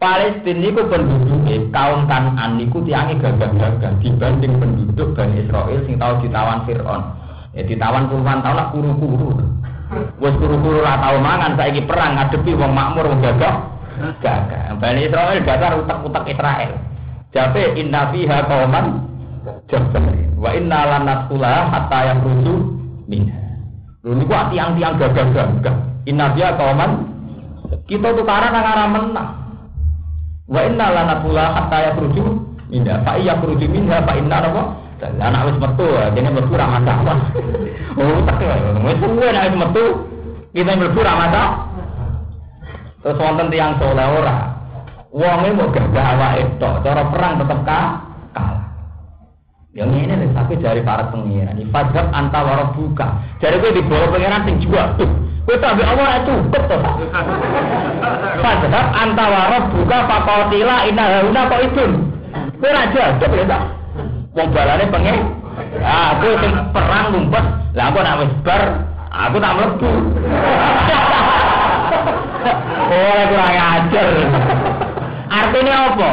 Palestina 0.00 0.64
niku 0.64 0.88
penduduknya 0.88 1.60
kaum 1.76 2.08
Kanan 2.08 2.56
niku 2.56 2.80
tiange 2.88 3.20
gagah-gagah 3.20 4.00
dibanding 4.00 4.56
penduduk 4.56 5.12
Bani 5.12 5.44
Israel 5.44 5.84
sing 5.84 6.00
tau 6.00 6.16
ditawan 6.24 6.64
Fir'aun. 6.64 7.20
Ya 7.52 7.68
ditawan 7.68 8.08
puluhan 8.08 8.40
tahun 8.40 8.56
lah 8.56 8.66
kuru-kuru. 8.72 9.44
Wes 10.20 10.34
kuru-kuru 10.40 10.80
ra 10.80 10.96
tau 11.00 11.20
mangan 11.20 11.58
saiki 11.58 11.84
perang 11.84 12.16
ngadepi 12.16 12.56
wong 12.56 12.72
makmur 12.72 13.12
wong 13.12 13.20
gagah. 13.20 13.56
Gagah. 14.24 14.78
Bani 14.80 15.06
Israel 15.06 15.38
gagah 15.44 15.70
utak-utak 15.84 16.24
Israel. 16.32 16.72
Jape 17.32 17.76
inna 17.76 18.08
fiha 18.12 18.44
qauman 18.48 18.86
jabbarin. 19.68 20.36
Wa 20.40 20.50
inna 20.56 20.80
lan 20.88 21.02
nadkhulaha 21.08 21.62
hatta 21.68 21.98
yakhruju 22.12 22.54
minha. 23.08 23.40
Lho 24.02 24.16
niku 24.16 24.32
tiang-tiang 24.32 24.96
gagah-gagah. 24.96 25.76
Inna 26.08 26.32
fiha 26.32 26.56
qauman 26.56 26.90
kita 27.88 28.16
tukaran 28.16 28.52
nang 28.52 28.90
menang. 28.92 29.30
Wa 30.48 30.60
inna 30.64 30.86
lan 30.88 31.04
nadkhulaha 31.08 31.50
hatta 31.56 31.78
yakhruju 31.92 32.24
minha. 32.72 33.00
Fa 33.04 33.20
iya 33.20 33.36
yakhruju 33.36 33.66
minha 33.68 34.00
fa 34.00 34.12
inna 34.16 34.36
napa? 34.40 34.81
Dan 35.02 35.18
anak 35.18 35.50
wis 35.50 35.58
metu, 35.58 35.86
dene 36.14 36.30
mlebu 36.30 36.54
ra 36.54 36.78
masalah. 36.78 37.18
Oh, 37.98 38.22
tak 38.22 38.38
wis 38.86 38.98
suwe 39.02 39.28
nek 39.34 39.50
metu 39.50 39.84
kita 40.54 40.78
mlebu 40.78 41.00
ra 41.02 41.14
masalah. 41.18 41.50
Terus 43.02 43.18
wonten 43.18 43.50
tiyang 43.50 43.82
soleh 43.82 44.06
ora. 44.06 44.54
Wonge 45.10 45.58
mau 45.58 45.74
gagah 45.74 46.06
awake 46.14 46.54
tok, 46.62 46.86
cara 46.86 47.02
perang 47.10 47.34
tetep 47.42 47.58
ka 47.66 47.98
kalah. 48.30 48.66
Yang 49.74 49.90
ini 50.06 50.14
nih, 50.22 50.30
tapi 50.38 50.54
dari 50.62 50.80
para 50.86 51.10
pengiran. 51.10 51.58
Ifadab 51.58 52.06
antawara 52.14 52.70
buka. 52.70 53.18
Dari 53.42 53.58
gue 53.58 53.74
di 53.74 53.82
bawah 53.82 54.06
pengiran 54.14 54.46
sing 54.46 54.62
juga 54.62 54.94
tuh. 54.94 55.10
Gue 55.50 55.58
tapi 55.58 55.82
Allah 55.82 56.22
itu 56.22 56.32
cukup 56.46 56.62
tuh. 56.70 56.80
Fadab 58.38 58.86
antawara 58.94 59.58
buka 59.66 59.98
fakotila 60.06 60.86
inna 60.86 61.04
hauna 61.10 61.42
kok 61.50 61.62
itu. 61.66 61.84
Gue 62.62 62.70
raja, 62.70 63.18
coba 63.18 63.36
ya. 63.42 63.81
Wong 64.32 64.48
balane 64.48 64.88
pengen. 64.88 65.16
Ah, 65.84 66.16
aku 66.16 66.32
sing 66.40 66.52
perang 66.72 67.12
ngumpet. 67.12 67.44
Lah 67.76 67.84
aku 67.92 67.98
nak 68.00 68.18
wis 68.24 68.32
bar, 68.40 68.62
aku 69.12 69.36
tak 69.40 69.52
mlebu. 69.56 69.90
Oh, 72.92 73.22
kurang 73.30 73.54
ajar. 73.54 74.08
Artinya 75.30 75.74
apa? 75.94 76.10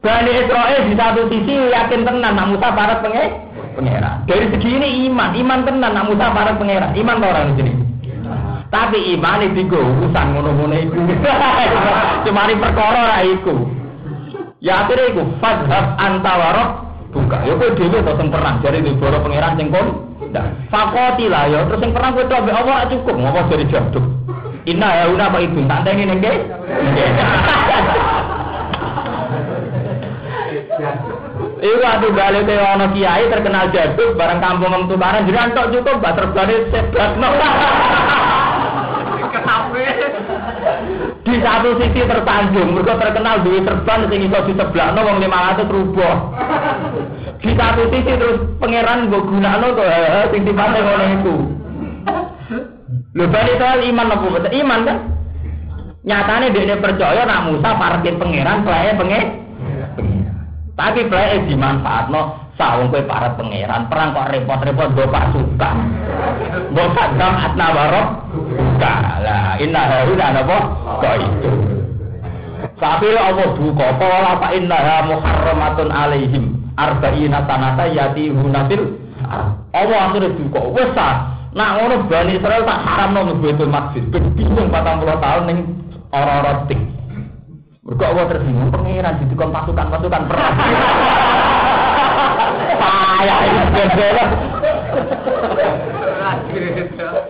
Bani 0.00 0.30
Israel 0.34 0.80
di 0.88 0.94
satu 0.96 1.28
sisi 1.28 1.54
yakin 1.70 2.02
tenan 2.08 2.34
nak 2.34 2.48
Musa 2.48 2.72
para 2.72 2.98
pengen 3.04 3.44
pangeran. 3.76 4.24
Dari 4.24 4.46
segi 4.56 4.70
ini 4.74 4.88
iman, 5.12 5.36
iman 5.36 5.60
tenan 5.68 5.92
nak 5.92 6.08
Musa 6.08 6.32
para 6.32 6.56
pangeran. 6.56 6.96
Iman 6.96 7.22
orang 7.22 7.52
di 7.52 7.54
sini. 7.60 7.72
Tapi 8.72 8.98
iman 9.20 9.44
itu 9.44 9.68
gue 9.68 9.78
urusan 9.78 10.26
ngono-ngono 10.34 10.76
itu. 10.80 10.96
Cuma 12.24 12.48
ini 12.48 12.54
perkara 12.56 13.20
itu. 13.22 13.54
Ya 14.58 14.82
akhirnya 14.82 15.14
itu 15.14 15.22
fadhab 15.38 15.94
antawarok 16.00 16.87
buka. 17.12 17.38
Ya 17.44 17.52
gue 17.56 17.70
dulu 17.76 17.96
atau 18.04 18.14
yang 18.16 18.28
perang. 18.32 18.56
Jadi 18.60 18.78
di 18.84 18.92
boro 18.96 19.18
pangeran 19.24 19.56
sing 19.56 19.68
kon. 19.72 19.86
Fakoti 20.68 21.26
lah 21.28 21.48
ya. 21.48 21.64
Terus 21.68 21.80
yang 21.82 21.92
perang 21.96 22.12
gue 22.16 22.24
tuh 22.28 22.36
Allah 22.36 22.88
cukup. 22.88 23.14
Ngomong 23.16 23.46
dari 23.48 23.64
jaduk. 23.68 24.04
Inna 24.68 24.88
ya 24.92 25.04
udah 25.12 25.26
apa 25.32 25.38
itu? 25.40 25.64
Tak 25.64 25.80
tengi 25.88 26.04
nengke. 26.04 26.32
Iku 31.58 31.82
atuh 31.82 32.14
balik 32.14 32.46
ke 32.46 32.54
ono 32.54 32.86
kiai 32.94 33.26
terkenal 33.26 33.66
jaduk 33.74 34.14
barang 34.14 34.38
kampung 34.38 34.70
em 34.70 34.86
tubaran 34.86 35.26
jadi 35.26 35.50
antok 35.50 35.74
cukup 35.74 35.98
gak 35.98 36.14
terbane 36.14 36.70
seblasno. 36.70 37.28
Di 41.28 41.36
satu 41.44 41.76
sisi 41.76 42.00
tertanjung, 42.08 42.72
mereka 42.72 42.96
terkenal 42.96 43.44
duit 43.44 43.60
serban 43.60 44.08
sing 44.08 44.24
iso 44.24 44.38
diseblakno 44.48 45.04
wong 45.04 45.20
500 45.20 45.68
rubuh. 45.68 46.14
Di 47.44 47.52
satu 47.52 47.82
sisi 47.92 48.12
terus 48.16 48.48
pangeran 48.56 49.12
mbok 49.12 49.28
gunakno 49.28 49.76
kok 49.76 49.88
sing 50.32 50.48
tipane 50.48 50.78
ngono 50.80 51.04
iku. 51.20 51.34
Lho 53.12 53.24
bali 53.28 53.52
soal 53.60 53.84
iman 53.92 54.08
apa 54.16 54.26
betul? 54.32 54.56
Iman 54.56 54.80
kan? 54.88 54.98
Nyatane 56.08 56.56
dia 56.56 56.80
percaya 56.80 57.28
nak 57.28 57.44
Musa 57.52 57.76
parkir 57.76 58.16
pangeran, 58.16 58.64
playa 58.64 58.96
pengen. 58.96 59.24
Tapi 60.80 61.12
playa 61.12 61.44
dimanfaatno 61.44 62.47
sawung 62.58 62.90
kowe 62.90 63.00
para 63.06 63.38
pangeran 63.38 63.86
perang 63.86 64.12
kok 64.12 64.28
repot-repot 64.34 64.88
go 64.98 65.04
pasukan. 65.08 65.76
Mbok 66.74 66.88
sadam 66.98 67.34
atna 67.38 67.66
warok. 67.70 68.08
Lah 69.22 69.54
inna 69.62 69.82
hauna 69.86 70.26
napa? 70.34 70.58
Kok 70.98 71.14
itu. 71.22 71.50
Tapi 72.78 73.06
Allah 73.14 73.54
buka 73.54 73.86
pola 73.98 74.32
fa 74.42 74.48
innaha 74.54 75.06
muharramatun 75.06 75.88
alaihim 75.90 76.44
arba'ina 76.78 77.46
sanata 77.46 77.90
yati 77.90 78.30
hunatil 78.30 78.98
Allah 79.74 79.98
akhirnya 80.10 80.34
buka 80.34 80.60
wes 80.74 80.94
Nah, 81.48 81.80
ngono 81.80 82.06
Bani 82.06 82.36
Israel 82.38 82.62
tak 82.68 82.80
haram 82.84 83.16
nang 83.16 83.40
Baitul 83.40 83.72
Maqdis. 83.72 84.04
Ben 84.12 84.36
bingung 84.36 84.68
40 84.68 85.16
tahun 85.16 85.42
ning 85.48 85.58
ora-ora 86.12 86.68
tik. 86.68 86.76
Mergo 87.82 88.04
Allah 88.04 88.24
tersinggung 88.28 88.68
pangeran 88.68 89.16
didikon 89.24 89.50
pasukan-pasukan 89.50 90.22
perang. 90.28 90.54
Payah 92.38 93.38
bebel. 93.74 94.18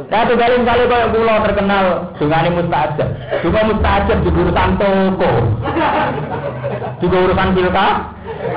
Nah, 0.09 0.25
kali 0.25 0.57
kali 0.65 0.85
kaya 0.89 1.07
kula 1.13 1.35
terkenal 1.45 1.85
dungane 2.17 2.49
mustajab. 2.53 3.09
Dunga 3.45 3.61
mustajab 3.69 4.19
di 4.25 4.31
urusan 4.33 4.71
toko. 4.81 5.31
Juga 6.99 7.17
urusan 7.29 7.49
pilka, 7.57 7.89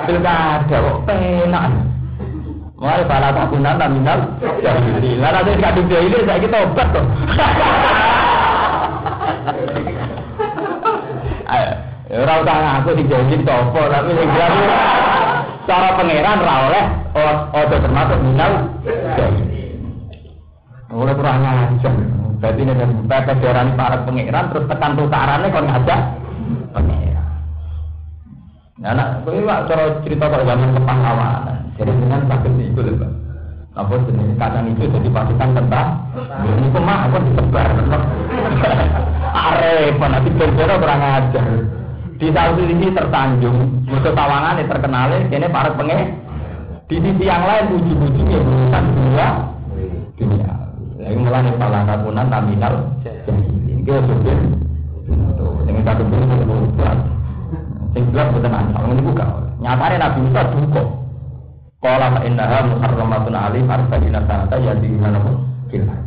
pilkada 0.08 0.78
kok 0.80 0.98
penak. 1.08 1.66
Wah, 2.82 2.98
para 3.06 3.30
takunan 3.30 3.78
nominal 3.78 4.20
jadi. 4.42 5.12
Lah 5.22 5.46
kadung 5.46 5.86
ini 5.86 6.18
saya 6.26 6.42
kita 6.42 6.58
obat 6.66 6.88
tuh. 6.90 7.06
Ora 12.12 12.44
usah 12.44 12.58
ngaku 12.60 12.92
dijauhin 13.00 13.48
topo, 13.48 13.88
tapi 13.88 14.12
sing 14.12 14.28
cara 15.66 15.98
pangeran 15.98 16.40
ra 16.42 16.56
oleh 16.70 16.84
ojo 17.54 17.76
termasuk 17.78 18.20
minal 18.24 18.52
Oleh 20.92 21.16
kurang 21.16 21.40
ajar. 21.48 21.94
Berarti 22.44 22.62
ini 22.68 22.74
dari 22.76 22.96
baca 23.08 23.32
diarani 23.40 23.72
para 23.80 24.04
pangeran 24.04 24.46
terus 24.52 24.68
tekan 24.68 25.00
tukarannya 25.00 25.54
kon 25.54 25.68
ngajak 25.72 26.00
pangeran. 26.76 27.28
Nah, 28.82 28.98
nak, 28.98 29.22
kowe 29.24 29.40
cara 29.40 30.02
cerita 30.02 30.26
kok 30.26 30.42
zaman 30.42 30.74
kepahlawanan. 30.74 31.58
Jadi 31.78 31.92
dengan 31.96 32.26
sakit 32.26 32.52
itu 32.58 32.82
lho, 32.82 32.98
Pak. 32.98 33.12
Apa 33.72 33.94
jenis 34.04 34.36
kacang 34.36 34.68
itu 34.68 34.84
jadi 34.84 35.10
pasukan 35.16 35.50
tentang 35.56 35.88
ini 36.44 36.68
kok 36.76 36.84
mah 36.84 37.08
apa 37.08 37.18
disebar 37.24 37.72
Arep 39.48 39.96
nanti 39.96 40.30
berbeda 40.36 40.76
kurang 40.76 41.00
ajar. 41.00 41.46
Di 42.22 42.30
satu 42.30 42.62
sisi 42.70 42.94
tertanjung, 42.94 43.82
musuh 43.90 44.14
tawangan 44.14 44.62
ini 44.62 44.70
terkenal 44.70 45.10
ini 45.10 45.48
para 45.50 45.74
penge. 45.74 46.14
Di 46.86 47.02
sisi 47.02 47.26
yang 47.26 47.42
lain 47.50 47.82
ujung-ujungnya 47.82 48.38
urusan 48.46 48.84
dunia 48.94 49.30
dunia. 50.22 50.52
Lagi 51.02 51.18
mulai 51.18 51.50
pala 51.58 51.82
kabunan 51.90 52.30
nominal 52.30 52.74
jadi 53.02 53.34
ini 53.74 53.82
sudah 53.90 54.38
dengan 55.66 55.82
satu 55.82 56.04
bentuk 56.06 56.46
berubat. 56.46 56.98
Sing 57.98 58.04
jelas 58.14 58.28
bukan 58.38 58.54
ansal 58.54 58.84
ini 58.94 59.02
buka. 59.02 59.26
Nyatanya 59.60 59.98
Nabi 59.98 60.20
Musa 60.24 60.42
buka. 60.48 60.84
Kala 61.82 62.08
fa 62.14 62.20
innaha 62.22 62.58
muharramatun 62.70 63.34
alim 63.34 63.66
arba'ina 63.66 64.22
sanata 64.30 64.56
ya 64.62 64.78
di 64.78 64.94
mana 64.94 65.18
pun 65.18 65.42
kila. 65.74 65.98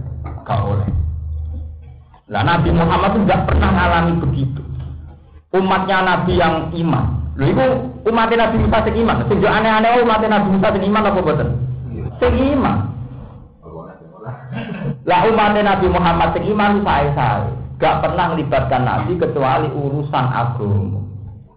Kau 0.46 0.78
oleh. 0.78 0.88
Lah 2.30 2.46
Nabi 2.46 2.70
Muhammad 2.70 3.18
itu 3.18 3.20
tidak 3.26 3.40
pernah 3.50 3.70
alami 3.74 4.12
begitu. 4.22 4.63
Umatnya 5.54 6.02
Nabi 6.02 6.34
yang 6.34 6.74
iman. 6.74 7.04
Lho 7.38 7.46
itu 7.50 7.66
umatnya 8.10 8.46
Nabi 8.46 8.56
Musa 8.58 8.78
sing 8.82 8.94
iman. 9.06 9.22
Sing 9.30 9.38
aneh-aneh 9.38 10.02
umatnya 10.02 10.28
Nabi 10.34 10.48
Musa 10.50 10.68
sing 10.74 10.82
iman 10.90 11.06
apa 11.06 11.20
boten? 11.22 11.48
Sing 12.18 12.34
iman. 12.58 12.76
Lah 15.06 15.20
umatnya 15.30 15.62
Nabi 15.62 15.86
Muhammad 15.86 16.34
sing 16.34 16.44
iman 16.50 16.82
sae-sae. 16.82 17.46
Gak 17.78 18.02
pernah 18.02 18.34
melibatkan 18.34 18.82
Nabi 18.86 19.14
kecuali 19.18 19.70
urusan 19.70 20.26
agama. 20.30 21.02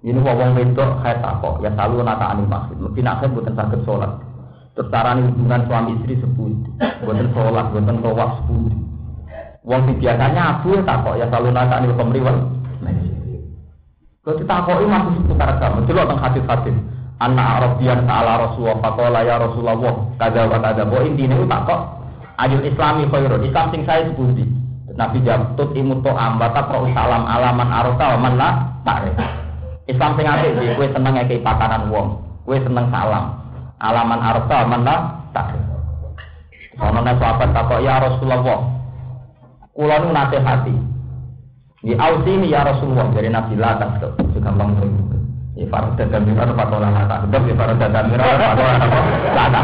Ini 0.06 0.24
wong 0.24 0.54
wedok 0.56 1.02
kayak 1.02 1.20
takok, 1.20 1.60
ya 1.60 1.74
selalu 1.74 2.06
nata 2.06 2.32
anil 2.32 2.48
maksud. 2.48 2.78
Mungkin 2.80 3.06
akhir 3.12 3.34
bukan 3.34 3.54
sakit 3.58 3.82
sholat. 3.84 4.12
Terus 4.78 4.88
caranya 4.94 5.26
hubungan 5.26 5.62
suami 5.66 5.98
istri 6.00 6.16
sepuluh, 6.22 6.54
bukan 7.02 7.28
sholat, 7.34 7.66
bukan 7.74 7.98
tawaf 8.06 8.32
sepuluh. 8.40 8.78
Wong 9.68 9.82
biasanya 10.00 10.42
abu 10.62 10.80
takok, 10.86 11.18
ya 11.18 11.26
selalu 11.28 11.50
nata 11.50 11.82
anil 11.82 11.98
pemriwal. 11.98 12.38
Kalau 14.28 14.44
ditakoi 14.44 14.84
masih 14.92 15.24
seputar 15.24 15.56
agama, 15.56 15.88
jelok 15.88 16.04
tentang 16.04 16.20
hadis-hadis. 16.20 16.76
Anak 17.24 17.48
Arabian 17.48 18.04
ta'ala 18.04 18.44
Rasulullah, 18.44 18.76
fakola 18.84 19.24
ya 19.24 19.40
Rasulullah, 19.40 19.80
kada 20.20 20.52
wa 20.52 20.60
kada. 20.60 20.84
Bahwa 20.84 21.08
intinya 21.08 21.40
itu 21.40 21.48
takok, 21.48 21.80
ayat 22.36 22.60
islami 22.68 23.08
khairun, 23.08 23.48
Islam 23.48 23.66
sing 23.72 23.82
saya 23.88 24.04
sepundi. 24.04 24.44
Nabi 25.00 25.24
jawab 25.24 25.56
tut 25.56 25.72
imut 25.80 26.04
to 26.04 26.12
ambata 26.12 26.68
pro 26.68 26.92
salam 26.92 27.24
alaman 27.24 27.72
arota 27.72 28.20
man 28.20 28.36
la 28.36 28.68
tarik. 28.84 29.16
Islam 29.88 30.20
sing 30.20 30.28
apik 30.28 30.60
iki 30.60 30.76
kowe 30.76 30.88
seneng 30.92 31.14
ngekeki 31.16 31.46
pakanan 31.48 31.88
wong, 31.88 32.20
kowe 32.44 32.58
seneng 32.60 32.92
salam. 32.92 33.32
Alaman 33.80 34.20
arota 34.20 34.58
man 34.68 34.82
la 34.84 34.96
tarik. 35.32 35.64
Ono 36.84 37.00
nek 37.00 37.16
sahabat 37.16 37.56
takok 37.56 37.80
ya 37.80 37.96
Rasulullah. 38.04 38.60
Kula 39.72 39.96
nu 40.04 40.12
nasihati. 40.12 40.97
Di 41.78 41.94
ausini 41.94 42.50
ya 42.50 42.66
Rasulullah 42.66 43.14
dari 43.14 43.30
Nabi 43.30 43.54
la 43.54 43.78
tas 43.78 44.02
juga 44.02 44.50
gampang 44.50 44.74
Ya 45.58 45.66
farad 45.74 45.98
dan 45.98 46.22
mirar 46.26 46.50
patola 46.54 46.90
la 46.90 47.06
tak 47.06 47.30
ya 47.34 47.54
farad 47.54 47.78
dan 47.78 48.06
mirar 48.10 48.34
patola 48.38 48.74
la 49.34 49.46
tak 49.50 49.64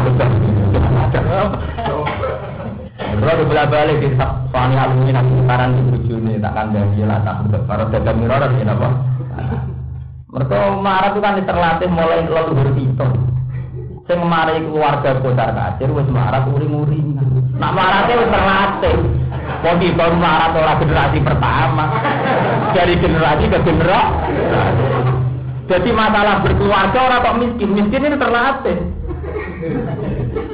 Kalau 2.94 3.34
dibelah 3.42 3.66
balik 3.66 3.98
di 3.98 4.08
soalnya 4.14 4.86
alumni 4.86 5.10
nanti 5.18 5.34
sekarang 5.42 5.70
di 5.74 5.82
bujuni 5.90 6.34
tak 6.38 6.52
kan 6.54 6.70
dari 6.70 7.02
lah 7.02 7.18
tak 7.26 7.36
para 7.66 7.84
dagang 7.90 8.22
mirror 8.22 8.42
ini 8.54 8.70
apa? 8.70 8.88
Mereka 10.34 10.58
marah 10.82 11.10
itu 11.14 11.20
kan 11.22 11.38
terlatih 11.42 11.90
mulai 11.90 12.26
leluhur 12.26 12.70
itu. 12.74 13.06
Saya 14.04 14.20
kemarin 14.20 14.68
keluarga 14.68 15.16
kota 15.16 15.46
kacir, 15.48 15.88
wes 15.88 16.04
marah 16.12 16.44
uri-uri. 16.44 17.00
Nak 17.56 17.72
marah 17.72 18.04
itu 18.04 18.28
terlatih. 18.28 18.98
Mau 19.64 19.80
kita 19.80 20.04
marah 20.20 20.52
orang 20.52 20.76
generasi 20.76 21.18
pertama, 21.24 21.84
dari 22.76 23.00
generasi 23.00 23.44
ke 23.48 23.58
generasi. 23.64 24.12
Jadi 25.64 25.88
masalah 25.96 26.44
berkeluarga 26.44 26.98
orang 27.00 27.24
kok 27.24 27.36
miskin, 27.40 27.70
miskin 27.72 28.04
ini 28.04 28.16
terlatih. 28.20 28.76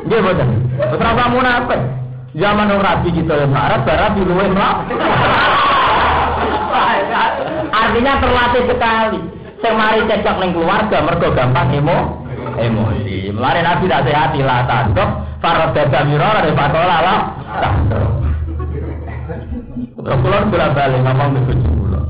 Dia. 0.06 0.18
Betul 0.22 1.10
kamu 1.10 1.34
munafik. 1.34 1.80
Zaman 2.38 2.70
orang 2.70 2.86
rabi 2.86 3.10
kita 3.10 3.34
yang 3.34 3.50
marah, 3.50 3.82
barat 3.82 4.14
di 4.14 4.22
luar 4.22 4.46
Artinya 7.74 8.12
terlatih 8.22 8.62
sekali. 8.70 9.18
Saya 9.58 9.74
mari 9.74 10.06
cecok 10.06 10.36
neng 10.38 10.50
keluarga, 10.54 10.96
mergo 11.04 11.28
gampang 11.34 11.74
emo, 11.74 12.19
emosi. 12.60 13.32
Mari 13.32 13.60
nabi 13.64 13.88
sehat 13.88 14.36
lah 14.36 14.68
tandok, 14.68 15.08
farad 15.40 15.72
dada 15.72 16.00
miror 16.04 16.36
ada 16.36 16.52
patola 16.52 16.98
lah 17.00 17.20
tandok. 17.60 18.10
Terus 20.00 20.72
balik 20.74 21.00
ngomong 21.04 21.28
ke 21.36 21.40
kucu 21.52 21.70
kulon. 21.70 22.04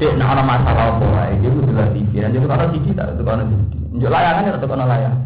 Dek, 0.00 0.16
nah 0.16 0.32
orang 0.32 0.48
masalah 0.48 0.96
apa? 0.96 1.28
Ini 1.36 1.48
udah 1.60 1.92
pikiran, 1.92 2.32
jadi 2.32 2.46
kalau 2.48 2.72
sisi 2.72 2.90
tak, 2.96 3.12
itu 3.12 3.22
kalau 3.26 3.44
sisi. 3.44 3.76
Njok 4.00 4.08
layangan 4.08 4.48
ya, 4.48 4.56
itu 4.56 4.66
kalau 4.70 4.86
layangan. 4.88 5.20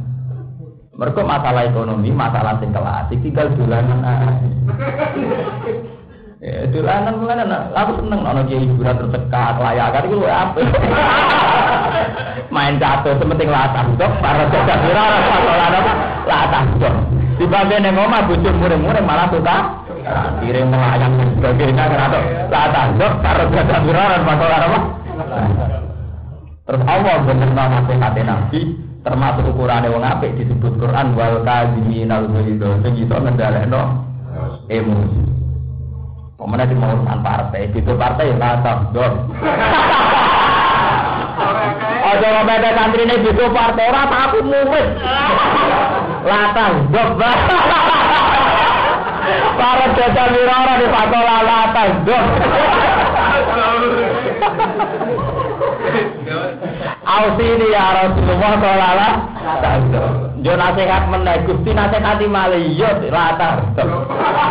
Mereka 0.94 1.20
masalah 1.22 1.62
ekonomi, 1.66 2.10
masalah 2.10 2.54
sing 2.58 2.70
klasik 2.74 3.18
tinggal 3.22 3.50
dolanan 3.54 4.00
ae. 4.02 4.50
Ya, 6.44 6.68
dolanan 6.68 7.24
mulane 7.24 7.48
aku 7.72 8.04
seneng 8.04 8.20
ana 8.20 8.44
kiai 8.44 8.68
hiburan 8.68 9.00
tercekat, 9.00 9.56
layakan 9.64 10.12
iku 10.12 10.28
apa? 10.28 10.60
Main 12.54 12.76
catur 12.76 13.16
sementing 13.16 13.48
latah 13.48 13.88
dok, 13.96 14.12
para 14.20 14.44
pira 14.52 15.00
ora 15.08 15.18
sakolan 15.24 15.72
apa? 15.72 15.92
Latah 16.28 16.64
dok. 16.76 16.94
Dibanding 17.40 17.80
ning 17.88 17.96
omah 17.96 18.28
bojo 18.28 18.50
mure-mure 18.60 19.00
malah 19.00 19.32
suka 19.32 19.88
kirim 20.44 20.68
melayang 20.68 21.16
dan 21.16 21.28
sebagainya 21.32 21.84
atau 22.12 22.22
latah 22.52 22.86
dok, 22.92 23.12
para 23.24 23.44
pira 23.48 24.00
ora 24.04 24.18
sakolan 24.20 24.62
apa? 24.68 24.78
Terus 26.68 26.82
Allah 26.84 27.16
bener 27.24 27.50
nasihat 27.56 28.14
Nabi, 28.20 28.60
termasuk 29.00 29.48
ukurannya 29.48 29.88
wong 29.88 30.04
apik 30.04 30.36
disebut 30.36 30.76
Quran 30.76 31.16
wal 31.16 31.40
kadhimin 31.40 32.12
al 32.12 32.28
ghaidho 32.28 32.84
sing 32.84 33.00
iso 33.00 33.16
ngendhalekno 33.16 33.80
emosi. 34.68 35.33
Pemenang 36.44 36.68
di 36.68 36.76
urusan 36.76 37.18
partai, 37.24 37.72
itu 37.72 37.92
partai 37.96 38.36
lah 38.36 38.60
tabdor. 38.60 39.16
Aja 42.04 42.28
lo 42.36 42.42
beda 42.44 42.70
santri 42.76 43.08
ini 43.08 43.16
itu 43.24 43.44
partai 43.48 43.88
orang 43.88 44.12
aku 44.12 44.44
murid. 44.44 44.88
Latang 46.28 46.92
dok. 46.92 47.16
Para 49.56 49.86
jasa 49.96 50.24
mirara 50.36 50.84
di 50.84 50.86
pakola 50.92 51.36
latang 51.48 52.04
dok. 52.04 52.24
Ausini 57.08 57.72
ya 57.72 58.04
Rasulullah 58.04 58.52
sallallahu 58.60 60.23
Yo 60.44 60.52
nasihat 60.60 61.08
meneh 61.08 61.40
Gusti 61.48 61.72
nasihati 61.72 62.28
malih 62.28 62.76
yo 62.76 62.84
latar. 63.08 63.64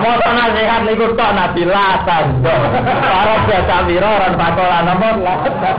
Moto 0.01 0.29
nasihat 0.33 0.89
niku 0.89 1.13
tok 1.13 1.31
Nabi 1.37 1.69
latar. 1.69 2.33
Para 2.81 3.45
jasa 3.45 3.85
wiroran 3.85 4.33
pakola 4.33 4.89
nomor 4.89 5.21
latar. 5.21 5.77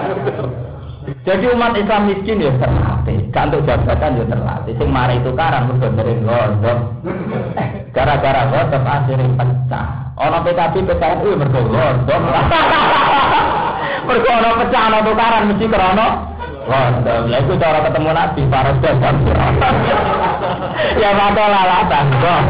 Jadi 1.26 1.44
umat 1.50 1.74
Islam 1.74 2.06
miskin 2.06 2.46
ya 2.46 2.52
terlatih, 2.62 3.16
gak 3.34 3.50
untuk 3.50 3.66
jabatan 3.66 4.22
ya 4.22 4.24
terlatih. 4.30 4.72
Sing 4.78 4.88
mari 4.92 5.18
itu 5.18 5.34
karan 5.34 5.66
mergo 5.66 5.88
dari 5.98 6.14
gondok. 6.22 6.78
Gara-gara 7.90 8.42
gondok 8.54 8.82
akhirnya 8.86 9.34
pecah. 9.34 9.86
Ono 10.14 10.38
PKB 10.46 10.74
pecah 10.94 11.10
mergo 11.26 11.60
gondok. 11.66 12.20
Mergo 14.04 14.30
ono 14.30 14.50
pecah 14.62 14.82
ono 14.92 14.98
tukaran 15.00 15.42
mesti 15.48 15.66
krono 15.66 16.33
Lah 16.64 17.38
iku 17.44 17.52
cara 17.60 17.84
ketemu 17.84 18.10
Nabi 18.12 18.40
para 18.48 18.72
jabatan. 18.80 19.54
Ya 20.96 21.10
mata 21.12 21.44
lalatan 21.44 22.06
kok. 22.18 22.42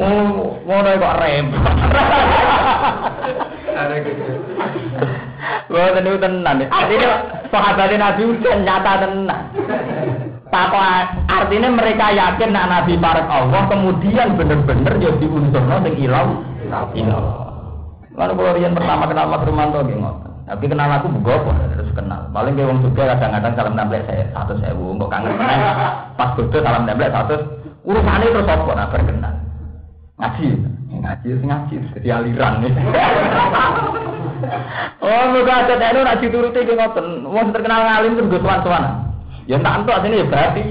Oh, 0.00 0.58
ngono 0.66 0.90
kok 0.96 1.16
repot. 1.22 1.62
Wah, 5.70 5.98
niku 6.02 6.18
tenan. 6.18 6.66
Artinya 6.66 7.10
sahabat 7.48 7.94
Nabi 7.94 8.22
udah 8.26 8.54
nyata 8.66 8.92
tenan. 9.06 9.40
Apa 10.50 11.14
artinya 11.30 11.70
mereka 11.70 12.10
yakin 12.10 12.50
nak 12.50 12.66
Nabi 12.66 12.98
parek 12.98 13.22
Allah, 13.30 13.70
kemudian 13.70 14.34
bener-bener 14.34 14.98
ya 14.98 15.14
diunsurno 15.22 15.78
sing 15.86 15.94
ilang 15.94 16.42
ilang. 16.98 17.26
Lalu 18.18 18.32
kalau 18.34 18.52
rian 18.58 18.74
pertama 18.74 19.06
kenal 19.06 19.30
Mas 19.30 19.46
Rumanto 19.46 19.78
nggih 19.86 19.94
ngoten. 19.94 20.29
Tapi 20.50 20.66
kenal 20.66 20.90
aku 20.90 21.06
bugo 21.14 21.30
apa 21.30 21.78
terus 21.78 21.94
kenal. 21.94 22.26
Paling 22.34 22.58
kayak 22.58 22.74
wong 22.74 22.82
juga 22.82 23.14
kadang-kadang 23.14 23.54
salam 23.54 23.78
nempel 23.78 24.02
saya 24.02 24.26
satu 24.34 24.58
saya 24.58 24.74
bu, 24.74 24.98
kok 24.98 25.06
kangen 25.14 25.38
meneng. 25.38 25.62
Pas 26.18 26.34
bodoh 26.34 26.58
salam 26.58 26.90
nempel 26.90 27.06
satu 27.06 27.34
urusannya 27.86 28.34
terus 28.34 28.50
apa 28.50 28.72
nah 28.74 28.90
berkenal. 28.90 29.34
Ngaji, 30.18 30.46
ngaji, 30.90 31.28
ngaji, 31.46 31.74
jadi 31.94 32.08
aliran 32.18 32.66
nih. 32.66 32.72
Oh, 35.04 35.24
muka 35.36 35.68
ada 35.68 35.76
tenu 35.76 36.00
nak 36.00 36.16
dituruti 36.24 36.64
ke 36.64 36.72
ngoten. 36.72 37.28
Wong 37.28 37.52
terkenal 37.52 37.84
ngalim 37.84 38.16
terus 38.16 38.28
gue 38.32 38.40
tuan-tuan. 38.40 39.12
Ya 39.44 39.60
tak 39.60 39.84
entuk 39.84 40.00
sini 40.00 40.24
ya 40.24 40.26
berarti. 40.32 40.64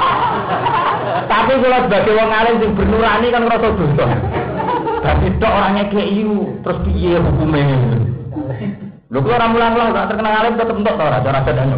Tapi 1.32 1.52
kalau 1.64 1.80
sebagai 1.88 2.12
wong 2.12 2.28
ngalim 2.28 2.54
sing 2.60 2.70
bernurani 2.76 3.32
kan 3.32 3.42
ngerasa 3.48 3.68
dosa. 3.72 4.06
Tapi 5.00 5.26
tok 5.40 5.48
orangnya 5.48 5.88
kayak 5.88 6.12
iu, 6.12 6.60
terus 6.60 6.78
piye 6.84 7.16
hukumnya? 7.16 7.72
Lho 9.10 9.18
kula 9.22 9.36
ora 9.38 9.48
mulang-mulang 9.50 9.90
tak 9.94 10.06
terkenal 10.14 10.32
ngalim 10.34 10.54
tetep 10.58 10.76
entuk 10.78 10.94
to 10.94 11.04
ora 11.04 11.18
cara 11.22 11.40
dadane. 11.42 11.76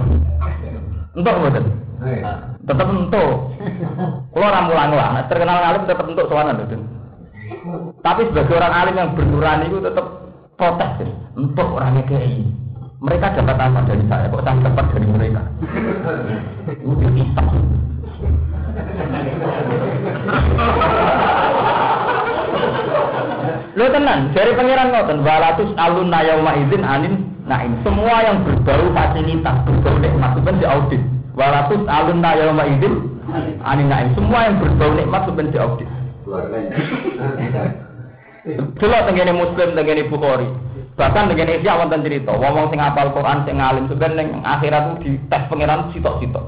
Entuk 1.17 1.35
mboten? 1.37 1.65
Tetep 2.65 2.89
entuk. 2.89 3.33
Kula 4.33 4.47
ora 4.49 4.61
mulang-mulang, 4.69 5.13
terkenal 5.29 5.57
ngalim 5.61 5.83
tetep 5.89 6.07
entuk 6.09 6.29
sowanan 6.29 6.61
lho. 6.61 6.77
Tapi 8.03 8.27
sebagai 8.31 8.59
orang 8.59 8.75
alim 8.75 8.95
yang 8.99 9.15
bernurani 9.15 9.71
itu 9.71 9.79
tetap 9.79 10.07
protes 10.59 10.93
untuk 11.39 11.67
orangnya 11.79 12.03
kayak 12.07 12.43
Mereka 13.03 13.35
dapat 13.35 13.59
apa 13.59 13.83
dari 13.83 14.07
saya? 14.07 14.31
Kok 14.31 14.47
saya 14.47 14.63
dapat 14.63 14.87
dari 14.95 15.07
mereka? 15.11 15.43
Itu 16.71 17.07
hitam. 17.19 17.47
Lo 23.73 23.89
tenan, 23.89 24.37
dari 24.37 24.53
pangeran 24.53 24.93
ngoten, 24.93 25.25
walatus 25.25 25.73
alun 25.81 26.13
nayauma 26.13 26.53
izin 26.61 26.85
anin 26.85 27.25
naim. 27.49 27.73
Semua 27.81 28.21
yang 28.21 28.45
berbau 28.45 28.93
fasilitas, 28.93 29.57
berbau 29.65 29.97
nikmat 29.97 30.37
itu 30.37 30.51
di 30.61 30.67
audit. 30.69 31.03
Walatus 31.33 31.83
alun 31.89 32.21
nayauma 32.21 32.69
izin 32.69 32.95
anin 33.65 33.89
naim. 33.89 34.13
Semua 34.13 34.45
yang 34.45 34.61
berbau 34.61 34.93
nikmat 34.93 35.25
itu 35.25 35.43
di 35.49 35.59
audit. 35.59 35.89
Dulu 38.77 38.99
tengene 39.09 39.33
Muslim, 39.33 39.69
tengene 39.73 40.03
Bukhari. 40.13 40.49
Bahkan 40.93 41.33
tengene 41.33 41.65
Isya 41.65 41.81
wonten 41.81 42.05
cerita, 42.05 42.37
wong 42.37 42.69
sing 42.69 42.77
apal 42.77 43.17
Quran 43.17 43.49
sing 43.49 43.57
alim 43.57 43.89
sebenarnya 43.89 44.21
ning 44.21 44.29
akhirat 44.45 44.83
itu 44.85 44.97
di 45.01 45.11
tes 45.33 45.49
pangeran 45.49 45.89
sitok-sitok. 45.97 46.45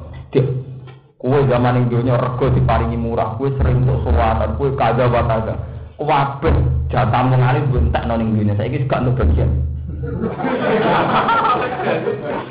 Kue 1.16 1.41
zaman 1.49 1.81
yang 1.81 1.89
dunia 1.89 2.20
rego 2.20 2.53
diparingi 2.53 3.01
murah, 3.01 3.41
kue 3.41 3.49
sering 3.57 3.81
untuk 3.89 4.05
suwatan, 4.05 4.61
kue 4.61 4.77
kaza 4.77 5.09
wataga. 5.09 5.57
Kabeh 5.95 6.55
jatah 6.91 7.23
mengalim 7.27 7.71
bentak 7.71 8.05
noning 8.05 8.35
dunia, 8.35 8.55
saya 8.59 8.69
ini 8.69 8.83
suka 8.85 9.03
untuk 9.03 9.25
bagian. 9.25 9.51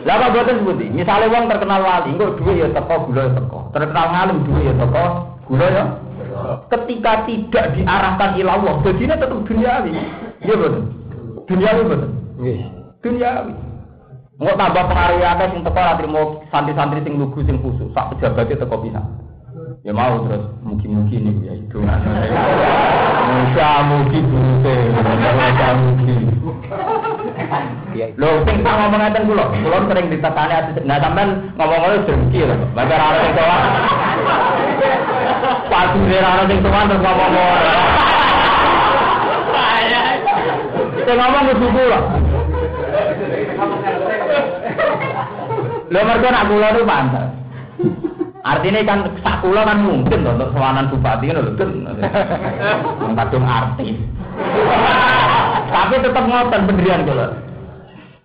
Lah 0.03 0.15
apa 0.19 0.33
boten 0.33 0.63
sebuti? 0.63 0.85
Misalnya 0.89 1.31
wong 1.31 1.45
terkenal 1.51 1.81
wali, 1.85 2.17
engko 2.17 2.39
duwe 2.41 2.59
ya 2.59 2.67
teko, 2.73 3.07
gula 3.07 3.29
ya 3.29 3.31
teko. 3.37 3.59
Terkenal 3.75 4.05
ngalim 4.09 4.37
duwe 4.47 4.61
ya 4.67 4.73
teko, 4.79 5.05
gula 5.47 5.67
ya 5.69 5.83
ketika 6.71 7.11
tidak 7.29 7.65
diarahkan 7.77 8.29
ilallah, 8.41 8.75
jadinya 8.81 9.15
tetap 9.19 9.39
duniawi. 9.45 9.91
Iya 10.43 10.55
betul. 10.57 10.83
Duniawi 11.45 11.81
betul. 11.87 12.09
Nggih. 12.41 12.59
Duniawi. 13.05 13.53
Nggak 14.41 14.57
tambah 14.57 14.83
pengaruh 14.89 15.17
ya 15.21 15.37
sing 15.37 15.61
teko 15.61 15.77
ora 15.77 15.93
trimo 15.99 16.21
santri-santri 16.49 17.05
sing 17.05 17.13
lugu 17.21 17.39
sing 17.45 17.57
khusus, 17.61 17.89
sak 17.93 18.11
pejabatnya 18.15 18.59
teko 18.65 18.75
bisa. 18.81 19.01
Ya 19.83 19.91
mau 19.91 20.25
terus 20.25 20.47
mugi-mugi 20.63 21.19
nih 21.21 21.35
ya 21.43 21.53
itu. 21.59 21.77
Musa 23.33 23.69
mugi. 23.89 24.21
Iya. 27.93 28.07
Lho 28.17 28.29
sing 28.45 28.65
tak 28.65 28.73
ngomong 28.73 29.01
ngeten 29.05 29.29
kula, 29.29 29.45
kula 29.53 29.77
sering 29.85 30.07
ditakani 30.09 30.53
ati 30.57 30.81
nah 30.81 30.97
sampean 30.97 31.29
ngomong-ngomong 31.57 32.05
dengki 32.09 32.41
lho. 32.41 32.55
Baca 32.73 32.93
ora 32.97 33.17
sing 33.21 33.33
tuwa. 33.37 33.57
Pasti 35.69 35.99
ora 36.09 36.29
ana 36.33 36.43
sing 36.49 36.59
tuwa 36.65 36.79
terus 36.89 37.01
ngomong 37.05 37.33
ora. 37.37 37.73
Sing 41.05 41.15
ngomong 41.21 41.43
kudu 41.53 41.67
kula. 41.69 41.99
Lho 45.93 45.99
mergo 46.01 46.27
nak 46.33 46.45
kula 46.49 46.67
niku 46.73 46.85
pantes. 46.89 47.27
Artinya 48.43 48.83
kan 48.83 48.99
sak 49.23 49.39
kula 49.39 49.63
kan 49.63 49.87
mungkin 49.87 50.27
loh 50.27 50.35
untuk 50.35 50.51
sowanan 50.51 50.91
bupati 50.91 51.31
kan 51.31 51.39
lho 51.39 51.55
kadung 53.23 53.47
artis. 53.47 53.95
Tapi 55.71 56.03
tetap 56.03 56.27
ngoten 56.27 56.67
pendirian 56.67 57.07
kula. 57.07 57.39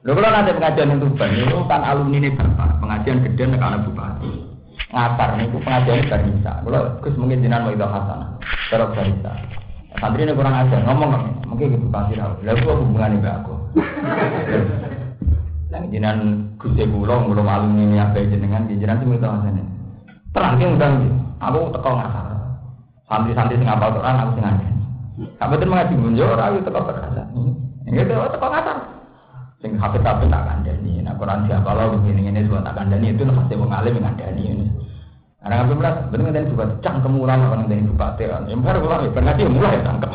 Lho 0.02 0.10
kula 0.18 0.34
nanti 0.34 0.58
pengajian 0.58 0.90
yang 0.90 0.98
Tuban 1.06 1.38
itu 1.38 1.54
kan 1.70 1.86
alumni 1.86 2.18
ini 2.18 2.34
bapak, 2.34 2.82
pengajian 2.82 3.22
gede 3.30 3.42
nek 3.46 3.62
ana 3.62 3.78
bupati. 3.86 4.30
Ngapar 4.90 5.28
niku 5.38 5.56
pengajian 5.62 6.10
barisa. 6.10 6.52
Kula 6.66 6.78
Gus 6.98 7.14
mungkin 7.14 7.38
jenengan 7.38 7.70
mau 7.70 7.74
itu 7.78 7.86
hasanah. 7.86 8.30
Terus 8.74 8.90
barisa. 8.98 9.32
Santri 10.02 10.26
ini 10.26 10.34
kurang 10.34 10.58
ajar, 10.58 10.82
ngomong. 10.82 11.10
Mungkin 11.46 11.78
bupati 11.78 12.18
lah. 12.18 12.34
Lalu 12.42 12.66
gua 12.66 12.74
hubungannya 12.74 13.22
mbak 13.22 13.34
aku. 13.46 13.54
Nah, 15.70 15.82
jenengan 15.94 16.18
Gus 16.58 16.74
kula, 16.74 17.22
kula 17.22 17.42
alumni 17.46 17.86
ini 17.86 18.02
apa 18.02 18.18
jenengan, 18.18 18.66
jenengan 18.66 18.98
sih 18.98 19.06
minta 19.06 19.30
hasanah. 19.30 19.77
Terang 20.32 20.60
ki 20.60 20.64
ngundang 20.64 20.92
iki. 21.00 21.10
Aku 21.38 21.58
teko 21.72 21.90
ngasar. 21.94 22.26
Santri-santri 23.08 23.56
sing 23.56 23.68
apal 23.68 23.94
Quran 23.94 24.20
aku 24.20 24.30
sing 24.36 24.44
ngandani. 24.44 24.82
Kabeh 25.40 25.66
mengaji 25.66 25.94
munjo 25.96 26.24
ora 26.28 26.44
aku 26.52 26.58
teko 26.66 26.80
kerasa. 26.84 27.22
Ini 27.88 28.04
teko 28.04 28.26
teko 28.32 28.46
ngasar. 28.52 28.78
Sing 29.58 29.74
hafid-hafid 29.74 30.30
tak 30.30 30.44
kandani. 30.46 30.92
Nah 31.02 31.14
Quran 31.18 31.50
siapa 31.50 31.70
lo 31.74 31.98
begini-gini 31.98 32.46
semua 32.46 32.62
tak 32.62 32.78
kandani 32.78 33.10
itu 33.10 33.26
pasti 33.26 33.54
wong 33.58 33.70
alim 33.74 33.98
yang 33.98 34.06
kandani 34.14 34.42
ini. 34.46 34.66
Karena 35.38 35.54
ngambil 35.62 35.76
berat, 35.78 35.96
bener 36.10 36.24
ngadain 36.28 36.50
juga 36.50 36.64
cang 36.82 36.98
kemulan 36.98 37.38
apa 37.38 37.54
ngadain 37.62 37.86
bupati 37.94 38.24
kan. 38.26 38.42
Yang 38.50 38.60
baru 38.66 38.78
kalau 38.84 39.06
ya 39.06 39.20
ngaji 39.22 39.42
ya 39.46 39.50
mulai 39.50 39.78
tangkap. 39.86 40.10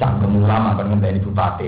Cang 0.00 0.14
kemulan 0.24 0.62
apa 0.72 0.82
ngadain 0.82 1.20
bupati 1.20 1.64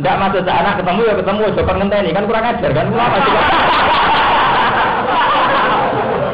Enggak 0.00 0.16
masuk 0.16 0.40
ke 0.48 0.48
anak 0.48 0.80
ketemu 0.80 1.00
ya 1.04 1.14
ketemu, 1.20 1.44
coba 1.60 1.72
ngenteni 1.76 2.10
kan 2.16 2.24
kurang 2.24 2.48
ajar 2.48 2.70
kan 2.72 2.88
ulama 2.88 3.16
juga. 3.20 3.40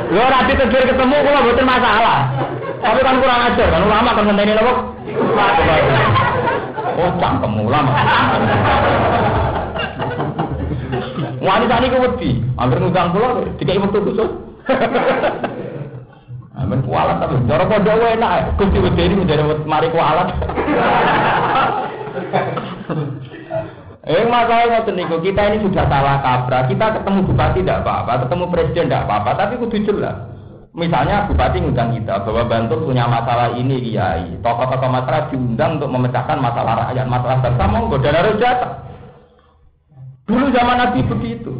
Lo 0.07 0.23
nanti 0.31 0.53
tegir 0.55 0.83
ketemu 0.87 1.17
kula 1.19 1.43
mboten 1.43 1.67
masalah. 1.67 2.31
Tapi 2.79 3.01
kan 3.03 3.19
kurang 3.19 3.41
ajar 3.43 3.67
kan 3.67 3.83
ulama 3.83 4.15
kan 4.15 4.23
ngenteni 4.23 4.55
napa? 4.55 4.73
Oh, 6.95 7.11
cangkem 7.19 7.53
ulama. 7.59 7.91
Wanita 11.43 11.75
ini 11.83 11.99
wedi, 11.99 12.31
hampir 12.55 12.79
ngundang 12.79 13.11
kula 13.19 13.51
dikai 13.59 13.83
wektu 13.83 13.99
khusus. 13.99 14.31
Amin 16.55 16.87
kualat 16.87 17.19
tapi 17.19 17.35
cara 17.51 17.67
wae 17.67 18.15
enak. 18.15 18.55
Gusti 18.63 18.79
wedi 18.79 19.11
ini 19.11 19.27
menjadi 19.27 19.43
mari 19.67 19.91
kualat. 19.91 20.31
Eh 24.07 24.23
masalah 24.23 24.71
ngoten 24.71 24.95
niku 25.03 25.19
kita 25.19 25.51
ini 25.51 25.67
sudah 25.67 25.83
salah 25.91 26.23
kaprah. 26.23 26.71
Kita 26.71 26.95
ketemu 26.95 27.27
bupati 27.27 27.59
tidak 27.59 27.83
apa-apa, 27.83 28.23
ketemu 28.23 28.45
presiden 28.55 28.87
tidak 28.87 29.03
apa-apa, 29.03 29.31
tapi 29.35 29.59
kudu 29.59 29.83
jelas. 29.83 30.17
Misalnya 30.79 31.27
bupati 31.27 31.59
ngundang 31.59 31.91
kita 31.91 32.23
bahwa 32.23 32.47
Bantul 32.47 32.87
punya 32.87 33.11
masalah 33.11 33.59
ini 33.59 33.83
kiai, 33.83 34.39
tokoh-tokoh 34.47 34.93
masyarakat 34.93 35.35
diundang 35.35 35.83
untuk 35.83 35.91
memecahkan 35.91 36.39
masalah 36.39 36.87
rakyat, 36.87 37.07
masalah 37.11 37.37
bangsa 37.43 37.65
monggo 37.67 37.97
dan 37.99 38.15
harus. 38.15 38.39
Dulu 40.27 40.45
zaman 40.55 40.77
Nabi 40.79 41.01
begitu. 41.03 41.53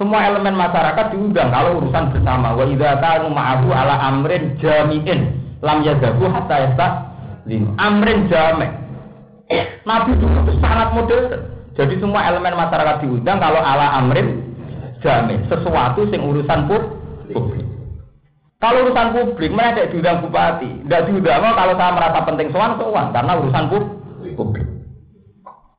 Semua 0.00 0.24
elemen 0.24 0.56
masyarakat 0.56 1.12
diundang 1.12 1.52
kalau 1.52 1.84
urusan 1.84 2.16
bersama. 2.16 2.56
Wa 2.56 2.64
idza 2.64 2.96
kanu 2.96 3.28
ma'ahu 3.28 3.68
ala 3.76 4.08
amrin 4.08 4.56
jami'in 4.56 5.36
lam 5.60 5.84
yadhabu 5.84 6.32
hatta 6.32 6.64
yastaslim. 6.64 7.76
Amrin 7.76 8.24
jami'. 8.32 8.72
Nabi 9.84 10.16
dulu 10.16 10.48
itu 10.48 10.52
sangat 10.64 10.96
modern. 10.96 11.49
Jadi 11.78 11.94
semua 12.02 12.26
elemen 12.26 12.58
masyarakat 12.58 13.02
diundang 13.04 13.38
kalau 13.38 13.62
ala 13.62 14.02
amrin 14.02 14.42
jami', 15.00 15.40
sesuatu 15.46 16.04
sing 16.10 16.20
urusan 16.20 16.66
publik. 16.66 17.66
Kalau 18.60 18.84
urusan 18.84 19.16
publik, 19.16 19.50
mereka 19.54 19.88
diundang 19.88 20.20
bupati. 20.20 20.84
Tidak 20.84 21.02
diundang 21.08 21.56
kalau 21.56 21.74
saya 21.78 21.92
merasa 21.96 22.18
penting 22.28 22.48
soan 22.52 22.76
soan 22.76 23.06
karena 23.14 23.32
urusan 23.40 23.64
publik. 24.36 24.66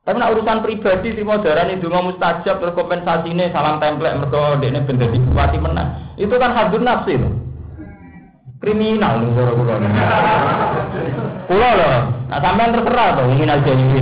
Tapi 0.02 0.18
nak 0.18 0.34
urusan 0.34 0.66
pribadi 0.66 1.14
si 1.14 1.22
modern 1.22 1.78
itu 1.78 1.86
nggak 1.86 2.02
mustajab 2.10 2.58
terus 2.58 2.74
kompensasi 2.74 3.30
ini 3.30 3.54
salam 3.54 3.78
template 3.78 4.18
mereka 4.18 4.58
ini 4.58 4.82
benda 4.82 5.06
di 5.06 5.18
bupati 5.22 5.58
menang. 5.62 5.88
Itu 6.18 6.34
kan 6.42 6.50
hadun 6.58 6.82
nafsi 6.82 7.14
loh. 7.14 7.30
Kriminal 8.58 9.22
nih 9.22 9.30
cara 9.30 9.52
kulo 9.54 9.74
nih. 9.78 9.90
Kulo 11.46 11.70
loh. 11.78 11.98
Nah 12.26 12.38
sampean 12.42 12.74
terserah 12.74 13.08
tuh 13.14 13.30
ingin 13.30 13.54
aja 13.54 13.70
ini. 13.70 13.98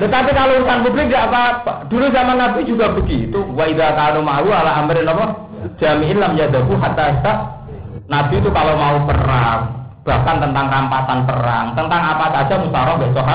Tetapi 0.00 0.30
kalau 0.32 0.52
urusan 0.64 0.80
publik 0.80 1.12
tidak 1.12 1.28
apa-apa. 1.28 1.72
Dulu 1.92 2.08
zaman 2.08 2.40
Nabi 2.40 2.64
juga 2.64 2.88
begitu. 2.88 3.44
Wa 3.52 3.68
idza 3.68 3.92
kanu 3.92 4.24
ma'ru 4.24 4.48
ala 4.48 4.80
amrin 4.80 5.04
apa? 5.04 5.36
Jami'in 5.76 6.16
lam 6.16 6.40
yadahu 6.40 6.72
hatta 6.80 7.12
yasta. 7.12 7.32
Nabi 8.08 8.40
itu 8.40 8.48
kalau 8.50 8.74
mau 8.74 8.96
perang, 9.06 9.70
bahkan 10.02 10.42
tentang 10.42 10.66
rampasan 10.66 11.28
perang, 11.28 11.78
tentang 11.78 12.00
apa 12.02 12.26
saja 12.32 12.58
musyawarah 12.58 12.96
besok 12.98 13.26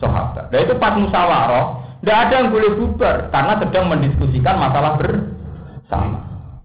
sahabat. 0.00 0.44
Dan 0.48 0.58
itu 0.64 0.72
pas 0.80 0.96
musyawarah, 0.96 1.64
tidak 2.00 2.16
ada 2.16 2.34
yang 2.40 2.48
boleh 2.48 2.70
bubar 2.80 3.28
karena 3.28 3.52
sedang 3.60 3.84
mendiskusikan 3.92 4.56
masalah 4.56 4.96
bersama. 4.96 6.16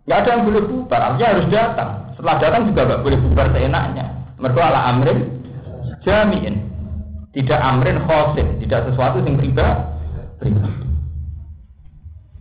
Tidak 0.08 0.16
ada 0.16 0.30
yang 0.32 0.44
boleh 0.48 0.64
bubar, 0.64 1.00
artinya 1.12 1.28
harus 1.36 1.48
datang. 1.52 1.90
Setelah 2.16 2.36
datang 2.40 2.62
juga 2.72 2.82
nggak 2.88 3.02
boleh 3.04 3.20
bubar 3.20 3.46
seenaknya. 3.52 4.06
Mereka 4.46 4.62
ala 4.62 4.94
amrin 4.94 5.42
jami'in. 6.06 6.62
Tidak 7.34 7.58
amrin 7.58 7.98
khosin, 8.06 8.62
tidak 8.62 8.86
sesuatu 8.94 9.26
yang 9.26 9.42
pribadi. 9.42 10.54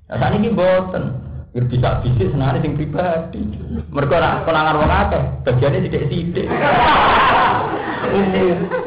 Nah, 0.04 0.16
saat 0.20 0.36
ini 0.36 0.52
boten. 0.52 1.24
Biar 1.54 1.70
bisa 1.70 2.02
bisnis 2.04 2.34
senang 2.34 2.60
sing 2.60 2.76
pribadi. 2.76 3.40
Mereka 3.88 4.14
nak 4.20 4.44
penangan 4.44 4.84
wong 4.84 4.90
akeh, 4.90 5.22
bagiannya 5.48 5.86
tidak 5.88 6.06
sidik. 6.12 6.46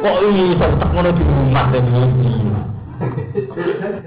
Kok 0.04 0.18
ini 0.30 0.56
tak 0.62 0.92
ngono 0.94 1.10
di 1.16 1.24
rumah 1.26 1.68
dan 1.74 1.90
ini. 1.90 2.32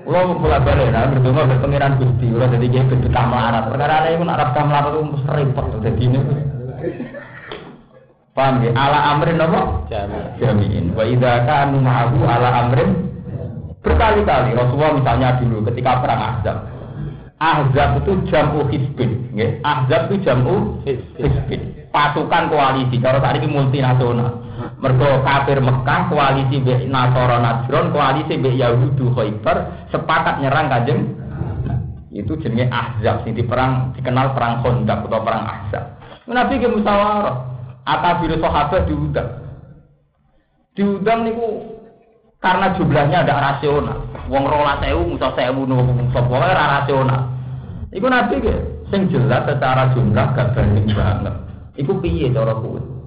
Kulo 0.06 0.38
mulai 0.38 0.62
balik 0.62 0.90
nah 0.90 1.06
berdua 1.10 1.46
berpengiran 1.50 1.98
gusti, 1.98 2.30
kulo 2.30 2.46
jadi 2.46 2.66
dia 2.68 2.82
bentuk 2.86 3.10
kamlarat. 3.10 3.68
Perkara 3.74 4.12
pun 4.14 4.28
Arab 4.28 4.48
kamlarat 4.54 4.92
itu 4.92 5.02
mesti 5.02 5.30
repot 5.34 5.66
jadi 5.82 6.02
ini. 6.04 6.20
Paham 8.30 8.62
ya? 8.62 8.70
Ala 8.78 8.98
amrin 9.16 9.42
apa? 9.42 9.60
Jami'in. 10.38 10.94
Wa 10.94 11.02
idza 11.02 11.44
kanu 11.44 11.82
ma'ahu 11.82 12.18
ala 12.24 12.48
amrin 12.66 13.10
berkali-kali 13.80 14.52
Rasulullah 14.52 14.92
misalnya 15.00 15.40
dulu 15.40 15.64
ketika 15.72 16.04
perang 16.04 16.20
Ahzab 16.20 16.68
Ahzab 17.40 18.04
itu 18.04 18.12
jamu 18.28 18.68
hizbin, 18.68 19.32
nggih. 19.32 19.64
Ahzab 19.64 20.12
itu 20.12 20.28
jamu 20.28 20.76
hizbin. 20.84 21.88
Pasukan 21.88 22.52
koalisi, 22.52 23.00
kalau 23.00 23.16
tadi 23.16 23.40
ini 23.40 23.48
multinasional. 23.48 24.44
Mergo 24.76 25.24
kafir 25.24 25.56
Mekah, 25.56 26.12
koalisi 26.12 26.60
be 26.60 26.84
Nasara 26.84 27.40
Najron, 27.40 27.96
koalisi 27.96 28.36
be 28.36 28.52
Yahudu 28.60 29.16
Khaybar 29.16 29.88
sepakat 29.88 30.44
nyerang 30.44 30.68
Kanjeng. 30.68 31.00
Itu 32.12 32.36
jenenge 32.44 32.68
Ahzab 32.68 33.24
sing 33.24 33.32
diperang 33.32 33.96
dikenal 33.96 34.36
perang 34.36 34.60
Khandaq 34.60 35.08
atau 35.08 35.20
perang 35.24 35.44
Ahzab. 35.48 35.84
Nabi 36.28 36.60
ke 36.60 36.68
musyawarah. 36.68 37.36
Akabir 37.88 38.36
sahabat 38.36 38.86
diundang. 38.86 39.30
Diundang 40.76 41.26
niku 41.26 41.80
karena 42.40 42.72
jumlahnya 42.76 43.24
ada 43.24 43.34
rasional. 43.52 43.98
Wong 44.30 44.44
rola 44.46 44.78
sewu, 44.80 45.16
musa 45.16 45.32
sewu, 45.36 45.66
pokoknya 46.14 46.46
ora 46.54 46.66
rasional. 46.80 47.22
Iku 47.90 48.06
nabi 48.06 48.38
ke, 48.38 48.54
sing 48.88 49.10
jelas 49.10 49.44
secara 49.50 49.90
jumlah 49.92 50.26
gak 50.38 50.54
banding 50.54 50.94
banget. 50.94 51.34
Iku 51.74 51.98
piye 51.98 52.30
cara 52.30 52.54
kuwi? 52.54 53.00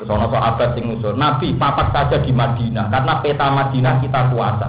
Ana 0.00 0.32
sahabat 0.32 0.72
sing 0.72 0.88
usul, 0.96 1.12
Nabi 1.12 1.52
papat 1.60 1.92
saja 1.92 2.24
di 2.24 2.32
Madinah 2.32 2.88
karena 2.88 3.20
peta 3.20 3.52
Madinah 3.52 4.00
kita 4.00 4.32
kuasa. 4.32 4.68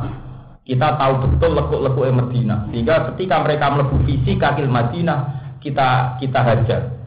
Kita 0.68 1.00
tahu 1.00 1.14
betul 1.26 1.52
lekuk-lekuk 1.58 2.12
Medina. 2.12 2.68
Sehingga 2.70 3.10
ketika 3.12 3.42
mereka 3.42 3.72
melebu 3.72 3.98
visi 4.06 4.36
kaki 4.38 4.68
Madinah, 4.68 5.20
kita 5.64 6.20
kita 6.22 6.40
hajar. 6.44 7.01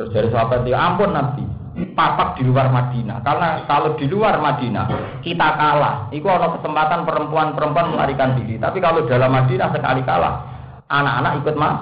Terus 0.00 0.16
dari 0.16 0.32
sahabat 0.32 0.64
dia, 0.64 0.80
ampun 0.80 1.12
Nabi, 1.12 1.44
papak 1.92 2.40
di 2.40 2.48
luar 2.48 2.72
Madinah. 2.72 3.20
Karena 3.20 3.68
kalau 3.68 4.00
di 4.00 4.08
luar 4.08 4.40
Madinah 4.40 4.88
kita 5.20 5.48
kalah, 5.60 6.08
itu 6.08 6.24
ada 6.24 6.56
kesempatan 6.56 7.04
perempuan-perempuan 7.04 7.92
melarikan 7.92 8.32
diri. 8.32 8.56
Tapi 8.56 8.80
kalau 8.80 9.04
dalam 9.04 9.28
Madinah 9.28 9.68
sekali 9.68 10.00
kalah, 10.08 10.40
anak-anak 10.88 11.44
ikut 11.44 11.52
mah. 11.60 11.74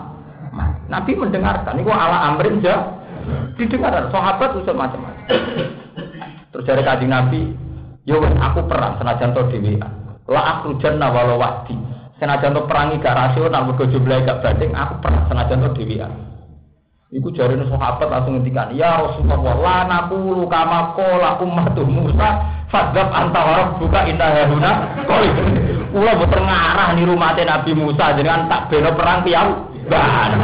Nabi 0.90 1.14
mendengarkan, 1.14 1.78
itu 1.78 1.94
ala 1.94 2.34
amrin 2.34 2.58
jah. 2.58 2.90
Didengar, 3.54 4.10
sahabat 4.10 4.50
usul 4.58 4.74
macam-macam. 4.74 5.38
Terus 6.50 6.64
dari 6.66 6.82
kaji 6.82 7.06
Nabi, 7.06 7.54
yo 8.02 8.18
aku 8.18 8.66
perang 8.66 8.98
senajan 8.98 9.30
to 9.30 9.46
dewi. 9.54 9.78
La 10.26 10.58
aku 10.58 10.74
jannah 10.82 11.14
walau 11.14 11.38
wadi. 11.38 11.78
Senajan 12.18 12.58
perangi 12.66 12.98
gak 12.98 13.14
rasional, 13.14 13.62
mergo 13.62 13.86
jumlahe 13.86 14.26
gak 14.26 14.42
banding, 14.42 14.74
aku 14.74 15.06
perang 15.06 15.22
senajan 15.30 15.62
to 15.62 15.70
dewi. 15.78 16.02
Iku 17.08 17.32
jari 17.32 17.56
sahabat 17.56 18.04
langsung 18.04 18.36
ngendikan, 18.36 18.68
ya 18.76 19.00
Rasulullah, 19.00 19.56
la 19.56 19.78
naqulu 19.88 20.44
kama 20.44 20.92
qala 20.92 21.40
ummatu 21.40 21.80
Musa, 21.88 22.36
fadzab 22.68 23.08
anta 23.16 23.40
wa 23.48 23.52
rabbuka 23.64 24.04
inna 24.12 24.28
haruna 24.28 24.92
qali. 25.08 25.32
Kula 25.88 26.12
boten 26.20 26.44
ngarah 26.44 26.92
niru 26.92 27.16
mate 27.16 27.48
Nabi 27.48 27.72
Musa 27.72 28.12
jenengan 28.12 28.44
tak 28.52 28.68
bela 28.68 28.92
perang 28.92 29.24
piyam. 29.24 29.56
Ban. 29.88 30.36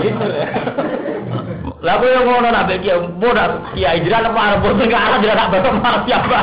Gitu 0.00 0.24
ya. 0.24 0.48
Lah 1.84 1.94
kowe 2.00 2.16
ngono 2.16 2.48
nak 2.48 2.72
iki 2.72 2.96
bodak 3.20 3.76
kiai 3.76 4.00
jiran 4.00 4.24
apa 4.24 4.40
arep 4.40 4.58
boten 4.64 4.88
ngarah 4.88 5.20
jiran 5.20 5.36
tak 5.36 5.52
batok 5.52 5.74
malah 5.84 6.00
siapa. 6.08 6.38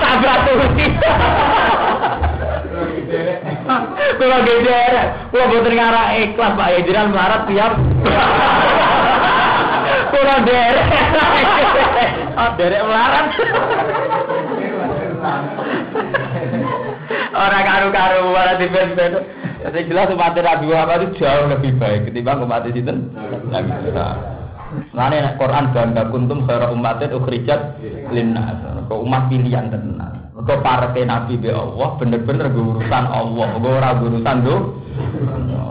Tabrak 0.00 0.38
turuti. 0.48 0.86
Kalau 3.64 4.38
gede, 4.44 4.82
kalau 5.32 5.46
buat 5.48 5.66
ngarah 5.72 6.06
ikhlas 6.20 6.52
Pak 6.52 6.68
Ejiran 6.76 7.08
melarat 7.12 7.42
tiap. 7.48 7.72
Kalau 10.14 10.38
derek, 10.46 10.86
oh 12.38 12.50
derek 12.60 12.82
melarat. 12.84 13.26
Orang 17.34 17.64
karu-karu 17.66 18.30
malah 18.30 18.54
di 18.56 18.66
bed 18.70 18.94
Jadi 19.64 19.88
jelas 19.88 20.12
umat 20.12 20.36
Nabi 20.36 20.64
Muhammad 20.68 21.08
itu 21.08 21.24
jauh 21.24 21.48
lebih 21.48 21.72
baik 21.80 22.12
ketimbang 22.12 22.44
umat 22.44 22.68
itu 22.68 22.84
Nabi 22.84 23.70
Musa. 23.80 24.08
Mana 24.92 25.34
Quran 25.40 25.72
bangga 25.72 26.02
kuntum 26.12 26.44
umatin 26.44 27.10
ukhrijat 27.16 27.80
linnas. 28.12 28.60
Kau 28.86 29.02
umat 29.02 29.32
pilihan 29.32 29.72
tenan. 29.72 30.23
Kau 30.34 30.58
parke 30.66 31.06
Nabi 31.06 31.38
be 31.38 31.46
Allah 31.54 31.94
bener-bener 31.94 32.50
urusan 32.50 33.04
Allah, 33.06 33.54
gue 33.54 33.70
ora 33.70 33.94
urusan 34.02 34.42
do. 34.42 34.82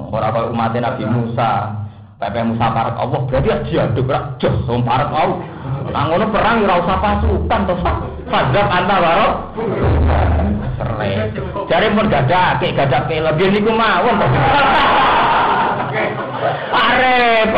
Ora 0.08 0.32
kau 0.32 0.56
umat 0.56 0.72
Nabi 0.72 1.04
Musa. 1.04 1.84
Pepe 2.16 2.40
Musa 2.48 2.72
parek 2.72 2.96
Allah 2.96 3.20
berarti 3.28 3.52
ya 3.52 3.60
diaduk 3.68 4.08
rak 4.08 4.40
jos 4.40 4.56
wong 4.64 4.88
parek 4.88 5.12
mau. 5.12 5.44
Nang 5.92 6.16
ngono 6.16 6.32
perang 6.32 6.64
ora 6.64 6.80
usah 6.80 6.96
pasukan 6.96 7.62
to 7.68 7.76
Fadzab 8.32 8.68
anta 8.72 8.96
waro. 9.04 9.52
Serle. 10.80 11.12
Jare 11.68 11.88
mun 11.92 12.08
gadak, 12.08 12.64
gadak 12.64 13.12
lebih 13.12 13.52
niku 13.52 13.76
mawon 13.76 14.16
to. 14.16 14.28
Arep. 16.72 17.52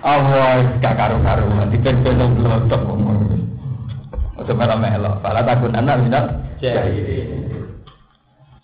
Allah 0.00 0.64
gak 0.80 0.96
karu-karuan 0.96 1.68
dipen-pen 1.68 2.40
blotok 2.40 2.80
ngomong. 2.88 3.20
Ojo 4.40 4.52
malah 4.56 4.80
melok, 4.80 5.20
pala 5.20 5.44
takun 5.44 5.76
anak 5.76 6.00
minat. 6.00 6.24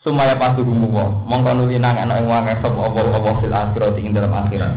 Sumaya 0.00 0.38
pasti 0.38 0.62
gumuwa, 0.62 1.10
mongko 1.26 1.50
nuli 1.52 1.76
nang 1.82 1.98
ana 1.98 2.22
ing 2.22 2.30
wong 2.30 2.46
esop 2.46 2.78
apa 2.78 3.00
apa 3.10 3.30
fil 3.42 3.50
akhirat 3.50 3.98
ing 3.98 4.14
dalam 4.14 4.32
akhirat. 4.32 4.72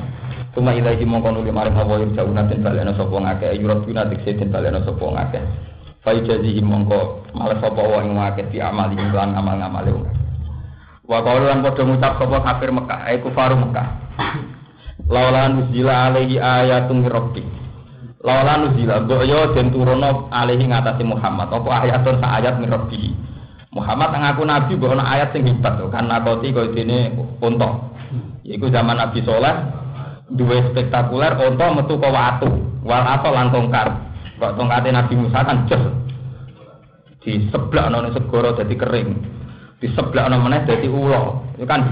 Suma 0.57 0.73
ilahi 0.73 1.05
mongko 1.05 1.29
nuli 1.37 1.53
maring 1.53 1.77
apa 1.77 1.93
ing 2.01 2.11
jauna 2.17 2.43
den 2.49 2.65
balena 2.65 2.91
sapa 2.97 3.13
ngake, 3.13 3.55
yurat 3.61 3.79
guna 3.85 4.09
dikse 4.09 4.35
den 4.35 4.49
balena 4.49 4.81
sapa 4.81 5.05
ngake. 5.05 5.39
Fa 6.01 6.17
jazihi 6.17 6.65
mongko 6.65 7.29
malah 7.37 7.61
sapa 7.61 7.77
wong 7.77 8.09
ing 8.09 8.13
ngake 8.17 8.41
di 8.49 8.57
amali 8.57 8.97
ing 8.97 9.13
lan 9.13 9.37
amal-amale. 9.37 9.93
Wa 11.05 11.21
qaululan 11.21 11.61
padha 11.61 11.83
ngucap 11.85 12.13
sapa 12.17 12.37
kafir 12.43 12.69
Mekah, 12.73 12.99
ai 13.05 13.21
kufaru 13.21 13.55
Mekah. 13.55 13.87
Laulan 15.07 15.63
nuzila 15.63 16.11
alaihi 16.11 16.35
ayatun 16.41 17.07
rabbi. 17.07 17.45
Laulan 18.19 18.67
nuzila 18.67 18.99
mbok 19.05 19.23
yo 19.23 19.55
den 19.55 19.71
turono 19.71 20.27
alaihi 20.33 20.67
ngatasi 20.67 21.07
Muhammad 21.07 21.47
apa 21.47 21.69
ayatun 21.87 22.19
sa 22.19 22.41
ayat 22.41 22.59
min. 22.59 22.73
Muhammad 23.71 24.09
ngaku 24.11 24.43
nabi 24.43 24.73
mbok 24.75 24.99
ayat 24.99 25.31
sing 25.31 25.47
hebat 25.47 25.79
to 25.79 25.87
kan 25.87 26.09
nakoti 26.09 26.51
koyo 26.51 26.75
dene 26.75 27.15
unta. 27.39 27.89
Iku 28.49 28.65
zaman 28.73 28.97
Nabi 28.97 29.21
Soleh 29.21 29.55
duwe 30.33 30.73
spektakuler 30.73 31.37
unta 31.37 31.69
metu 31.69 32.01
ke 32.01 32.09
watu, 32.09 32.49
wal 32.81 33.05
atau 33.05 33.29
lan 33.29 33.53
tongkar. 33.53 33.93
Kok 34.41 34.57
tongkate 34.57 34.89
Nabi 34.89 35.13
Musa 35.19 35.45
kan 35.45 35.69
jos 35.69 35.83
di 37.19 37.45
sebelah 37.51 37.91
ana 37.91 38.09
segara 38.09 38.57
dadi 38.57 38.73
kering. 38.73 39.09
Di 39.77 39.87
sebelah 39.93 40.31
ana 40.31 40.41
meneh 40.41 40.65
dadi 40.65 40.87
ula. 40.89 41.45
Itu 41.59 41.67
kan. 41.69 41.91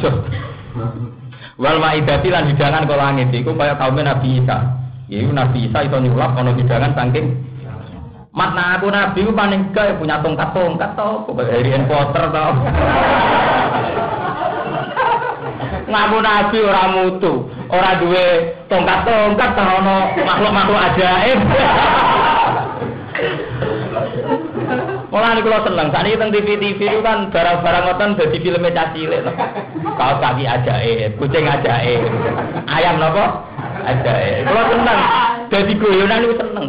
Wal 1.58 1.82
maidati 1.82 2.30
lan 2.30 2.54
hidangan 2.54 2.86
ke 2.86 2.94
langit 2.94 3.34
iku 3.34 3.58
kaya 3.58 3.74
kaum 3.82 3.98
Nabi 3.98 4.38
Isa. 4.42 4.58
Iku 5.10 5.34
Nabi 5.34 5.66
Isa 5.66 5.90
itu 5.90 5.98
nyulap 5.98 6.38
ana 6.38 6.54
hidangan 6.54 6.94
saking 6.94 7.48
Makna 8.38 8.78
aku 8.78 8.94
Nabi 8.94 9.26
ku 9.26 9.34
paling 9.34 9.74
gak 9.74 9.98
punya 9.98 10.22
tongkat-tongkat 10.22 10.94
to, 10.94 11.10
kok 11.26 11.42
Harry 11.50 11.74
Potter 11.90 12.26
to. 12.30 12.48
Ngaku 15.90 16.18
Nabi 16.22 16.58
ora 16.62 16.84
mutu, 16.94 17.50
ora 17.74 17.98
duwe 17.98 18.54
tongkat-tongkat 18.70 19.50
ta 19.58 19.64
ono 19.82 20.14
makhluk-makhluk 20.22 20.86
ajaib. 20.86 21.40
Malah 25.18 25.34
niku 25.34 25.50
kula 25.50 25.66
seneng. 25.66 25.90
Sakniki 25.90 26.22
teng 26.22 26.30
TV-TV 26.30 26.78
itu 26.78 27.02
kan 27.02 27.34
barang-barang 27.34 27.84
ngoten 27.90 28.10
dadi 28.22 28.38
filme 28.38 28.70
cah 28.70 28.94
cilik. 28.94 29.26
Kaos 29.98 30.22
kaki 30.22 30.46
ajaib, 30.46 31.18
kucing 31.18 31.50
ajaib. 31.50 32.06
Ayam 32.70 33.02
napa? 33.02 33.42
Ajaib. 33.82 34.46
Kula 34.46 34.64
seneng. 34.70 35.00
Dadi 35.50 35.74
guyonan 35.74 36.22
niku 36.22 36.36
seneng. 36.38 36.66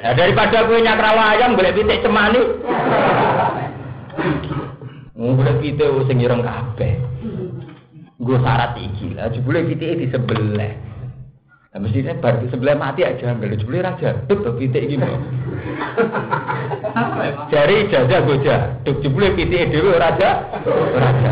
Ya, 0.00 0.16
daripada 0.16 0.64
kowe 0.64 0.80
nyakrawa 0.80 1.36
ayam 1.36 1.60
golek 1.60 1.76
pitik 1.76 2.00
cemani. 2.00 2.40
Golek 5.12 5.56
pitik 5.60 6.08
sing 6.08 6.24
ireng 6.24 6.40
kabeh. 6.40 6.96
Gue 8.16 8.40
syarat 8.40 8.80
iki 8.80 9.12
lah, 9.12 9.28
jebule 9.28 9.60
pitike 9.68 10.00
di 10.00 10.06
sebelah. 10.08 10.72
Nah, 11.74 11.78
mestinya 11.82 12.16
bar 12.16 12.40
sebelah 12.48 12.78
mati 12.78 13.04
aja, 13.04 13.36
enggak 13.36 13.60
jebule 13.60 13.84
raja. 13.84 14.16
Tuh 14.24 14.40
tuh 14.40 14.56
pitik 14.56 14.88
iki. 14.88 14.96
Jari 17.48 17.88
jajah 17.88 18.20
goja, 18.24 18.56
duk 18.84 19.00
jebule 19.00 19.32
pitike 19.32 19.72
dhewe 19.72 19.96
raja, 19.96 20.44
raja. 20.94 21.30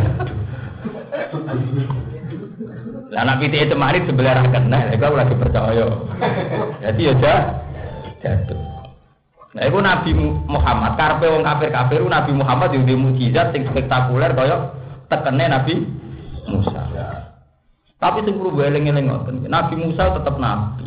Lah 3.12 3.20
anak 3.28 3.44
pitike 3.44 3.68
temari 3.68 4.00
sebelah 4.08 4.40
ra 4.40 4.44
kena, 4.48 4.78
lha 4.88 4.96
kok 4.96 5.16
lagi 5.16 5.34
percaya. 5.36 5.86
Jadi 6.80 7.00
ya 7.08 7.14
jah, 7.20 7.40
jatuh. 8.24 8.60
Nah, 9.52 9.68
itu 9.68 9.78
Nabi 9.84 10.10
Muhammad, 10.48 10.96
karpe 10.96 11.28
wong 11.28 11.44
kafir-kafir, 11.44 12.00
Nabi 12.00 12.32
Muhammad 12.32 12.72
yang 12.72 12.88
mujizat 12.96 13.52
yang 13.52 13.68
spektakuler, 13.68 14.32
kaya 14.32 14.72
tekene 15.12 15.44
Nabi 15.44 15.84
Musa. 16.48 16.88
Tapi 18.02 18.18
sing 18.26 18.34
perlu 18.34 18.58
eling-eling 18.58 19.06
ngoten. 19.06 19.46
Nabi 19.46 19.78
Musa 19.78 20.10
tetap 20.10 20.34
nabi. 20.40 20.82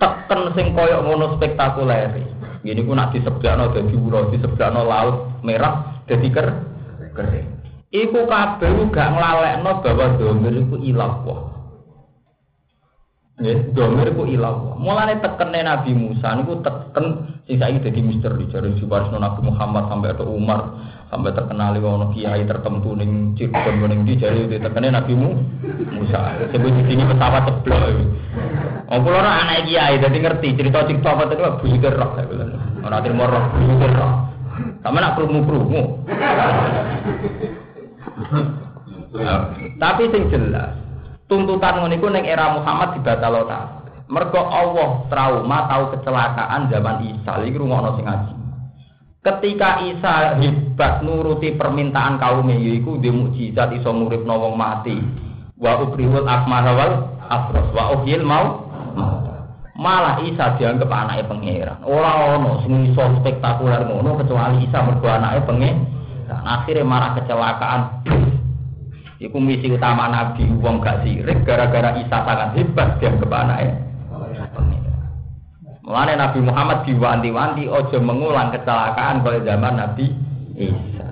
Teken 0.00 0.40
sing 0.56 0.72
koyok 0.72 1.04
ngono 1.04 1.36
spektakuler. 1.36 2.31
Gini 2.62 2.86
ku 2.86 2.94
nak 2.94 3.10
disebutno 3.10 3.74
dadi 3.74 3.94
ura, 3.98 4.30
disebutno 4.30 4.80
laut 4.86 5.42
merah 5.42 6.02
dadi 6.06 6.30
ker 6.30 6.46
kering. 7.12 7.48
Iku 7.92 8.24
kabeh 8.24 8.88
gak 8.88 9.08
nglalekno 9.12 9.84
bahwa 9.84 10.06
domir 10.16 10.54
iku 10.64 10.76
ilah 10.80 11.12
wah. 11.28 11.42
Nggih, 13.36 13.76
domir 13.76 14.08
iku 14.14 14.24
ilah 14.24 14.54
wah. 14.54 14.74
Mulane 14.80 15.20
tekene 15.20 15.60
Nabi 15.60 15.92
Musa 15.92 16.32
niku 16.38 16.62
teken 16.64 17.36
sing 17.44 17.58
saiki 17.58 17.84
dadi 17.84 18.00
misteri 18.00 18.48
jare 18.48 18.72
Subarsno 18.78 19.18
Nabi 19.18 19.44
Muhammad 19.44 19.90
sampai 19.90 20.14
ada 20.14 20.24
Umar 20.24 20.60
sampai 21.12 21.36
terkenal 21.36 21.76
ono 21.76 22.08
kiai 22.16 22.48
tertentu 22.48 22.96
ning 22.96 23.36
Cirebon 23.36 23.92
ning 23.92 24.00
ndi 24.08 24.16
jare 24.16 24.48
ditekene 24.48 24.88
Nabi 24.88 25.12
Musa. 25.12 26.40
Sebut 26.48 26.72
di 26.72 26.82
sini 26.88 27.04
pesawat 27.04 27.52
iki. 27.60 28.04
Oh 28.88 28.98
kula 29.04 29.20
ora 29.20 29.44
anak 29.44 29.68
kiai 29.68 30.00
dadi 30.00 30.18
ngerti 30.24 30.56
cerita-cerita 30.56 31.12
apa 31.12 31.28
itu 31.28 31.44
bujuker 31.60 31.92
roh 32.00 32.16
saya 32.16 32.24
bilang. 32.24 32.56
Ora 32.80 33.04
trimo 33.04 33.28
roh 33.28 33.44
roh. 33.92 34.12
Sama 34.80 35.04
nak 35.04 35.14
krungu-krungu. 35.20 35.84
Tapi 39.76 40.02
sing 40.08 40.32
jelas 40.32 40.72
tuntutan 41.28 41.76
ngono 41.76 41.92
iku 41.92 42.08
ning 42.08 42.24
era 42.24 42.56
Muhammad 42.56 42.96
dibatalo 42.96 43.44
ta. 43.44 43.84
Mergo 44.08 44.48
Allah 44.48 45.04
trauma 45.12 45.68
tahu 45.68 45.92
kecelakaan 45.92 46.72
zaman 46.72 47.04
Isa. 47.04 47.36
Iki 47.44 47.60
rungokno 47.60 48.00
sing 48.00 48.08
ngaji. 48.08 48.41
Ketika 49.22 49.78
Isa 49.86 50.34
hebat 50.34 51.06
nuruti 51.06 51.54
permintaan 51.54 52.18
kaumnya 52.18 52.58
yaiku 52.58 52.98
dia 52.98 53.14
mukjizat 53.14 53.70
iso 53.70 53.94
nguripno 53.94 54.34
wong 54.34 54.58
mati. 54.58 54.98
Wa 55.62 55.78
ubrihul 55.78 56.26
akmah 56.26 56.66
wal 56.74 56.92
afros 57.30 57.70
wa 57.70 57.94
uhyil 57.94 58.26
mau 58.26 58.66
malah 59.78 60.18
Isa 60.26 60.58
dianggap 60.58 60.90
anaknya 60.90 61.30
pangeran. 61.30 61.78
Ora 61.86 62.34
ono 62.34 62.66
sing 62.66 62.90
iso 62.90 63.02
spektakuler 63.22 63.86
ngono 63.86 64.18
kecuali 64.18 64.66
Isa 64.66 64.82
mergo 64.82 65.06
anaknya 65.06 65.46
pangeran. 65.46 65.86
Akhirnya 66.42 66.82
malah 66.82 67.10
kecelakaan. 67.14 67.80
Iku 69.22 69.38
misi 69.38 69.70
utama 69.70 70.10
Nabi 70.10 70.50
wong 70.58 70.82
gak 70.82 71.06
sirik 71.06 71.46
gara-gara 71.46 71.94
Isa 71.94 72.26
sangat 72.26 72.58
hebat 72.58 72.98
dianggap 72.98 73.30
anaknya. 73.30 73.91
Mulane 75.82 76.14
Nabi 76.14 76.38
Muhammad 76.46 76.86
diwanti-wanti 76.86 77.66
ojo 77.66 77.98
mengulang 77.98 78.54
kecelakaan 78.54 79.26
pada 79.26 79.42
zaman 79.42 79.74
Nabi 79.74 80.06
Isa. 80.54 81.06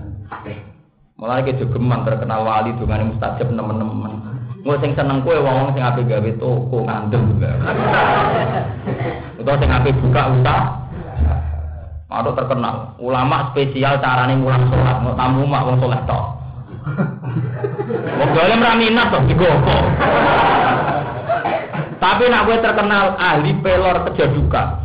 Mulane 1.19 1.43
ke 1.43 1.59
jogeman 1.59 2.07
terkenal 2.07 2.47
wali 2.47 2.71
dengan 2.79 3.11
mustajab 3.11 3.51
teman-teman. 3.51 4.13
Mau 4.63 4.77
sing 4.79 4.95
seneng 4.95 5.27
kue 5.27 5.35
wong 5.43 5.75
sing 5.75 5.83
ape 5.83 6.07
gawe 6.07 6.31
toko 6.39 6.87
ngandel 6.87 7.19
juga. 7.35 7.51
Utawa 9.43 9.57
sing 9.59 9.71
ape 9.75 9.91
buka 9.99 10.23
usaha. 10.39 10.65
Atau 12.11 12.33
terkenal 12.39 12.95
ulama 13.03 13.51
spesial 13.51 13.99
carane 13.99 14.39
mulang 14.39 14.71
sholat 14.71 15.03
mau 15.03 15.19
tamu 15.19 15.51
mak 15.51 15.67
wong 15.67 15.77
sholat 15.83 16.03
tok. 16.07 16.27
Wong 18.21 18.31
golem 18.37 18.61
ra 18.65 18.73
minat 18.75 19.13
digopo. 19.29 19.77
Tapi 22.01 22.33
nak 22.33 22.49
gue 22.49 22.57
terkenal 22.65 23.13
ahli 23.21 23.53
pelor 23.61 24.09
kejaduka. 24.09 24.81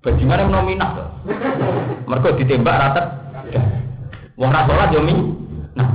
Bajingan 0.00 0.48
yang 0.48 0.52
tuh. 0.96 1.08
Mereka 2.08 2.40
ditembak 2.40 2.80
rata. 2.80 3.02
Wong 4.40 4.48
ra 4.48 4.64
sholat 4.64 4.90
Nah. 5.76 5.88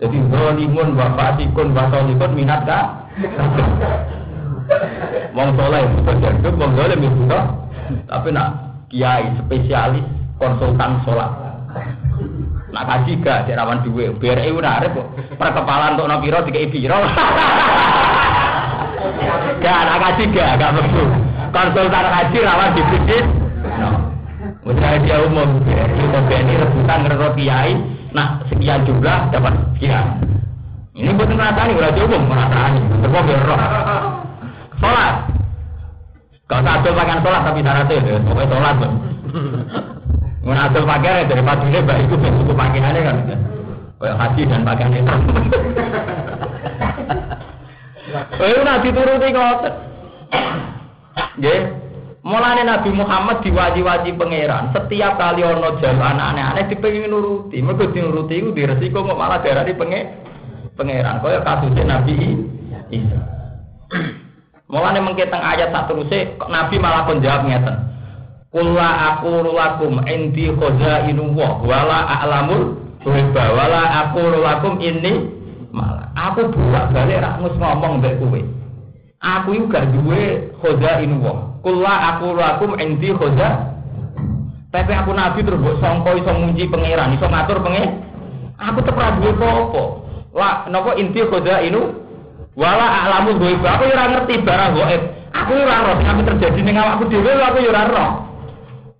Jadi 0.00 0.18
zalimun 0.32 0.96
wa 0.96 1.12
fasikun 1.12 1.76
wa 1.76 1.84
solikun 1.92 2.32
minat 2.32 2.64
ka? 2.64 2.80
Wong 5.36 5.48
soleh 5.52 5.84
itu 5.84 6.00
kejaduka, 6.00 6.48
wong 6.56 6.72
zalim 6.72 7.00
itu 7.04 7.22
Tapi 8.08 8.28
nak 8.32 8.48
kiai 8.88 9.36
spesialis 9.36 10.06
konsultan 10.40 11.04
sholat. 11.04 11.28
Nak 12.72 12.84
kaji 12.84 13.20
gak 13.20 13.48
cek 13.48 13.56
rawan 13.56 13.84
duwe, 13.84 14.16
biar 14.16 14.40
ibu 14.44 14.60
narik 14.64 14.96
kok. 14.96 15.08
Perkepalan 15.36 15.96
untuk 15.96 16.08
nopiro 16.08 16.40
tiga 16.48 16.68
piro. 16.72 17.00
Gak 19.58 19.80
nak 19.88 19.98
kaji 20.02 20.24
gak, 20.32 20.50
gak 20.60 20.70
perlu. 20.76 21.04
Konsultan 21.48 22.06
kaji 22.12 22.38
rawan 22.44 22.70
dipikir. 22.76 23.24
No. 23.78 23.90
Misalnya 24.68 24.98
dia 25.00 25.16
umum, 25.24 25.48
kita 25.64 26.20
bani 26.28 26.52
rebutan 26.60 26.98
ngerti 27.08 27.40
kiai, 27.40 27.72
nah 28.12 28.36
sekian 28.52 28.84
jumlah 28.84 29.32
dapat 29.32 29.56
sekian. 29.76 30.20
Ini 30.92 31.14
buat 31.14 31.30
ngerasani, 31.30 31.72
udah 31.78 32.04
umum 32.04 32.22
ngerasani. 32.28 32.80
Terus 33.00 33.22
biar 33.24 33.40
roh. 33.48 33.60
Sholat. 34.78 35.14
Kalau 36.48 36.62
satu 36.64 36.88
pakaian 36.92 37.20
sholat 37.24 37.42
tapi 37.44 37.60
syaratnya, 37.64 37.96
ya, 38.04 38.18
pokoknya 38.24 38.50
sholat. 38.52 38.76
Mengatur 40.44 40.84
pakaian 40.84 41.28
dari 41.28 41.42
padunya 41.44 41.80
baik 41.84 42.04
itu 42.08 42.16
bentuk 42.16 42.56
pakaiannya 42.56 43.00
kan. 43.04 43.16
Kayak 43.98 44.16
haji 44.20 44.42
dan 44.46 44.60
pakaian 44.68 44.92
itu. 44.96 45.14
Eh 48.14 48.62
nabi 48.64 48.88
turuti 48.92 49.28
ngoten. 49.32 49.74
Nggih. 51.38 51.60
Mulane 52.28 52.60
Nabi 52.60 52.92
Muhammad 52.92 53.40
diwaji-waji 53.40 54.12
pangeran, 54.20 54.68
setiap 54.76 55.16
kali 55.16 55.40
ono 55.40 55.80
jalu 55.80 56.02
anak 56.02 56.36
aneh 56.36 56.64
dipengin 56.68 57.08
nuruti. 57.08 57.62
Mergo 57.64 57.88
dinuruti 57.88 58.42
iku 58.42 58.52
diresiko 58.52 59.00
kok 59.00 59.16
malah 59.16 59.40
darani 59.40 59.72
penge 59.72 60.00
pangeran. 60.76 61.24
Kaya 61.24 61.40
kasusnya 61.40 61.88
Nabi 61.88 62.36
Isa. 62.92 63.20
Mulane 64.68 65.00
mengke 65.00 65.24
teng 65.32 65.40
ayat 65.40 65.72
sak 65.72 65.88
teruse 65.88 66.36
Nabi 66.52 66.76
malah 66.76 67.08
kon 67.08 67.24
jawab 67.24 67.48
ngeten. 67.48 67.76
Kula 68.52 68.90
aku 69.14 69.48
lakum 69.48 70.04
indi 70.04 70.52
khazainu 70.52 71.32
wa 71.32 71.64
wala 71.64 72.00
a'lamul 72.12 72.76
ghaiba 73.08 73.44
wala 73.56 73.82
aku 74.04 74.20
lakum 74.36 74.80
ini 74.84 75.37
malah 75.72 76.08
aku 76.16 76.48
bolak 76.52 76.90
balik 76.92 77.20
ra 77.20 77.36
ngomong 77.40 78.00
mbek 78.00 78.16
kowe. 78.20 78.40
Aku 79.18 79.50
iku 79.50 79.66
gak 79.66 79.90
duwe 79.90 80.54
khazainu 80.62 81.18
wa 81.18 81.48
Kula 81.58 81.94
aku 82.14 82.38
lakum 82.38 82.78
indi 82.78 83.10
khoza. 83.10 83.74
Tapi 84.70 84.92
aku 84.94 85.10
nabi 85.10 85.42
terus 85.42 85.58
mbok 85.58 85.80
sangka 85.82 86.14
iso 86.14 86.30
munci 86.38 86.70
pangeran, 86.70 87.18
iso 87.18 87.26
ngatur 87.26 87.58
pengen. 87.66 88.04
Aku 88.58 88.78
tetep 88.82 88.94
ra 88.94 89.18
duwe 89.18 89.34
apa-apa. 89.34 89.82
Lah 90.38 90.54
napa 90.70 90.94
inti 90.94 91.24
khoza 91.26 91.64
inu 91.66 91.98
wala 92.54 92.86
alamu 93.06 93.38
gue 93.38 93.58
aku 93.58 93.84
ora 93.90 94.04
ngerti 94.06 94.34
barang 94.46 94.70
gaib. 94.76 95.02
Aku 95.34 95.52
ora 95.54 95.76
roh 95.84 95.96
apa 95.98 96.20
terjadi 96.34 96.60
ning 96.62 96.76
awakku 96.78 97.04
dhewe 97.10 97.32
aku 97.42 97.58
ora 97.66 97.82
roh. 97.90 98.10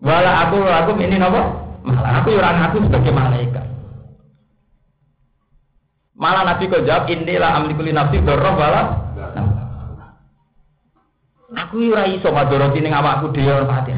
Wala 0.02 0.32
aku 0.46 0.56
aku 0.66 0.90
ini 0.98 1.16
napa? 1.18 1.42
Malah 1.86 2.12
aku 2.22 2.28
ora 2.34 2.50
ngaku 2.58 2.76
sebagai 2.90 3.12
malaikat. 3.14 3.66
Malah 6.18 6.42
Nabi 6.42 6.66
kok 6.66 6.82
jawab 6.82 7.06
inilah 7.06 7.62
amlikuli 7.62 7.94
nafsi 7.94 8.18
dorong 8.26 8.58
wala 8.58 8.82
Aku 11.48 11.80
ora 11.80 12.04
iso 12.04 12.28
madoroti 12.28 12.84
ning 12.84 12.92
awakku 12.92 13.32
dhewe 13.32 13.48
ora 13.48 13.64
pati. 13.64 13.96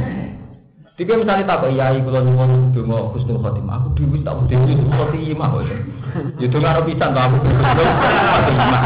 Misalnya 1.01 1.49
tak 1.49 1.67
kok 1.67 1.75
yai 1.75 1.99
kula 1.99 2.23
nuwun 2.23 2.71
donga 2.71 3.11
husnul 3.11 3.43
khotimah. 3.43 3.83
Aku 3.83 3.89
dhewe 3.99 4.23
tak 4.23 4.39
dhewe 4.47 4.71
husnul 4.71 4.95
khotimah 4.95 5.49
kok. 5.51 5.63
Ya 6.39 6.47
donga 6.47 6.79
aku 6.79 6.95
husnul 7.35 7.55
khotimah. 7.59 8.85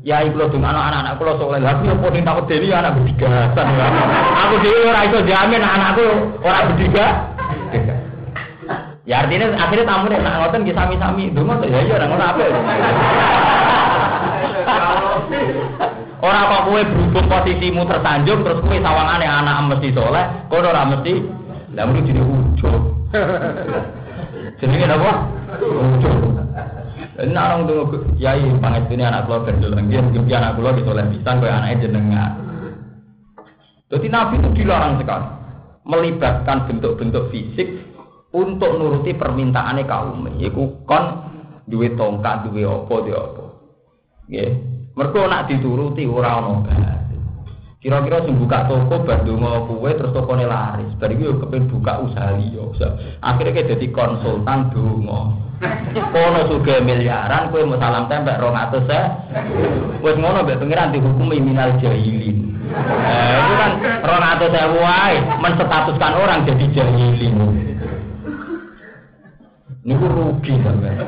Yai 0.00 0.32
anak-anak 0.32 1.12
kula 1.20 1.32
soleh. 1.36 1.60
Lah 1.60 1.76
aku 1.76 1.92
yo 1.92 1.94
tak 2.24 2.40
dhewe 2.48 2.68
bedigasan. 3.02 3.66
Aku 4.46 4.54
dhewe 4.64 4.80
ora 4.88 5.00
iso 5.04 5.18
jamin 5.28 5.60
anakku 5.60 6.06
ora 6.40 6.72
bediga. 6.72 7.35
Ya 9.06 9.22
artinya 9.22 9.54
akhirnya 9.54 9.86
tamu 9.86 10.10
nih, 10.10 10.18
nak 10.18 10.34
ngoten 10.42 10.66
sami-sami, 10.66 11.30
donga 11.30 11.62
ya 11.62 11.78
iya 11.78 11.94
ora 11.94 12.06
ngono 12.10 12.24
apa. 12.26 12.42
Ora 16.26 16.40
kok 16.50 16.62
kowe 16.66 16.80
berhubung 16.82 17.26
posisimu 17.30 17.86
tersanjung 17.86 18.42
terus 18.42 18.58
kowe 18.66 18.76
sawangane 18.82 19.26
anak 19.30 19.62
mesti 19.70 19.94
soleh, 19.94 20.26
kono 20.50 20.74
ora 20.74 20.82
mesti. 20.90 21.22
Lah 21.78 21.86
mesti 21.86 22.10
jadi 22.10 22.18
ujug. 22.18 22.82
Jenenge 24.58 24.86
apa? 24.90 25.12
Ujug. 25.62 26.18
Ini 27.16 27.32
orang 27.32 27.64
tuh 27.70 28.10
yai 28.18 28.42
pangestune 28.58 29.06
anak 29.06 29.30
kula 29.30 29.46
berdolang 29.46 29.86
dia 29.86 30.02
mungkin 30.02 30.26
anak 30.34 30.58
kula 30.58 30.74
disoleh 30.74 31.06
pisan 31.14 31.38
koyo 31.38 31.54
anake 31.54 31.86
jenengan. 31.86 32.42
Jadi 33.86 34.06
Nabi 34.10 34.34
itu 34.42 34.50
dilarang 34.50 34.98
sekali 34.98 35.30
melibatkan 35.86 36.66
bentuk-bentuk 36.66 37.30
fisik 37.30 37.85
untuk 38.36 38.76
nuruti 38.76 39.16
permintaannya 39.16 39.88
kaum. 39.88 40.28
Iku 40.36 40.84
kon 40.84 41.04
duwe 41.64 41.96
tongkat, 41.96 42.52
duwe 42.52 42.68
apa, 42.68 42.94
duwe 43.00 43.16
apa. 43.16 43.44
Nggih. 44.28 44.50
Mereka 44.96 45.20
nak 45.28 45.44
dituruti 45.48 46.08
ora 46.08 46.40
ono 46.40 46.64
Kira-kira 47.76 48.24
sing 48.24 48.34
buka 48.40 48.66
toko 48.66 49.04
bandungo 49.04 49.68
kue 49.68 49.94
terus 49.94 50.10
tokone 50.10 50.42
laris. 50.42 50.90
Bar 50.98 51.12
iki 51.12 51.28
yo 51.28 51.38
kepen 51.38 51.70
buka 51.70 52.02
usaha 52.02 52.34
liya. 52.34 52.66
Akhirnya 53.22 53.52
kayak 53.52 53.78
jadi 53.78 53.86
konsultan 53.94 54.74
donga. 54.74 55.38
Kono 55.94 56.40
suge 56.50 56.82
miliaran 56.82 57.52
kue 57.54 57.62
mau 57.62 57.78
salam 57.78 58.10
tempel 58.10 58.42
200 58.42 58.90
ya. 58.90 59.02
Wis 60.02 60.18
ngono 60.18 60.42
mbek 60.42 60.58
pengiran 60.58 60.90
dihukumi 60.90 61.38
minal 61.38 61.78
jahilin. 61.78 62.58
Eh, 62.74 63.36
itu 63.38 63.54
kan 63.54 63.70
200 64.02 64.50
sewu 64.50 64.78
wae 64.82 65.16
menstatuskan 65.38 66.12
orang 66.18 66.42
jadi 66.42 66.64
jahilin. 66.74 67.34
Niku 69.86 70.02
rugi 70.10 70.58
sampean. 70.66 71.06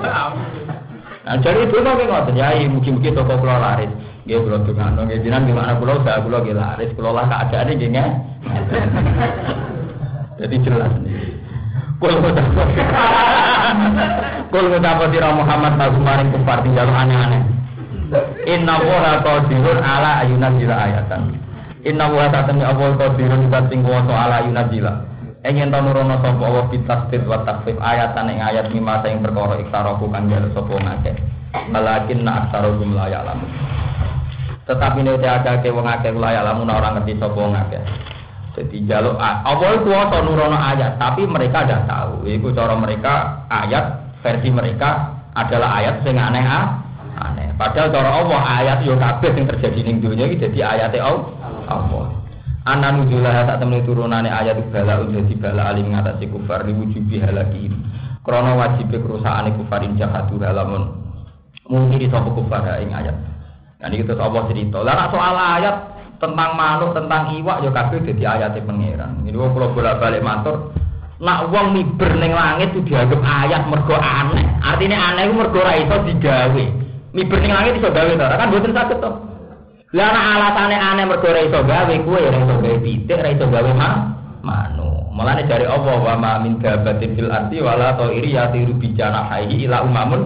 Nah, 1.27 1.37
jadi 1.43 1.67
itu 1.67 1.77
kok 1.83 1.99
ngoten 1.99 2.39
ya, 2.39 2.55
mungkin-mungkin 2.71 3.13
toko 3.13 3.35
kula 3.43 3.59
laris. 3.59 3.91
Nggih 4.23 4.39
kula 4.39 4.63
dongano 4.63 5.03
nggih 5.03 5.19
di 5.19 5.53
mana 5.53 5.75
kula 5.77 5.99
usaha 5.99 6.23
kula 6.23 6.47
nggih 6.47 6.57
laris, 6.57 6.95
kula 6.95 7.11
lah 7.11 7.27
keadaane 7.27 7.75
nggih 7.75 7.91
nggih. 7.91 8.11
Jadi 10.39 10.57
jelas 10.63 10.95
nih. 11.03 11.35
Kul 11.99 12.15
ngucap 12.23 12.47
Kul 14.55 14.67
Muhammad 15.35 15.73
lagu 15.75 15.99
maring 15.99 16.31
kufar 16.31 16.63
tinggal 16.63 16.87
aneh-aneh. 16.87 17.43
Inna 18.47 18.79
wa 18.79 19.19
qadirun 19.27 19.83
ala 19.83 20.23
ayunan 20.23 20.55
jila 20.57 20.77
ayatan. 20.79 21.35
Inna 21.83 22.07
wa 22.07 22.31
satami 22.31 22.63
Allah 22.63 22.95
qadirun 22.95 23.51
ala 23.51 24.47
ayunan 24.47 24.71
jila. 24.71 25.08
Engin 25.47 25.71
ta 25.71 25.79
nurono 25.79 26.19
sapa 26.19 26.43
Allah 26.43 26.67
bitasdid 26.67 27.23
wa 27.23 27.47
takfif 27.47 27.79
ayatan 27.79 28.27
ing 28.35 28.43
ayat 28.43 28.75
lima 28.75 28.99
sing 29.07 29.23
perkara 29.23 29.63
iktaroku 29.63 30.11
kang 30.11 30.27
jar 30.27 30.43
sapa 30.51 30.75
ngakeh. 30.75 31.15
Walakin 31.71 32.27
na 32.27 32.45
aksaro 32.45 32.75
gum 32.75 32.99
la 32.99 33.07
ya'lam. 33.07 33.39
Tetapi 34.69 35.01
ini 35.01 35.17
ada 35.17 35.63
ke 35.65 35.73
wong 35.73 35.89
akeh 35.89 36.13
layak 36.13 36.43
lamun 36.45 36.69
orang 36.69 36.99
ngerti 37.01 37.17
sapa 37.17 37.39
wong 37.39 37.55
akeh. 37.55 37.81
Jadi 38.59 38.91
jaluk 38.91 39.15
apa 39.23 39.65
itu 39.79 39.87
kuasa 39.87 40.19
nurono 40.27 40.59
ayat, 40.59 40.99
tapi 40.99 41.23
mereka 41.25 41.63
tidak 41.63 41.87
tahu. 41.87 42.27
Itu 42.27 42.51
cara 42.51 42.75
mereka 42.75 43.47
ayat 43.47 44.19
versi 44.19 44.51
mereka 44.51 45.15
adalah 45.39 45.79
ayat 45.79 46.03
sing 46.03 46.19
aneh 46.19 46.43
aneh. 46.43 47.49
Padahal 47.55 47.95
cara 47.95 48.11
Allah 48.11 48.41
ayat 48.59 48.79
yo 48.83 48.99
kabeh 48.99 49.31
sing 49.39 49.47
terjadi 49.47 49.81
ning 49.87 50.03
dunia 50.03 50.27
iki 50.27 50.43
dadi 50.43 50.61
ayate 50.67 50.99
Allah. 50.99 52.11
Ana 52.69 52.93
nujulah 52.93 53.49
sak 53.49 53.65
temene 53.65 53.81
turunane 53.81 54.29
ayat 54.29 54.61
bala 54.69 55.01
dadi 55.09 55.33
bala 55.41 55.73
alim 55.73 55.89
ngatasi 55.89 56.29
kufar 56.29 56.69
diwujubi 56.69 57.17
halaki. 57.17 57.73
Krana 58.21 58.61
wajib 58.61 58.93
kerusakane 58.93 59.57
kufarin 59.57 59.97
jahadu 59.97 60.37
halamun. 60.45 60.93
Mungkin 61.65 62.13
sapa 62.13 62.29
kufar 62.29 62.77
ing 62.85 62.93
ayat. 62.93 63.17
Nah 63.81 63.89
ini 63.89 64.05
terus 64.05 64.21
Allah 64.21 64.45
cerita. 64.53 64.85
Lah 64.85 65.09
soal 65.09 65.33
ayat 65.33 65.77
tentang 66.21 66.51
manuk, 66.61 66.93
tentang 66.93 67.33
iwak 67.41 67.65
ya 67.65 67.73
kabeh 67.73 68.05
dadi 68.05 68.25
ayate 68.29 68.61
pangeran. 68.61 69.25
Ini 69.25 69.33
wong 69.33 69.57
kula 69.57 69.73
bolak-balik 69.73 70.21
matur, 70.21 70.77
nak 71.25 71.49
wong 71.49 71.73
miber 71.73 72.21
ning 72.21 72.37
langit 72.37 72.77
itu 72.77 72.93
dianggap 72.93 73.25
ayat 73.25 73.65
mergo 73.65 73.97
aneh. 73.97 74.45
Artinya 74.61 75.17
aneh 75.17 75.25
itu 75.25 75.35
mergo 75.41 75.65
iso 75.65 75.97
digawe. 76.05 76.65
Miber 77.17 77.39
ning 77.41 77.53
langit 77.57 77.81
iso 77.81 77.89
gawe 77.89 78.13
ta? 78.13 78.37
Kan 78.37 78.53
mboten 78.53 78.77
saged 78.77 79.01
to. 79.01 79.28
Lah 79.89 80.13
nek 80.13 80.25
alasane 80.37 80.77
aneh 80.77 81.05
mergo 81.09 81.33
ora 81.33 81.41
iso 81.41 81.65
gawe, 81.65 81.95
kuwe 82.05 82.21
ora 82.21 82.39
iso 82.45 82.55
gawe 82.61 82.77
pitik, 82.85 83.17
ora 83.17 83.33
iso 83.33 83.47
gawe 83.49 83.71
ma 83.73 83.89
manu. 84.45 85.09
Mulane 85.17 85.49
dari 85.49 85.65
Allah 85.65 85.97
wa 85.97 86.15
ma 86.21 86.33
min 86.45 86.61
dabatin 86.61 87.17
fil 87.17 87.33
ardi 87.33 87.57
wala 87.65 87.97
ta'iri 87.97 88.37
yatiru 88.37 88.77
bi 88.77 88.93
janahihi 88.93 89.65
ila 89.65 89.83
umamun 89.89 90.23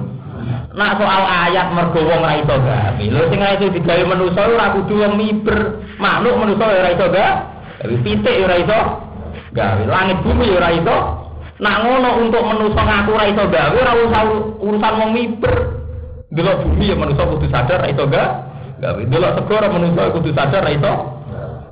Nak 0.74 0.98
soal 0.98 1.24
ayat 1.46 1.70
mergo 1.78 2.02
wong 2.02 2.26
ora 2.26 2.42
iso 2.42 2.56
gawe. 2.58 3.04
Lho 3.06 3.22
sing 3.30 3.38
ora 3.38 3.54
iso 3.54 3.66
digawe 3.70 4.02
manusa 4.02 4.40
ora 4.50 4.66
kudu 4.74 4.94
wong 4.98 5.14
miber. 5.14 5.58
Makhluk 6.02 6.34
manusa 6.42 6.64
ora 6.66 6.90
iso 6.90 7.06
gawe. 7.06 7.32
Pitik 8.02 8.36
ora 8.42 8.56
iso 8.58 8.78
gawe. 9.54 9.82
Langit 9.86 10.18
bumi 10.26 10.46
ora 10.58 10.74
iso. 10.74 10.96
Nak 11.62 11.76
ngono 11.86 12.10
untuk 12.18 12.42
manusa 12.42 12.82
ngaku 12.82 13.10
ora 13.14 13.26
iso 13.30 13.44
gawe 13.46 13.76
ora 13.78 13.92
usah 13.94 14.22
urusan 14.58 14.94
wong 14.98 15.10
miber. 15.14 15.54
Delok 16.34 16.66
bumi 16.66 16.90
ya 16.90 16.96
manusa 16.98 17.30
kudu 17.30 17.46
sadar 17.46 17.78
ora 17.78 17.94
iso 17.94 18.04
gawe. 18.10 18.51
Gawe. 18.82 18.98
Delok 19.06 19.32
segara 19.38 19.70
manusa 19.70 20.10
kudu 20.10 20.34
sadar 20.34 20.66
iso. 20.66 20.94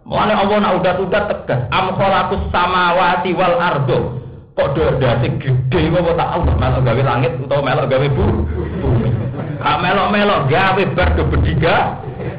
Mulane 0.07 0.35
Allah 0.39 0.57
nak 0.63 0.73
udah-udah 0.79 1.23
tegas. 1.27 1.61
Am 1.75 1.91
khalaqus 1.99 2.43
samawati 2.55 3.35
wal 3.35 3.59
ardo 3.59 4.23
kok 4.55 4.79
dordase 4.79 5.27
gede 5.43 5.81
kok 5.91 6.15
tak 6.15 6.31
Allah 6.39 6.55
melok 6.55 6.83
gawe 6.87 7.03
langit 7.03 7.33
utawa 7.43 7.63
melok 7.67 7.87
gawe 7.91 8.07
bumi. 8.15 9.11
Kak 9.59 9.77
melok-melok 9.83 10.41
gawe 10.49 10.83
bar 10.95 11.09
do 11.19 11.23
bediga 11.35 11.75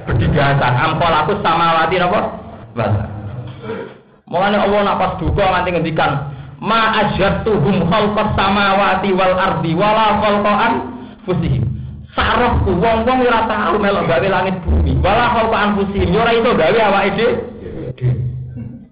bedigasan 0.08 0.74
ampol 0.74 1.14
aku 1.20 1.34
samawati 1.44 1.96
napa? 2.00 2.20
Basa. 2.72 3.04
Mulane 4.32 4.56
Allah 4.56 4.80
nak 4.88 4.98
pas 5.04 5.12
duka 5.20 5.44
nganti 5.52 5.70
ngendikan 5.76 6.12
ma 6.64 6.96
ajatuhum 7.04 7.92
khalqas 7.92 8.30
samawati 8.40 9.12
wal 9.12 9.36
ardi 9.36 9.72
wala 9.76 10.16
khalqan 10.24 10.74
fusihim. 11.28 11.81
Sarafku 12.12 12.76
wong-wong 12.76 13.20
ora 13.24 13.48
tahu 13.48 13.80
melok 13.80 14.04
gawe 14.12 14.28
langit 14.28 14.60
bumi. 14.68 15.00
Wala 15.00 15.32
khalqan 15.32 15.80
fusihim 15.80 16.12
ora 16.12 16.32
iso 16.36 16.52
gawe 16.52 16.80
awake 16.92 17.12
dhewe. 17.16 17.32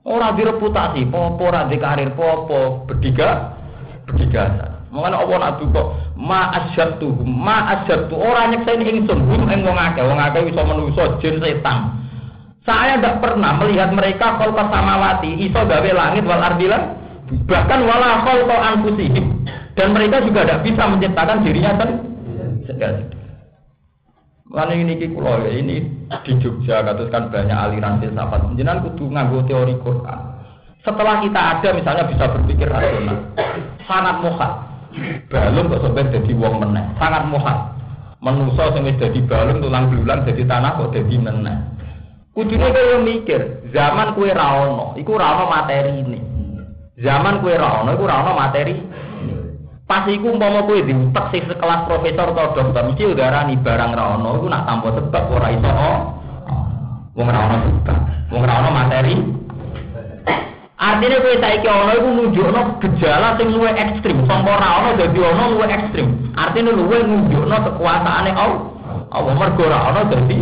Ora 0.07 0.33
direputasi, 0.33 1.05
popo 1.11 1.51
ora 1.51 1.67
di 1.67 1.77
karir 1.77 2.15
popo, 2.15 2.87
berdiga, 2.87 3.53
berdiga. 4.07 4.73
Mengapa 4.89 5.21
Allah 5.21 5.37
nak 5.37 5.61
kok 5.61 5.87
ma 6.17 6.49
asyatu, 6.49 7.13
ma 7.21 7.77
asyatu 7.77 8.17
ora 8.17 8.49
nyekseni 8.49 8.89
ingsun 8.89 9.21
hum 9.21 9.45
ing 9.53 9.61
wong 9.61 9.77
akeh, 9.77 10.01
wong 10.01 10.17
akeh 10.17 10.49
iso 10.49 10.61
manusa 10.65 11.13
jin 11.21 11.37
setan. 11.37 11.93
Saya 12.65 12.97
tidak 12.97 13.21
pernah 13.21 13.53
melihat 13.61 13.93
mereka 13.93 14.41
kalau 14.41 14.57
samawati 14.57 15.45
iso 15.45 15.61
gawe 15.61 15.89
langit 15.93 16.25
wal 16.25 16.41
ardilan 16.41 16.97
bahkan 17.45 17.85
wala 17.85 18.25
khalqa 18.25 18.57
anfusihim 18.73 19.45
dan 19.77 19.93
mereka 19.93 20.25
juga 20.25 20.41
tidak 20.41 20.65
bisa 20.65 20.83
menciptakan 20.89 21.45
dirinya 21.45 21.71
sendiri. 21.77 22.08
Lalu 24.49 24.81
ini 24.81 25.05
kulo 25.13 25.45
ya 25.45 25.51
ini 25.61 25.85
di 26.25 26.31
Jogja 26.41 26.81
katus 26.81 27.13
kan 27.13 27.29
banyak 27.29 27.53
aliran 27.53 28.01
filsafat. 28.01 28.57
Jenengan 28.57 28.81
kudu 28.81 29.05
nganggo 29.13 29.45
teori 29.45 29.77
Quran. 29.77 30.19
Setelah 30.81 31.21
kita 31.21 31.37
ada 31.37 31.69
misalnya 31.75 32.07
bisa 32.09 32.25
berpikir 32.33 32.65
rasional, 32.65 33.35
sangat 33.85 34.15
muhal. 34.23 34.51
Balung 35.29 35.69
kok 35.69 35.85
sampai 35.85 36.09
jadi 36.09 36.31
wong 36.33 36.55
meneh, 36.65 36.85
sangat 36.97 37.29
muhal. 37.29 37.77
Menusa 38.25 38.73
sing 38.73 38.89
dadi 38.97 39.21
balung 39.27 39.61
tulang 39.61 39.91
belulang 39.91 40.25
jadi 40.25 40.43
tanah 40.49 40.81
kok 40.81 40.95
jadi 40.97 41.15
meneh. 41.19 41.57
Kudune 42.33 42.71
kaya 42.73 42.97
mikir, 43.05 43.69
zaman 43.75 44.15
kue 44.17 44.31
ra 44.33 44.55
iku 44.95 45.13
ra 45.19 45.45
materi 45.45 45.93
ini. 45.99 46.19
Zaman 46.97 47.43
kue 47.43 47.53
ra 47.53 47.85
iku 47.85 48.03
ra 48.07 48.33
materi 48.33 48.79
Pas 49.89 50.05
iku 50.05 50.37
umpama 50.37 50.69
kowe 50.69 50.85
diutek 50.85 51.25
sing 51.33 51.49
sekelas 51.49 51.89
profesor 51.89 52.29
atau 52.29 52.53
dokter 52.53 52.85
mesti 52.85 53.09
udarani 53.09 53.57
barang 53.57 53.97
ra 53.97 54.21
ono 54.21 54.37
iku 54.37 54.45
nak 54.45 54.69
tanpa 54.69 54.93
sebab 54.93 55.23
ora 55.33 55.49
iso 55.49 55.65
oh. 55.65 55.99
Wong 57.17 57.25
ra 57.25 57.49
ono 57.49 57.57
sebab, 57.65 57.99
wong 58.29 58.43
ra 58.45 58.53
ono 58.61 58.69
materi. 58.69 59.17
Artinya 60.77 61.17
kowe 61.25 61.35
saiki 61.41 61.65
ono 61.65 61.91
iku 61.97 62.09
nunjukno 62.21 62.61
gejala 62.85 63.33
sing 63.41 63.49
luwih 63.49 63.73
ekstrim, 63.73 64.29
sangka 64.29 64.61
ra 64.61 64.69
ono 64.77 64.89
dadi 64.93 65.19
ono 65.25 65.43
luwih 65.57 65.69
ekstrim. 65.73 66.37
Artinya 66.37 66.69
luwih 66.69 67.01
nunjukno 67.09 67.55
kekuasaane 67.57 68.31
Allah. 68.37 68.61
Allah 69.09 69.33
mergo 69.41 69.65
ra 69.65 69.89
ono 69.89 70.01
dadi 70.05 70.39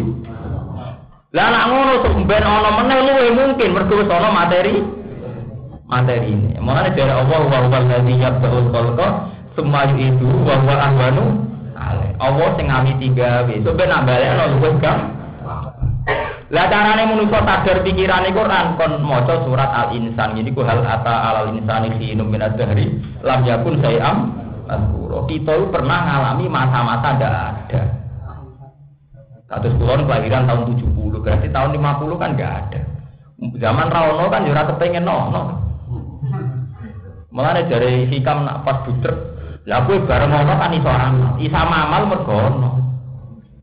Lah 1.32 1.48
nak 1.56 1.66
ngono 1.72 1.94
ben 2.28 2.44
ono 2.44 2.70
meneh 2.84 3.00
luwih 3.00 3.32
mungkin 3.32 3.70
mergo 3.72 3.96
wis 3.96 4.12
materi 4.12 4.76
materi 5.88 6.36
ini. 6.36 6.60
Mulane 6.60 6.92
dari 6.92 7.16
Allah 7.16 7.32
wa 7.32 7.48
huwa 7.48 7.80
alladzi 7.80 8.14
yabda'ul 8.20 8.76
khalqa 8.76 9.37
Semayu 9.58 9.98
itu 9.98 10.30
bahwa 10.46 10.76
ahwanu 10.78 11.26
Allah 12.22 12.50
sing 12.58 12.70
ngami 12.70 12.94
tiga. 13.02 13.46
So 13.66 13.74
ben 13.74 13.90
ambalekno 13.90 14.58
luwih 14.58 14.78
gam. 14.78 15.18
Lah 16.48 16.66
carane 16.72 17.04
manusa 17.10 17.44
sadar 17.44 17.84
pikirane 17.84 18.32
Quran 18.32 18.80
kon 18.80 19.04
maca 19.04 19.44
surat 19.44 19.68
Al-Insan 19.68 20.40
ini 20.40 20.56
ku 20.56 20.64
hal 20.64 20.80
ata 20.80 21.12
alal 21.34 21.52
insani 21.52 21.92
khinum 22.00 22.32
min 22.32 22.40
ad-dahri 22.40 22.88
lam 23.20 23.44
yakun 23.44 23.84
sayam 23.84 24.32
Azkuro. 24.68 25.28
Kita 25.28 25.56
pernah 25.72 26.00
ngalami 26.08 26.46
masa-masa 26.48 27.08
ndak 27.20 27.34
ada. 27.36 27.82
Kados 29.48 29.76
kula 29.80 30.04
kelahiran 30.04 30.44
tahun 30.44 30.76
70, 30.76 31.24
berarti 31.24 31.48
tahun 31.56 31.72
50 31.80 32.20
kan 32.20 32.30
nggak 32.36 32.54
ada. 32.68 32.82
Zaman 33.64 33.88
Rawono 33.88 34.28
kan 34.28 34.44
jurah 34.44 34.68
kepengen 34.68 35.08
no, 35.08 35.32
no. 35.32 35.42
Mulane 37.32 37.64
dari 37.68 38.08
hikam 38.12 38.44
nak 38.44 38.68
pas 38.68 38.84
budrek 38.84 39.37
lah 39.68 39.84
kowe 39.84 40.00
bareng 40.00 40.32
ngono 40.32 40.54
kan 40.56 40.72
iso 40.72 40.88
amal. 40.88 41.36
Isa 41.44 41.60
amal 41.60 42.08
mergo 42.08 42.40
ono. 42.40 42.70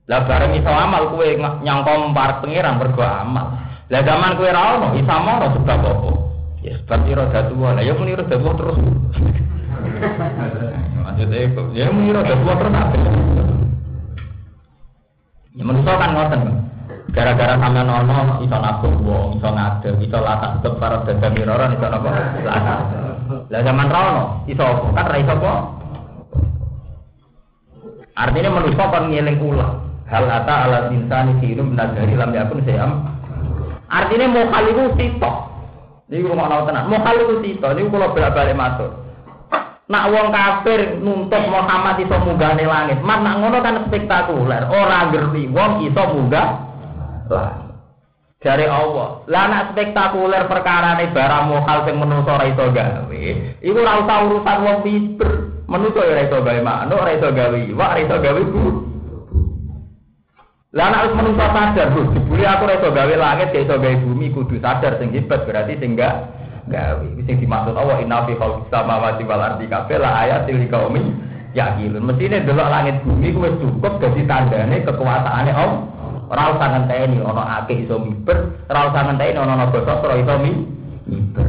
Lah 0.04 0.20
bareng 0.28 0.52
iso 0.52 0.68
amal 0.68 1.16
kowe 1.16 1.24
nyangka 1.64 2.12
parek 2.12 2.44
pangeran 2.44 2.76
mergo 2.76 3.00
amal. 3.00 3.56
Lah 3.88 4.00
zaman 4.04 4.36
kowe 4.36 4.52
ra 4.52 4.76
ono, 4.76 4.92
isa 5.00 5.16
mono 5.16 5.48
sebab 5.56 5.80
apa? 5.80 6.12
Ya 6.60 6.76
sebab 6.84 7.08
ira 7.08 7.24
tua. 7.48 7.72
Lah 7.72 7.80
ya 7.80 7.96
muni 7.96 8.12
ira 8.12 8.20
tua 8.28 8.52
terus. 8.52 8.76
Maksudnya 11.08 11.72
ya 11.72 11.88
muni 11.88 12.12
ira 12.12 12.20
tua 12.20 12.52
terus 12.52 12.74
apa? 12.76 12.96
Ya 15.56 15.64
manusia 15.64 15.92
kan 15.96 16.12
ngoten. 16.12 16.40
Gara-gara 17.16 17.56
sama 17.56 17.80
nono 17.80 18.44
iso 18.44 18.56
nabung 18.60 19.08
wong, 19.08 19.40
iso 19.40 19.48
ngadeg, 19.48 19.96
iso 20.04 20.20
latah 20.20 20.58
sebab 20.58 20.74
para 20.82 20.96
dagang 21.08 21.32
miroran 21.32 21.72
iso 21.72 21.86
napa? 21.88 22.10
Lah 23.48 23.60
zaman 23.64 23.88
rono 23.88 24.44
iso 24.50 24.66
kan 24.92 25.08
ra 25.08 25.16
iso? 25.16 25.83
Artinya 28.14 28.50
manusia 28.54 28.86
kan 28.86 29.10
ngiling 29.10 29.38
ulah. 29.42 29.82
Hal 30.06 30.30
ata 30.30 30.54
ala 30.70 30.78
insani 30.94 31.34
hirum 31.42 31.74
dari 31.74 32.14
lam 32.14 32.30
yakun 32.30 32.62
sayam. 32.62 33.10
Artinya 33.90 34.26
mokal 34.30 34.64
itu 34.70 34.84
sitok. 34.94 35.36
Ini 36.12 36.22
rumah 36.22 36.46
nawa 36.46 36.62
tenan. 36.68 36.86
Mokal 36.86 37.14
itu 37.26 37.34
sitok. 37.42 37.74
Ini 37.74 37.90
kalau 37.90 38.14
balik-balik 38.14 38.54
masuk. 38.54 38.90
Nak 39.84 40.04
wong 40.08 40.32
kafir 40.32 40.96
nuntut 41.02 41.44
Muhammad 41.50 42.00
iso 42.00 42.16
munggahne 42.22 42.64
langit. 42.64 42.98
Mas 43.04 43.20
nak 43.20 43.36
ngono 43.42 43.58
kan 43.60 43.84
spektakuler. 43.90 44.62
Ora 44.70 45.10
ngerti 45.10 45.42
wong 45.50 45.72
iso 45.88 46.02
munggah 46.14 46.48
langit. 47.28 47.72
Dari 48.44 48.66
Allah. 48.68 49.24
Lah 49.24 49.44
nak 49.48 49.64
spektakuler 49.72 50.44
perkara 50.46 51.00
nih 51.00 51.10
barang 51.10 51.44
mokal 51.48 51.78
sing 51.88 51.96
menungso 51.96 52.30
ora 52.30 52.44
iso 52.44 52.64
gawe. 52.68 53.24
Iku 53.64 53.78
ora 53.80 54.16
urusan 54.28 54.58
wong 54.62 54.78
miber. 54.84 55.53
Menuso 55.64 56.00
ya 56.04 56.12
ora 56.12 56.22
iso 56.28 56.38
gawe 56.44 56.60
manuk, 56.60 57.00
ora 57.00 57.12
iso 57.16 57.28
gawe 57.32 57.56
iwak, 57.56 57.90
ora 57.96 58.00
iso 58.04 58.16
gawe 58.20 58.40
bu. 58.52 58.64
Lah 60.74 60.90
nek 60.90 61.00
wis 61.06 61.14
menungso 61.14 61.46
sadar, 61.54 61.86
Bu, 61.94 62.00
dibuli 62.10 62.42
aku 62.44 62.66
ora 62.66 62.74
iso 62.76 62.90
gawe 62.90 63.14
langit, 63.14 63.48
ya 63.54 63.60
iso 63.64 63.76
gawe 63.78 63.96
bumi, 64.02 64.26
kudu 64.34 64.58
sadar 64.60 64.98
sing 64.98 65.14
hebat 65.14 65.46
berarti 65.46 65.78
sing 65.80 65.94
enggak 65.96 66.14
gawe. 66.68 67.06
Sing 67.24 67.36
dimaksud 67.40 67.78
Allah 67.78 67.96
inna 68.02 68.26
fi 68.28 68.34
khalqis 68.36 68.68
samawati 68.68 69.22
wal 69.24 69.40
ardi 69.40 69.70
kabeh 69.70 69.96
la 70.02 70.10
ayatil 70.26 70.58
liqaumin 70.66 71.04
yaqilun. 71.54 72.02
Mestine 72.02 72.42
delok 72.44 72.68
langit 72.68 73.00
bumi 73.06 73.32
ku 73.32 73.38
wis 73.46 73.54
cukup 73.62 74.02
dadi 74.02 74.26
tandane 74.26 74.82
kekuasaane 74.84 75.52
Allah. 75.54 75.80
Ora 76.24 76.56
usah 76.56 76.68
ngenteni 76.72 77.20
ana 77.20 77.62
akeh 77.62 77.84
iso 77.84 78.00
miber, 78.00 78.64
ora 78.68 78.88
usah 78.90 79.02
ngenteni 79.06 79.36
ana 79.38 79.54
naga 79.60 79.80
sastra 79.84 80.16
iso 80.18 80.34
mi- 80.40 80.64
miber. 81.04 81.46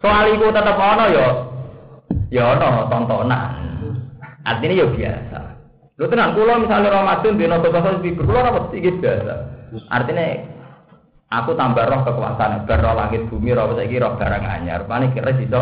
Soal 0.00 0.30
iku 0.32 0.48
tetep 0.54 0.78
ana 0.78 1.04
ya 1.10 1.26
ya 2.30 2.56
ana 2.56 2.86
tontonan. 2.86 3.50
Artinya 4.46 4.74
ya 4.80 4.86
biasa. 4.88 5.40
Lho 6.00 6.08
tenan 6.08 6.32
kula 6.32 6.56
misalnya 6.64 6.96
Ramadan 6.96 7.36
dina 7.36 7.60
sastra 7.60 8.00
miber, 8.00 8.24
kula 8.24 8.40
mesti 8.56 8.76
iki 8.80 8.90
biasa. 9.04 9.34
Artinya 9.92 10.24
aku 11.28 11.52
tambah 11.52 11.84
roh 11.84 12.00
kekuasaan, 12.08 12.64
bar 12.64 12.80
roh 12.80 12.94
langit 12.96 13.28
bumi, 13.28 13.52
roh 13.52 13.76
saiki 13.76 14.00
roh 14.00 14.16
barang 14.16 14.44
anyar. 14.48 14.88
Pane 14.88 15.12
kira 15.12 15.36
iso. 15.36 15.60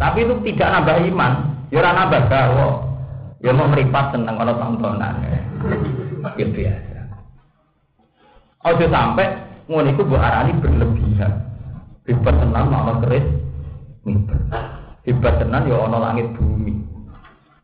Tapi 0.00 0.24
itu 0.24 0.34
tidak 0.48 0.68
nambah 0.72 0.96
iman, 1.12 1.32
ya 1.68 1.84
ora 1.84 1.92
nambah 1.92 2.22
gawa. 2.32 2.68
Ya 3.44 3.52
mau 3.52 3.68
meripat 3.68 4.16
seneng 4.16 4.40
ana 4.40 4.56
tontonan. 4.56 5.14
Ya 6.40 6.46
biasa. 6.48 6.98
Ojo 8.64 8.86
sampai 8.88 9.28
ngono 9.68 9.92
iku 9.92 10.08
mbok 10.08 10.24
arani 10.24 10.56
berlebihan. 10.56 11.32
Hebat 12.08 12.34
tenan 12.40 12.72
ana 12.72 12.92
keris 13.04 13.28
miber. 14.08 14.40
Hebat 15.04 15.36
tenan 15.36 15.68
ya 15.68 15.84
ana 15.84 16.00
langit 16.00 16.32
bumi. 16.32 16.80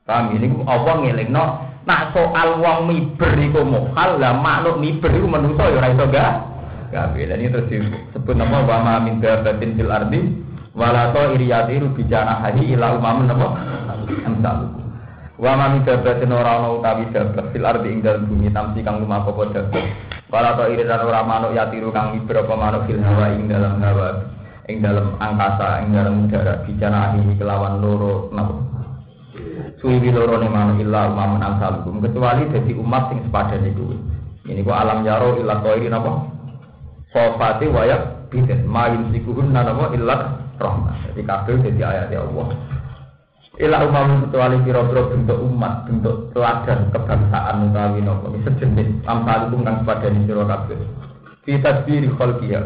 Paham 0.05 0.37
ini 0.37 0.53
apa 0.69 0.93
ngelingno 1.01 1.45
nak 1.89 2.13
soal 2.13 2.61
wong 2.61 2.79
miber 2.93 3.33
iku 3.41 3.65
mokal 3.65 4.21
lah 4.21 4.37
makhluk 4.37 4.77
miber 4.77 5.09
iku 5.09 5.25
menungso 5.25 5.65
ya 5.65 5.81
ora 5.81 5.89
iso 5.89 6.05
gak 6.13 6.33
gawe. 6.93 7.17
Lan 7.17 7.41
ini 7.41 7.49
terus 7.49 7.69
disebut 7.73 8.37
nama 8.37 8.61
wa 8.61 8.79
ma 8.85 8.95
min 9.01 9.25
dabatin 9.25 9.73
fil 9.73 9.89
ardi 9.89 10.21
wala 10.77 11.17
ta 11.17 11.33
iriyatiru 11.33 11.97
bicara 11.97 12.45
hadi 12.45 12.77
ila 12.77 13.01
umamun 13.01 13.33
apa 13.33 13.47
amsal. 14.29 14.77
Wa 15.41 15.57
ma 15.57 15.73
min 15.73 15.89
dabatin 15.89 16.37
ora 16.37 16.61
ana 16.61 16.69
utawi 16.77 17.09
dabat 17.09 17.57
fil 17.57 17.65
ardi 17.65 17.89
ing 17.89 18.05
dalem 18.05 18.29
bumi 18.29 18.53
tamsi 18.53 18.85
kang 18.85 19.01
lumaku 19.01 19.33
apa 19.33 19.65
dabat. 19.65 19.85
Wala 20.29 20.61
ta 20.61 20.69
iridan 20.69 21.09
ora 21.09 21.25
manuk 21.25 21.57
yatiru 21.57 21.89
kang 21.89 22.13
miber 22.13 22.45
apa 22.45 22.53
manuk 22.53 22.85
fil 22.85 23.01
hawa 23.01 23.33
ing 23.33 23.49
dalam 23.49 23.81
hawa 23.81 24.29
ing 24.71 24.79
dalam 24.81 25.19
angkasa 25.19 25.83
ing 25.83 25.91
dalam 25.93 26.31
udara 26.31 26.63
bicara 26.63 27.11
hadi 27.11 27.35
kelawan 27.35 27.83
loro 27.83 28.31
napa 28.31 28.71
suwi 29.81 30.13
loro 30.13 30.37
ne 30.37 30.49
manuk 30.53 30.79
illa 30.85 31.09
umamun 31.09 31.41
amsalukum 31.41 32.05
kecuali 32.05 32.45
dadi 32.53 32.77
umat 32.77 33.09
sing 33.09 33.25
sepadan 33.25 33.65
iku. 33.65 33.97
Ini 34.45 34.61
ku 34.61 34.73
alam 34.73 35.05
yaro 35.09 35.41
illa 35.41 35.65
qairi 35.65 35.89
napa? 35.89 36.29
Sofati 37.11 37.67
wayak 37.73 38.29
bidan 38.29 38.69
ma 38.69 38.93
yumsikuhun 38.93 39.57
napa 39.57 39.93
illa 39.97 40.37
rahmah. 40.61 40.97
Jadi 41.11 41.23
kabeh 41.25 41.55
dadi 41.65 41.81
ayat 41.81 42.13
Allah. 42.13 42.49
Ila 43.61 43.77
umamun 43.85 44.25
kecuali 44.29 44.57
kira-kira 44.65 45.03
bentuk 45.13 45.37
umat, 45.45 45.85
bentuk 45.85 46.33
teladan 46.33 46.89
kebangsaan 46.93 47.57
utawi 47.73 48.01
napa 48.05 48.27
sejenis 48.49 48.89
amsalukum 49.09 49.65
kang 49.65 49.77
sepadan 49.85 50.25
sira 50.29 50.45
kabeh. 50.45 50.79
Fi 51.45 51.53
tadbiri 51.61 52.09
khalqiyah. 52.21 52.65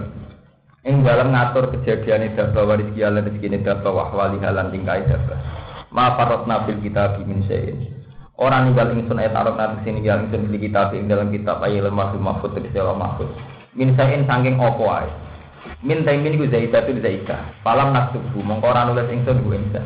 Ing 0.84 1.00
dalam 1.00 1.32
ngatur 1.32 1.72
kejadian 1.72 2.36
dabah 2.36 2.68
waris 2.68 2.92
kialan 2.92 3.24
rezeki 3.24 3.64
dabah 3.64 3.88
wahwali 3.88 4.36
halan 4.44 4.68
tingkai 4.68 5.08
dabah. 5.08 5.40
Ma 5.88 6.12
farotna 6.12 6.68
fil 6.68 6.76
kitab 6.84 7.16
min 7.24 7.40
syai'in. 7.48 7.88
Orang 8.36 8.68
ninggal 8.68 8.92
ingsun 8.92 9.16
ayat 9.16 9.32
arab 9.32 9.56
nanti 9.56 9.88
sini 9.88 10.04
yang 10.04 10.28
ingsun 10.28 10.52
fil 10.52 10.60
kitab 10.60 10.92
ing 10.92 11.08
dalam 11.08 11.32
kitab 11.32 11.64
ayat 11.64 11.88
lemah 11.88 12.12
mahfud 12.20 12.52
Allah 12.76 13.00
mahfud. 13.00 13.32
Min 13.72 13.96
syai'in 13.96 14.28
saking 14.28 14.60
opo 14.60 14.92
ae. 14.92 15.08
Min 15.80 16.04
taimin 16.04 16.36
ku 16.36 16.44
zaidatu 16.52 17.00
zaidah. 17.00 17.64
Palam 17.64 17.96
naktubu 17.96 18.44
mongko 18.44 18.68
ora 18.68 18.84
nulis 18.84 19.08
ingsun 19.08 19.40
ku 19.40 19.56
ingsun. 19.56 19.84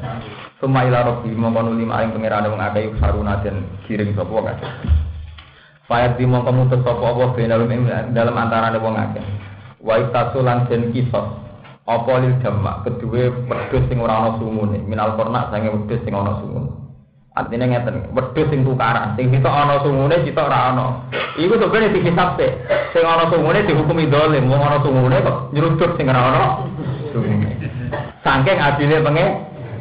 Suma 0.59 0.83
ila 0.83 1.07
rabbi 1.07 1.31
mongko 1.31 1.63
nuli 1.63 1.87
maring 1.87 2.11
pangeran 2.11 2.51
wong 2.51 2.59
akeh 2.59 2.91
saruna 2.99 3.39
den 3.47 3.71
giring 3.87 4.19
sapa 4.19 4.35
wong 4.35 4.51
akeh. 4.51 4.71
Fayat 5.87 6.19
di 6.19 6.27
mongko 6.27 6.51
mutus 6.51 6.83
sapa 6.83 7.07
Allah 7.07 7.31
benalum 7.39 7.71
ing 7.71 7.87
dalam 8.11 8.35
antarané 8.35 8.83
wong 8.83 8.99
akeh. 8.99 9.23
Wa 9.79 9.95
itasulan 10.03 10.67
den 10.67 10.91
kisos. 10.91 11.27
Apa 11.89 12.21
lil 12.21 12.37
jamak 12.45 12.85
kedua 12.85 13.33
wedhus 13.49 13.85
sing 13.89 13.97
ora 14.03 14.21
ana 14.21 14.31
sumune. 14.37 14.83
Minal 14.85 15.17
kornak 15.17 15.49
sange 15.49 15.73
wedhus 15.73 16.03
sing 16.05 16.13
ana 16.13 16.37
sumune. 16.43 16.69
Artinya 17.33 17.71
ngeten 17.71 18.13
wedhus 18.13 18.47
sing 18.53 18.67
tukaran. 18.67 19.17
Sing 19.17 19.33
sitok 19.33 19.55
ana 19.55 19.81
sumune 19.81 20.21
sitok 20.27 20.49
ora 20.51 20.59
ana. 20.75 20.87
Iku 21.41 21.55
sebenarnya 21.57 21.95
dikisap 21.97 22.29
sih 22.37 22.51
sing 22.93 23.05
ana 23.07 23.31
sumune 23.33 23.65
dihukumi 23.65 24.11
dolim. 24.11 24.51
Wong 24.51 24.61
ana 24.61 24.79
sumune 24.85 25.17
kok 25.25 25.55
nyeruduk 25.55 25.91
sing 25.97 26.07
ora 26.11 26.21
ana 26.29 26.43
sumune. 27.15 27.51
Saking 28.21 28.59
adile 28.61 28.97
penge 29.01 29.27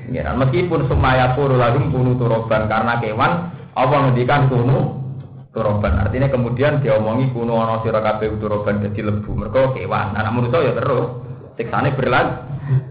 meskipun 0.08 0.88
semaya 0.88 1.36
puru 1.36 1.60
lalu 1.60 1.92
bunuh 1.92 2.16
turoban 2.16 2.72
karena 2.72 2.96
kewan 3.04 3.52
apa 3.76 3.96
ngendikan 4.08 4.48
kunu 4.48 5.04
turoban 5.52 5.94
artinya 6.04 6.28
kemudian 6.32 6.84
diomongi 6.84 7.32
kuno 7.32 7.58
ana 7.58 7.82
sira 7.82 8.04
kabeh 8.04 8.32
turoban 8.38 8.84
dadi 8.84 9.02
lebu 9.02 9.32
mergo 9.34 9.74
kewan 9.74 10.14
anak 10.14 10.34
manusa 10.34 10.58
ya 10.62 10.74
terus 10.76 11.06
siksane 11.58 11.96
berlan 11.98 12.28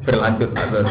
berlanjut 0.03 0.51
terus. 0.53 0.89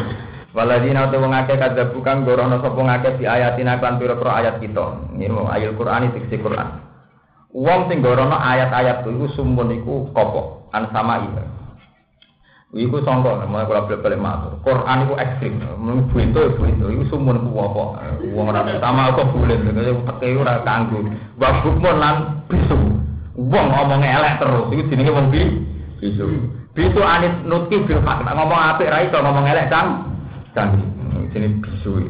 Waladina 0.56 1.12
te 1.12 1.20
wong 1.20 1.36
akeh 1.36 1.60
kadzabu 1.60 2.00
kang 2.00 2.24
gorono 2.24 2.64
sapa 2.64 2.80
ngakeh 2.80 3.20
di 3.20 3.24
ayatina 3.28 3.76
kan 3.76 4.00
pira-pira 4.00 4.40
ayat 4.40 4.56
kita. 4.56 5.12
Ini 5.12 5.28
mau 5.28 5.52
ayat 5.52 5.76
Quran 5.76 6.08
iki 6.16 6.40
Quran. 6.40 6.80
Wong 7.52 7.92
sing 7.92 8.00
gorono 8.00 8.40
ayat-ayat 8.40 9.04
iku 9.04 9.28
sumun 9.36 9.68
iku 9.76 10.08
kopo 10.16 10.72
an 10.72 10.88
sama 10.96 11.28
iya. 11.28 11.44
Iku 12.74 12.98
sangka 13.06 13.46
mau 13.46 13.62
kula 13.62 13.86
balik 13.86 14.18
matur. 14.18 14.58
Quran 14.66 15.06
iku 15.06 15.14
ekstrim. 15.14 15.62
Mun 15.78 16.10
buento 16.10 16.50
buento 16.58 16.90
iku 16.90 17.04
sumun 17.14 17.46
ku 17.46 17.62
apa? 17.62 17.84
Wong 18.34 18.50
ora 18.50 18.66
sama 18.82 19.14
kok 19.14 19.30
bulen 19.30 19.70
teke 19.70 20.34
ora 20.34 20.58
kanggo. 20.66 20.98
Babuk 21.38 21.78
mon 21.78 21.96
lan 22.02 22.16
bisu. 22.50 22.74
Wong 23.38 23.66
ngomong 23.70 24.02
elek 24.02 24.42
terus 24.42 24.66
iku 24.74 24.82
jenenge 24.90 25.14
wong 25.14 25.26
bisu. 25.30 26.26
Bisu 26.74 27.00
anis 27.06 27.32
nutki 27.46 27.86
bil 27.86 28.02
hak. 28.02 28.26
Nak 28.26 28.34
ngomong 28.34 28.60
apik 28.74 28.90
ra 28.90 28.98
iso 29.06 29.14
ngomong 29.22 29.46
elek 29.46 29.70
cang. 29.70 30.02
Cang. 30.50 30.74
Jenenge 31.30 31.62
bisu. 31.62 32.02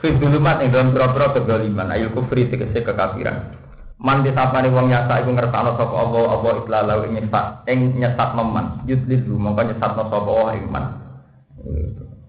Fi 0.00 0.14
dulumat 0.14 0.62
ing 0.62 0.70
dalam 0.70 0.94
pira-pira 0.94 1.34
kedzaliman, 1.34 1.90
ayo 1.90 2.14
kufri 2.14 2.46
tegese 2.46 2.86
kekafiran. 2.86 3.50
Man 3.98 4.22
disapane 4.22 4.70
wong 4.70 4.94
nyasa 4.94 5.26
iku 5.26 5.34
ngersakno 5.34 5.74
sapa 5.74 5.90
Allah 5.90 6.38
apa 6.38 6.48
islalau 6.62 7.02
ing 7.02 7.18
nyesat 7.18 7.46
ing 7.66 7.98
nyesat 7.98 8.30
meman. 8.38 8.86
Yudlilu 8.86 9.34
mongko 9.34 9.74
nyesatno 9.74 10.06
sapa 10.06 10.30
Allah 10.30 10.54
ing 10.54 10.66
man. 10.70 10.84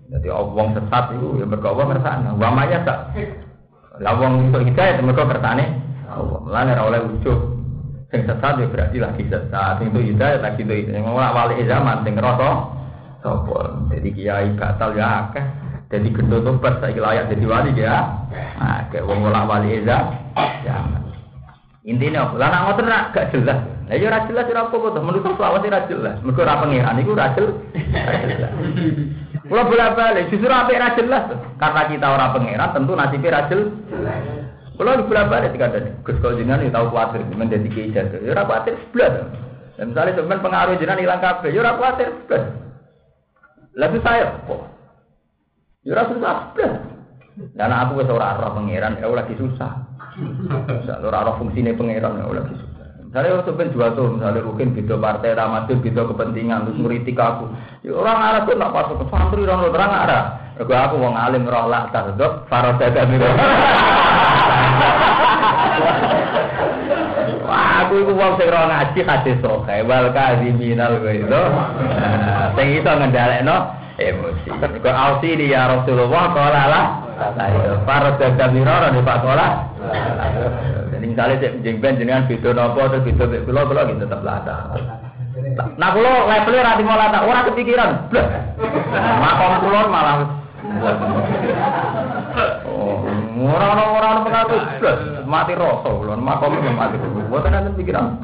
Jadi 0.09 0.27
wong 0.33 0.73
sesat 0.73 1.13
iku 1.13 1.37
ya 1.37 1.45
mergo 1.45 1.69
Allah 1.77 1.85
ngersakno. 1.93 2.29
Wa 2.41 2.49
maya 2.49 2.81
sak. 2.81 3.13
Lah 4.01 4.13
wong 4.17 4.49
iso 4.49 4.65
hidayah 4.65 4.97
mergo 5.05 5.29
kersane 5.29 5.65
Allah. 6.09 6.39
Mulane 6.41 6.73
ora 6.73 6.83
oleh 6.89 7.01
ujug. 7.05 7.37
Sing 8.09 8.25
sesat 8.25 8.53
ya 8.57 8.65
berarti 8.65 8.97
lagi 8.97 9.23
sesat. 9.29 9.73
Sing 9.77 9.93
itu 9.93 10.09
hidayah 10.09 10.41
lagi 10.41 10.65
itu 10.65 10.73
hidayah. 10.73 11.05
Ngomong 11.05 11.21
wali 11.21 11.69
zaman 11.69 12.01
sing 12.01 12.17
ngerasa 12.17 12.49
sapa. 13.21 13.59
Jadi 13.93 14.09
kiai 14.17 14.57
batal 14.57 14.97
ya 14.97 15.29
akeh. 15.29 15.45
Jadi 15.93 16.17
gendut 16.17 16.41
tobat 16.41 16.81
saiki 16.81 16.97
layak 16.97 17.29
jadi 17.29 17.45
wali 17.45 17.77
ya. 17.77 18.25
Nah, 18.57 18.89
kayak 18.89 19.05
wong 19.05 19.21
ora 19.21 19.45
wali 19.45 19.85
zaman. 19.85 21.08
Intinya, 21.89 22.29
lah 22.37 22.53
nak 22.53 22.61
ngoten 22.69 22.85
nak 22.85 23.17
gak 23.17 23.33
jelas. 23.33 23.57
Lah 23.89 23.97
ya 23.97 24.13
ora 24.13 24.21
jelas 24.29 24.45
ora 24.45 24.69
apa-apa 24.69 24.93
to. 24.93 25.01
Menurut 25.01 25.25
selawat 25.25 25.65
ora 25.65 25.81
jelas. 25.89 26.21
Mergo 26.21 26.45
ora 26.45 26.61
pangeran 26.61 27.01
iku 27.01 27.17
ora 27.17 27.33
jelas. 27.33 27.57
Kalau 29.49 29.65
bolak-balik, 29.65 30.29
justru 30.29 30.53
apa 30.53 30.69
ora 30.69 30.93
jelas. 30.93 31.25
Karena 31.57 31.81
kita 31.89 32.05
orang 32.05 32.33
pangeran, 32.37 32.69
tentu 32.77 32.93
nasibnya 32.93 33.33
ora 33.33 33.41
jelas. 33.49 33.73
Di 34.77 35.03
bolak-balik 35.09 35.57
tadi, 35.57 35.89
Gus 36.05 36.17
kalau 36.21 36.37
jenengan 36.37 36.61
ya 36.61 36.69
tahu 36.69 36.93
khawatir 36.93 37.25
menjadi 37.33 37.67
kiai 37.73 37.89
jaga. 37.89 38.21
Ya 38.21 38.37
ora 38.37 38.45
khawatir 38.45 38.73
sebelah. 38.85 39.25
Dan 39.73 39.89
misalnya 39.89 40.13
sebenarnya 40.13 40.45
pengaruh 40.45 40.75
jenengan 40.77 41.01
hilang 41.01 41.21
kabeh, 41.25 41.49
ya 41.49 41.59
ora 41.65 41.73
khawatir 41.73 42.07
sebelah. 42.13 42.43
Lalu 43.73 43.97
saya 44.05 44.37
kok. 44.45 44.61
Ya 45.89 45.91
ora 45.97 46.03
susah. 46.05 46.35
Dan 47.57 47.73
aku 47.73 47.97
wis 47.97 48.13
ora 48.13 48.37
roh 48.37 48.53
pangeran, 48.53 49.01
ya 49.01 49.09
lagi 49.09 49.33
susah. 49.41 49.88
Susah, 50.17 50.97
ora 51.05 51.27
roh 51.27 51.35
fungsine 51.37 51.77
pangeran, 51.77 52.17
ya 52.17 52.25
susah. 52.25 52.69
Misalnya 53.09 53.41
waktu 53.41 53.51
ben 53.57 53.73
jual 53.73 53.89
tuh, 53.97 54.21
misalnya 54.21 54.45
rukin 54.45 54.69
beda 54.69 54.95
partai, 55.01 55.33
ramadhan 55.33 55.81
beda 55.81 56.01
kepentingan, 56.13 56.69
terus 56.69 56.77
ngeritik 56.77 57.17
aku. 57.17 57.49
Ya 57.81 57.97
orang 57.97 58.21
Arab 58.21 58.41
tuh 58.45 58.53
nak 58.53 58.69
masuk 58.69 59.01
ke 59.01 59.05
santri, 59.09 59.41
orang 59.49 59.65
terang 59.73 59.93
Arab. 59.97 60.25
Aku 60.61 60.69
aku 60.69 60.95
wong 61.01 61.17
alim 61.17 61.49
roh 61.49 61.65
lah 61.65 61.89
tardok, 61.89 62.45
faro 62.45 62.77
dadah 62.77 63.09
miro. 63.09 63.25
Wah, 67.49 67.81
aku 67.81 67.93
iku 68.05 68.13
wong 68.13 68.37
sing 68.37 68.45
roh 68.53 68.63
ngaji 68.69 68.99
hadis 69.01 69.41
soke, 69.41 69.75
wal 69.89 70.13
kadziminal 70.13 71.01
kowe 71.01 71.09
itu. 71.09 71.43
Sing 72.53 72.67
iso 72.77 72.91
ngendhalekno 72.93 73.57
emosi. 73.97 74.49
Kok 74.85 74.97
ausi 75.01 75.33
di 75.33 75.49
ya 75.49 75.65
Rasulullah 75.65 76.23
qala 76.29 76.63
lah. 76.69 76.85
Faro 77.83 78.09
dadah 78.15 78.47
miro 78.55 78.71
nek 78.71 79.03
Pak 79.03 79.17
Kola. 79.19 79.47
Jadi 80.95 81.05
misalnya 81.05 81.41
cek 81.43 81.53
jengben 81.67 81.99
jenengan 81.99 82.27
video 82.31 82.55
nopo 82.55 82.87
terus 82.87 83.03
video 83.03 83.27
kula 83.43 83.67
kula 83.67 83.81
gitu 83.91 84.07
tetap 84.07 84.23
lata. 84.23 84.75
Nah 85.75 85.89
kula 85.91 86.27
levelnya 86.31 86.63
ra 86.63 86.79
timo 86.79 86.95
lata, 86.95 87.17
ora 87.27 87.47
kepikiran. 87.51 87.91
Makom 89.19 89.53
kula 89.67 89.81
malah 89.91 90.15
Oh, 92.69 93.03
ora 93.41 93.65
ora 93.73 93.83
ora 93.83 94.07
ora 94.15 94.21
pengaruh. 94.23 94.61
Mati 95.27 95.53
kula, 95.55 96.15
makom 96.15 96.55
mati. 96.55 96.95
Mboten 96.99 97.51
enten 97.51 97.75
pikiran. 97.75 98.19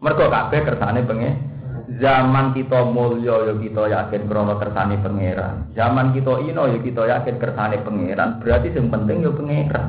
Mergo 0.00 0.28
kabeh 0.28 0.60
kersane 0.64 1.00
pengen 1.04 1.53
zaman 2.00 2.54
kita 2.56 2.80
mulya 2.90 3.52
ya 3.52 3.54
kita 3.58 3.82
yakin 3.90 4.22
krana 4.26 4.54
kersane 4.58 4.96
pangeran. 4.98 5.70
Zaman 5.76 6.14
kita 6.16 6.32
ino 6.42 6.66
ya 6.70 6.78
kita 6.80 7.02
yakin 7.06 7.36
kersane 7.38 7.76
pangeran. 7.82 8.40
Berarti 8.40 8.68
sing 8.74 8.90
penting 8.90 9.22
ya 9.22 9.30
pangeran. 9.30 9.88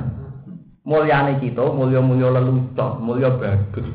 Mulyane 0.86 1.42
kita 1.42 1.66
mulya-mulya 1.66 2.30
lelucon, 2.30 3.02
mulya 3.02 3.34
bagus. 3.42 3.90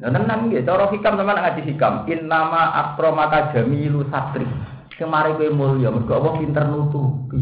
Nah, 0.00 0.10
tenang 0.10 0.48
nggih, 0.48 0.64
cara 0.64 0.88
hikam 0.88 1.20
teman 1.20 1.36
ngaji 1.36 1.60
hikam. 1.68 2.08
In 2.08 2.24
nama 2.24 2.72
akramaka 2.72 3.52
jamilu 3.52 4.08
satri. 4.08 4.48
Kemari 4.96 5.36
kowe 5.36 5.50
mulya, 5.52 5.90
mergo 5.92 6.12
apa 6.22 6.38
pinter 6.40 6.64
nutupi. 6.70 7.36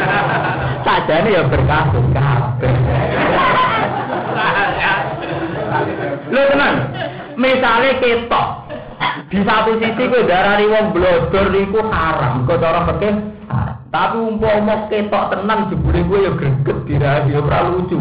Sajane 0.86 1.28
ya 1.28 1.42
berkasus 1.50 2.06
kabeh. 2.14 2.72
Lho 6.32 6.42
tenan. 6.54 6.74
Misale 7.38 8.02
ketok. 8.02 8.48
Di 9.30 9.38
satu 9.46 9.78
sisi 9.78 10.10
kowe 10.10 10.26
darani 10.26 10.66
wong 10.66 10.90
blodor 10.90 11.54
iku 11.54 11.78
haram, 11.86 12.42
kok 12.50 12.58
cara 12.58 12.82
fikih. 12.90 13.14
Tapi 13.88 14.16
umpama 14.18 14.90
ketok 14.90 15.30
tenan 15.30 15.70
jebule 15.70 16.02
kowe 16.02 16.18
ya 16.18 16.32
greget 16.34 16.78
dirahi 16.90 17.30
ya 17.30 17.38
ora 17.38 17.70
lucu. 17.70 17.98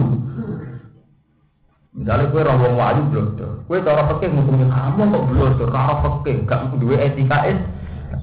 Misalnya 1.94 2.30
kue 2.34 2.42
rombong 2.42 2.74
wali 2.78 3.02
blodor, 3.14 3.62
kue 3.70 3.78
cara 3.86 4.10
fikih 4.10 4.34
ngomongnya 4.34 4.74
kamu 4.74 5.02
kok 5.06 5.26
blodor, 5.30 5.68
cara 5.70 5.94
fikih 6.02 6.36
gak 6.50 6.62
duwe 6.82 6.98
etika 6.98 7.46
es. 7.46 7.62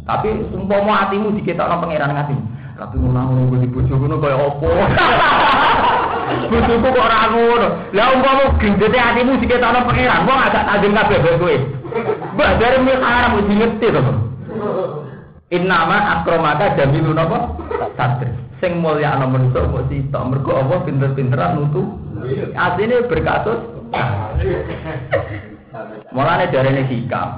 Tapi 0.03 0.35
umpama 0.51 1.07
hatimu 1.07 1.31
diketokno 1.39 1.79
pangeran 1.79 2.11
ngati. 2.11 2.37
Tapi 2.75 2.95
ngono 2.99 3.23
ngono 3.23 3.63
di 3.63 3.71
bojo 3.71 3.95
ngono 3.95 4.19
kaya 4.19 4.35
apa? 4.35 4.71
Bojoku 6.49 6.89
kok 6.89 7.05
ora 7.05 7.29
ngono. 7.31 7.69
Lah 7.93 8.07
umpama 8.17 8.57
gendete 8.61 8.99
hatimu 8.99 9.41
diketokno 9.41 9.85
pangeran, 9.85 10.25
wong 10.25 10.39
agak 10.41 10.67
tajeng 10.69 10.97
kabeh 10.97 11.19
kowe 11.21 11.35
kowe. 11.41 11.57
Mbah 12.35 12.51
dari 12.59 12.79
mi 12.83 12.93
haram 12.99 13.33
mesti 13.39 13.55
ngerti 13.55 13.87
to. 13.93 14.01
Innama 15.53 15.97
akramaka 16.19 16.75
jamilun 16.75 17.21
apa? 17.21 17.39
Satri. 17.95 18.33
Sing 18.59 18.81
mulya 18.81 19.15
ana 19.15 19.29
menungso 19.29 19.61
kok 19.61 19.87
sitok 19.93 20.27
mergo 20.31 20.53
apa 20.57 20.75
pinter-pinteran 20.89 21.61
nutu. 21.61 21.83
Asline 22.57 23.05
berkasus. 23.07 23.61
Mulane 26.15 26.49
darene 26.49 26.83
hikam. 26.89 27.29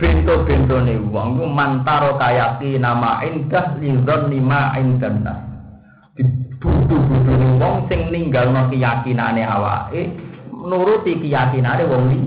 Bento-bento 0.00 0.82
nih 0.82 0.98
ku 0.98 1.46
mantaro 1.46 2.18
kayaki 2.18 2.80
nama 2.80 3.22
indah 3.22 3.78
lizon 3.78 4.34
lima 4.34 4.74
indah 4.74 5.14
Budu-budu 6.62 7.32
nih 7.42 7.58
wong 7.58 7.90
sing 7.90 8.06
ninggal 8.14 8.54
no 8.54 8.70
keyakinane 8.70 9.42
awake 9.42 10.14
nuruti 10.54 11.18
keyakinane 11.18 11.82
wong 11.90 12.02
li. 12.06 12.20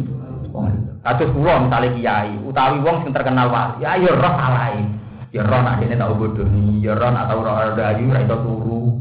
Kados 1.06 1.32
kula 1.32 1.64
misale 1.64 1.94
kiai 1.96 2.36
utawi 2.44 2.82
wong 2.82 3.06
sing 3.06 3.14
terkenal 3.14 3.48
wali, 3.48 3.80
ya 3.80 3.96
ya 3.96 4.12
roh 4.12 4.36
alae. 4.36 4.84
Ya 5.32 5.44
roh 5.46 5.62
nak 5.62 5.84
dene 5.84 6.00
tau 6.00 6.18
bodoni, 6.18 6.82
ya 6.82 6.98
roh 6.98 7.12
nak 7.14 7.30
tau 7.30 7.46
roh 7.46 7.78
dayu 7.78 8.10
ra 8.10 8.26
iso 8.26 8.36
turu. 8.42 8.98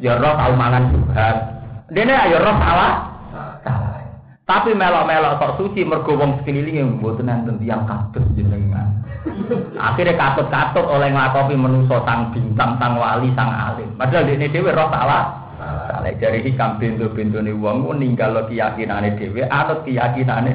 Ya 0.00 0.16
roh 0.16 0.32
tau 0.32 0.52
mangan 0.56 0.90
juga. 0.90 1.28
Dene 1.92 2.14
ya 2.16 2.38
roh. 2.40 2.56
Salah. 2.56 3.11
Tapi 4.52 4.76
melok-melok 4.76 5.40
kok 5.40 5.54
suci 5.56 5.80
mergo 5.80 6.12
wong 6.12 6.44
sekeliling 6.44 7.00
mboten 7.00 7.32
enten 7.32 7.56
tiyang 7.56 7.88
kados 7.88 8.20
jenengan. 8.36 9.00
Akhirnya 9.80 10.12
katut-katut 10.12 10.84
oleh 10.92 11.08
nglakopi 11.08 11.56
menusa 11.56 12.04
sang 12.04 12.36
bintang, 12.36 12.76
sang 12.76 13.00
wali, 13.00 13.32
sang 13.32 13.48
alim. 13.48 13.88
Padahal 13.96 14.28
dene 14.28 14.52
dhewe 14.52 14.68
roh 14.76 14.92
salah. 14.92 15.56
Salah 15.88 16.12
dari 16.20 16.44
hikam 16.44 16.76
pintu-pintune 16.76 17.56
wong 17.56 17.96
ninggal 17.96 18.44
keyakinane 18.44 19.16
dhewe 19.16 19.40
anut 19.48 19.88
keyakinane. 19.88 20.52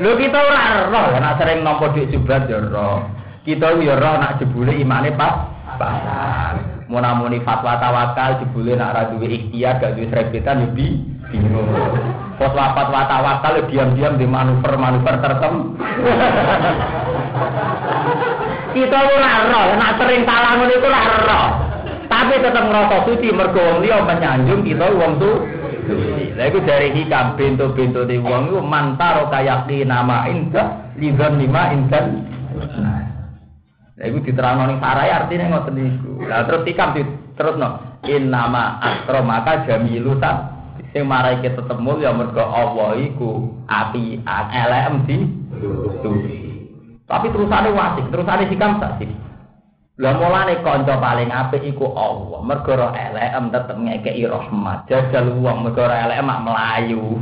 Lho 0.00 0.10
kita 0.16 0.38
ora 0.40 0.88
roh 0.88 1.04
nek 1.12 1.36
sering 1.44 1.60
nampa 1.60 1.92
dhuwit 1.92 2.08
jublat 2.08 2.48
ya 2.48 2.56
roh. 2.72 3.04
Kita 3.44 3.76
ya 3.84 4.00
roh 4.00 4.16
nak 4.16 4.40
jebule 4.40 4.72
imane 4.80 5.12
pas. 5.12 5.44
Munamuni 6.86 7.42
fatwa 7.42 7.82
tawakal 7.82 8.38
jebule 8.38 8.78
nak 8.78 8.94
ra 8.94 9.02
duwe 9.10 9.26
ikhtiar 9.26 9.82
gak 9.82 9.98
duwe 9.98 10.06
srebetan 10.06 10.62
yo 10.62 10.68
bi 10.70 10.86
bingung. 11.34 11.66
Fatwa 12.38 12.78
fatwa 12.78 13.10
tawakal 13.10 13.58
yo 13.58 13.62
diam-diam 13.66 14.14
di 14.14 14.26
manuver-manuver 14.26 15.18
tertentu. 15.18 15.74
Kita 18.70 18.98
ora 19.02 19.32
roh, 19.50 19.66
nak 19.74 19.92
sering 19.98 20.22
salah 20.22 20.52
ngono 20.54 20.72
iku 20.78 20.86
ora. 20.86 21.40
Tapi 22.06 22.34
tetap 22.38 22.64
ngerasa 22.70 22.96
suci 23.02 23.28
mergo 23.34 23.58
wong 23.58 23.82
liya 23.82 24.06
menyanjung 24.06 24.62
kita 24.62 24.86
wong 24.94 25.18
tu. 25.18 25.32
Lah 26.38 26.46
iku 26.46 26.62
dari 26.62 26.94
hikam 26.94 27.34
pintu-pintu 27.34 28.06
di 28.06 28.22
wong 28.22 28.54
iku 28.54 28.62
mantaro 28.62 29.26
kayaki 29.26 29.82
nama 29.82 30.30
indah 30.30 30.94
lidzan 30.94 31.34
lima 31.42 31.74
insan. 31.74 32.22
Lah 33.96 34.04
iku 34.12 34.18
diterangno 34.20 34.68
ning 34.68 34.78
sarai 34.78 35.08
artine 35.08 35.48
ngoten 35.48 35.72
niku. 35.72 36.20
Terus 36.28 36.62
hikam 36.68 36.92
diterusno 36.92 37.68
in 38.04 38.28
nama 38.28 38.76
akramaka 38.78 39.64
jamilu 39.64 40.20
ta 40.20 40.52
sing 40.92 41.08
marai 41.08 41.40
kita 41.40 41.64
tetep 41.64 41.80
mulya 41.80 42.12
mergo 42.12 42.44
Allah 42.44 42.96
iku 43.00 43.56
api 43.68 44.20
elem 44.28 44.94
di 45.08 45.16
Tapi 47.06 47.26
terusane 47.30 47.70
wasik, 47.70 48.10
terusane 48.10 48.50
hikam 48.50 48.82
tak 48.82 48.98
sih. 49.00 49.08
Lah 49.96 50.12
mulane 50.20 50.60
kanca 50.60 51.00
paling 51.00 51.32
apik 51.32 51.64
iku 51.64 51.88
Allah. 51.96 52.44
Mergo 52.44 52.76
ora 52.76 52.92
elek 52.92 53.32
tetep 53.48 53.76
ngekeki 53.80 54.28
rahmat. 54.28 54.84
Jajal 54.92 55.32
wong 55.40 55.64
mergo 55.64 55.88
ora 55.88 56.04
elek 56.04 56.20
mak 56.20 56.44
melayu. 56.44 57.16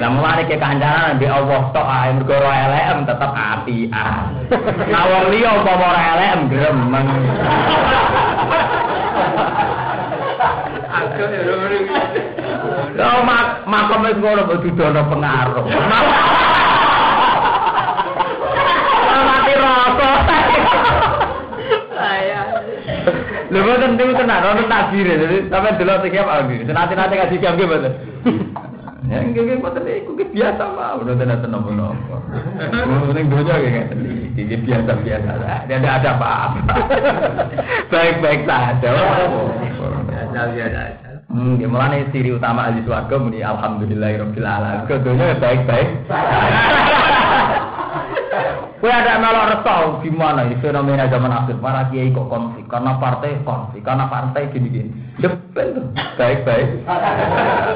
Lah 0.00 0.08
mulane 0.08 0.48
ke 0.48 0.56
kancanan 0.56 1.20
mbek 1.20 1.28
Allah 1.28 1.60
tok 1.76 1.84
ae 1.84 2.08
mergo 2.16 2.32
ora 2.32 2.72
elek 2.72 3.04
tetep 3.04 3.32
apian. 3.36 4.24
Lah 4.88 5.02
wong 5.12 5.24
liya 5.28 5.60
umpama 5.60 5.84
ora 5.92 6.02
elek 6.16 6.32
gremeng. 6.48 7.08
Aku 10.88 11.20
ya 11.20 11.40
Lah 12.96 13.20
mak 13.28 13.68
makom 13.68 14.08
wis 14.08 14.16
ngono 14.16 14.48
kok 14.48 14.60
dudono 14.64 15.02
pengaruh. 15.04 15.68
Mati 19.20 19.52
rasa. 19.52 20.10
Lha 23.52 23.60
boten 23.68 23.90
niku 24.00 24.12
tenan 24.16 24.48
ono 24.48 24.62
takdir. 24.64 25.12
Jadi 25.12 25.36
sampeyan 25.52 25.76
delok 25.76 26.00
sing 26.00 26.12
apa 26.16 26.32
iki. 26.48 26.64
Senate-nate 26.64 27.14
ngaji 27.20 27.36
jam 27.36 27.52
nggih 27.52 27.68
boten. 27.68 27.92
Ya 29.08 29.24
nggih 29.24 29.42
nggih 29.48 29.58
boten 29.64 29.88
iku 29.88 30.12
ki 30.12 30.28
biasa 30.36 30.64
mah. 30.76 31.00
Udah 31.00 31.14
tenan 31.16 31.40
tenan 31.40 31.64
napa. 31.72 32.16
Ning 33.16 33.26
donya 33.32 33.54
nggih 33.56 33.72
ngeten 33.72 33.98
iki 34.36 34.56
biasa-biasa. 34.60 35.30
Tidak 35.64 35.92
ada 36.04 36.10
apa-apa. 36.20 36.74
Baik-baik 37.92 38.44
saja. 38.44 38.90
Biasa-biasa. 40.04 40.80
Hmm, 41.30 41.62
ya 41.62 41.70
mulane 41.70 42.10
ciri 42.10 42.34
utama 42.34 42.66
ahli 42.66 42.82
swarga 42.82 43.14
muni 43.16 43.40
alhamdulillahirabbil 43.40 44.44
alamin. 44.44 44.84
Kedonya 44.90 45.38
baik-baik. 45.38 45.88
Kue 48.80 48.88
ada 48.88 49.18
melok 49.18 49.46
reso 49.50 49.76
gimana 50.06 50.46
ini 50.46 50.56
fenomena 50.62 51.10
zaman 51.10 51.34
akhir 51.34 51.58
para 51.58 51.90
kiai 51.90 52.14
kok 52.14 52.30
konflik 52.30 52.64
karena 52.70 52.94
partai 53.02 53.42
konflik 53.42 53.82
karena 53.82 54.06
partai 54.06 54.46
gini-gini. 54.54 54.88
Jepel 55.18 55.90
baik-baik. 56.14 56.86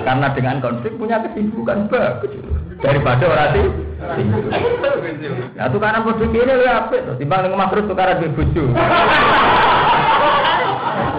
karena 0.07 0.27
dengan 0.31 0.63
konflik 0.63 0.95
punya 0.95 1.19
kesibukan 1.27 1.91
bagus 1.91 2.33
daripada 2.79 3.25
orang 3.27 3.51
sih. 3.51 3.67
Ya 5.59 5.67
tukaran 5.75 6.07
bodoh 6.07 6.29
ini 6.31 6.53
lu 6.55 6.67
apa? 6.71 7.19
Timbang 7.19 7.51
ngomong 7.51 7.69
terus 7.75 7.89
tukaran 7.91 8.23
di 8.23 8.31
bojo. 8.31 8.65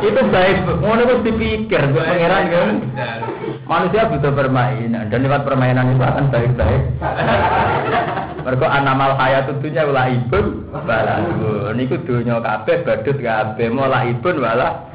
itu 0.06 0.22
baik, 0.30 0.70
ngono 0.86 1.02
itu 1.02 1.16
dipikir, 1.26 1.82
gue 1.90 2.04
pangeran 2.04 2.44
kan. 2.54 2.70
Manusia 3.66 4.06
butuh 4.06 4.30
bermain, 4.38 4.94
dan 4.94 5.18
lewat 5.18 5.42
permainan 5.50 5.98
itu 5.98 6.04
akan 6.06 6.30
baik-baik. 6.30 6.82
Mergo 8.46 8.70
anamal 8.70 9.18
hayat 9.18 9.50
dunya 9.58 9.90
wala 9.90 10.06
ibun 10.06 10.70
balagun. 10.70 11.74
Niku 11.74 11.98
donya 12.06 12.38
kabeh 12.38 12.86
badut 12.86 13.18
kabeh 13.18 13.74
mola 13.74 14.06
ibun 14.06 14.38
wala 14.38 14.86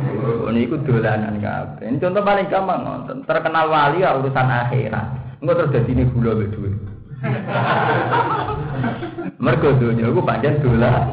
niku 0.54 0.78
dolanan 0.86 1.42
kabeh. 1.42 1.82
Ini 1.82 1.98
contoh 1.98 2.22
paling 2.22 2.46
gampang 2.46 2.86
nonton. 2.86 3.26
Terkenal 3.26 3.66
wali 3.66 4.06
ya 4.06 4.14
urusan 4.22 4.46
akhirat. 4.46 5.42
Engko 5.42 5.66
terus 5.66 5.90
ini 5.90 6.06
gula 6.14 6.38
mbek 6.38 6.54
dhuwit. 6.54 6.78
Mergo 9.42 9.68
donya 9.82 10.06
iku 10.06 10.22
pancen 10.22 10.62
dolan. 10.62 11.10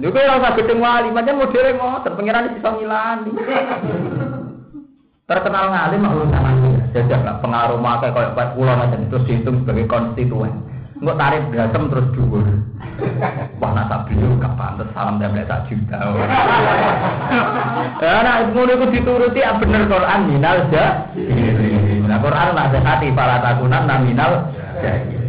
Niku 0.00 0.16
ora 0.16 0.40
usah 0.40 0.56
gedeng 0.56 0.80
wali, 0.80 1.12
pancen 1.12 1.36
modele 1.36 1.76
ngoten, 1.76 2.16
pangeran 2.16 2.56
iso 2.56 2.70
ngilani. 2.80 3.30
Terkenal 5.28 5.64
ngalim 5.68 6.00
urusan 6.00 6.48
akhirat. 6.48 6.96
Jajak 6.96 7.44
pengaruh 7.44 7.76
makai 7.76 8.08
kayak 8.08 8.56
kula 8.56 8.72
macam 8.72 9.04
itu 9.04 9.20
dihitung 9.28 9.60
sebagai 9.60 9.84
konstituen. 9.84 10.70
Enggak 11.00 11.16
tarif 11.16 11.42
dasem 11.56 11.82
terus 11.88 12.06
dhuwur. 12.12 12.44
Wah 13.56 13.72
nasa 13.72 14.04
beliau 14.04 14.36
gak 14.36 14.52
pantes 14.60 14.92
salam 14.92 15.16
template 15.16 15.48
sak 15.48 15.64
juta. 15.72 15.96
Ya 18.04 18.20
nak 18.20 18.52
ngono 18.52 18.72
iku 18.76 18.86
dituruti 18.92 19.40
ya 19.40 19.56
bener 19.56 19.88
Quran 19.88 20.20
minal 20.28 20.68
ja. 20.68 21.08
Nah 22.04 22.18
Quran 22.20 22.52
nak 22.52 22.76
hati 22.76 23.08
para 23.16 23.40
takunan 23.40 23.88
jahilin. 23.88 25.24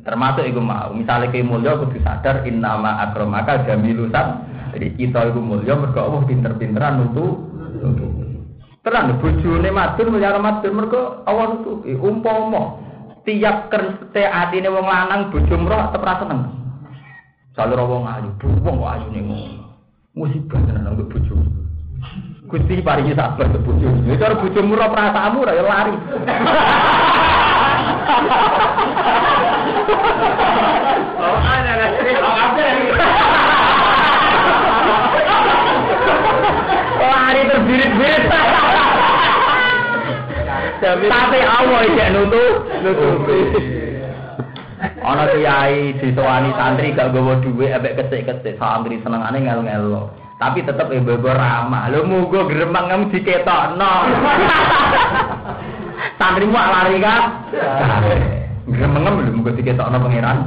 Termasuk 0.00 0.44
iku 0.48 0.60
mau, 0.64 0.92
misalnya 0.96 1.28
ke 1.28 1.44
mulya 1.44 1.76
kudu 1.76 2.00
sadar 2.00 2.44
innama 2.44 3.00
akramaka 3.04 3.64
jamilusan. 3.68 4.48
Jadi 4.76 4.96
kita 4.96 5.32
iku 5.32 5.40
mulya 5.40 5.76
mergo 5.76 6.00
Allah 6.00 6.24
pinter-pinteran 6.28 7.00
nutu. 7.00 7.48
Terang 8.80 9.16
bojone 9.20 9.68
matur 9.72 10.12
mulyane 10.12 10.40
matur 10.40 10.72
mergo 10.72 11.24
Allah 11.24 11.56
nutupi 11.56 11.96
umpama 11.96 12.89
tiap 13.24 13.68
kerste 13.68 14.22
atine 14.24 14.68
wong 14.72 14.86
lanang 14.86 15.28
bojo 15.28 15.54
mroh 15.56 15.90
tetep 15.90 16.04
ra 16.04 16.14
seneng. 16.22 16.40
Selalu 17.52 17.84
wong 17.84 18.04
ayu, 18.06 18.30
wong 18.62 18.76
kok 18.80 18.92
ayune 18.96 19.20
ngono. 19.26 19.64
Musibah 20.16 20.60
tenan 20.64 20.90
untuk 20.90 21.12
bojo. 21.12 21.34
Gusti 22.50 22.82
paringi 22.82 23.14
sabar 23.14 23.46
ke 23.46 23.58
bojo. 23.62 23.88
Ya 24.08 24.18
cara 24.18 24.34
bojo 24.38 24.60
murah 24.64 24.90
perasaanmu 24.90 25.46
ra 25.46 25.52
ya 25.54 25.64
lari. 25.66 25.94
Oh, 31.20 31.38
ana. 31.54 31.72
Lari 37.00 37.42
terbirit-birit. 37.46 38.24
Tapi 40.80 41.38
Allah 41.44 41.80
iki 41.84 42.04
nutup, 42.16 42.54
nutupi. 42.80 43.40
Ana 45.04 45.28
kiai 45.28 45.92
disowani 46.00 46.56
santri 46.56 46.96
gak 46.96 47.12
gowo 47.12 47.36
dhuwit 47.44 47.76
ambek 47.76 48.00
kesik-kesik 48.00 48.56
santri 48.56 48.96
senengane 49.04 49.44
ngel-ngelo. 49.44 50.08
Tapi 50.40 50.64
tetep 50.64 50.88
ibu-ibu 50.88 51.28
ramah. 51.28 51.92
Lho 51.92 52.08
mugo 52.08 52.48
gremeng 52.48 52.88
kamu 52.88 53.12
diketokno. 53.12 53.92
Santri 56.20 56.48
mu 56.48 56.56
lari 56.56 56.96
kan? 56.96 57.44
Gremeng 58.64 59.04
lho 59.04 59.36
mugo 59.36 59.52
diketokno 59.52 60.00
pangeran. 60.00 60.38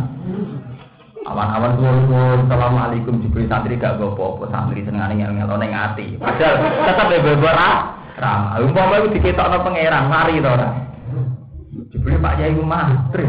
Awan-awan 1.23 1.77
suwun 1.77 2.39
Assalamualaikum 2.49 3.21
diberi 3.21 3.45
santri 3.45 3.77
gak 3.77 4.01
gowo 4.01 4.41
apa 4.41 4.45
santri 4.49 4.81
senengane 4.81 5.13
ngel-ngelo 5.21 5.61
ning 5.61 5.77
ati. 5.77 6.17
Padahal 6.17 6.57
tetep 6.89 7.21
ibu-ibu 7.21 7.47
ramah. 7.53 8.02
Umpama 8.63 9.01
iku 9.01 9.07
diketokno 9.17 9.57
pangeran, 9.65 10.05
mari 10.05 10.37
to 10.37 10.49
ora? 10.49 10.69
Dibeli 11.89 12.17
Pak 12.21 12.37
Yai 12.37 12.53
ku 12.53 12.63
mantri. 12.65 13.25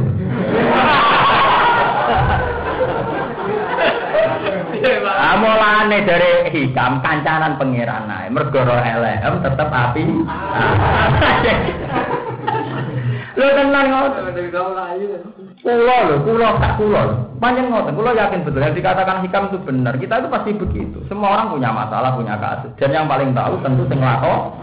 Amolane 5.15 6.05
dari 6.05 6.53
hikam 6.53 7.01
kancanan 7.01 7.57
pangeran 7.57 8.13
ae. 8.13 8.29
Mergo 8.29 8.61
ro 8.61 8.77
elem 8.77 9.41
tetep 9.41 9.69
api. 9.73 10.05
Lho 13.35 13.49
tenan 13.51 13.87
ngoten. 13.91 14.23
Kulo 15.65 15.97
lho, 16.07 16.17
kulo 16.23 16.49
tak 16.63 16.79
kulo. 16.79 17.03
Panjang 17.43 17.67
ngoten, 17.67 17.99
kulo 17.99 18.15
yakin 18.15 18.47
betul 18.47 18.63
yang 18.63 18.79
dikatakan 18.79 19.27
hikam 19.27 19.51
itu 19.51 19.59
benar. 19.67 19.99
Kita 19.99 20.23
itu 20.23 20.29
pasti 20.31 20.51
begitu. 20.55 20.99
Semua 21.11 21.35
orang 21.35 21.51
punya 21.51 21.75
masalah, 21.75 22.15
punya 22.15 22.39
kasus. 22.39 22.71
Dan 22.79 22.95
yang 22.95 23.11
paling 23.11 23.35
tahu 23.35 23.59
tentu 23.67 23.83
sing 23.91 23.99
lakon. 23.99 24.55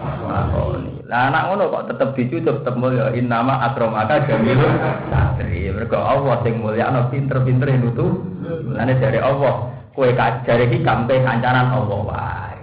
Lah 1.12 1.28
anak 1.28 1.44
ngono 1.52 1.64
kok 1.68 1.86
tetep 1.92 2.10
dicucup 2.16 2.64
tetep 2.64 2.76
mulya 2.80 3.12
innama 3.12 3.60
akramaka 3.68 4.24
jamilun 4.24 4.80
satri. 5.12 5.68
Mergo 5.68 6.00
Allah 6.00 6.40
sing 6.48 6.64
mulya 6.64 6.88
ana 6.88 7.12
pinter-pinter 7.12 7.68
nutu. 7.76 8.24
Lane 8.72 8.96
dari 8.96 9.20
Allah, 9.20 9.68
kowe 9.92 10.08
jare 10.16 10.66
hikam 10.72 11.12
kowe 11.12 11.18
kancanan 11.20 11.76
Allah 11.76 12.00
wae. 12.08 12.60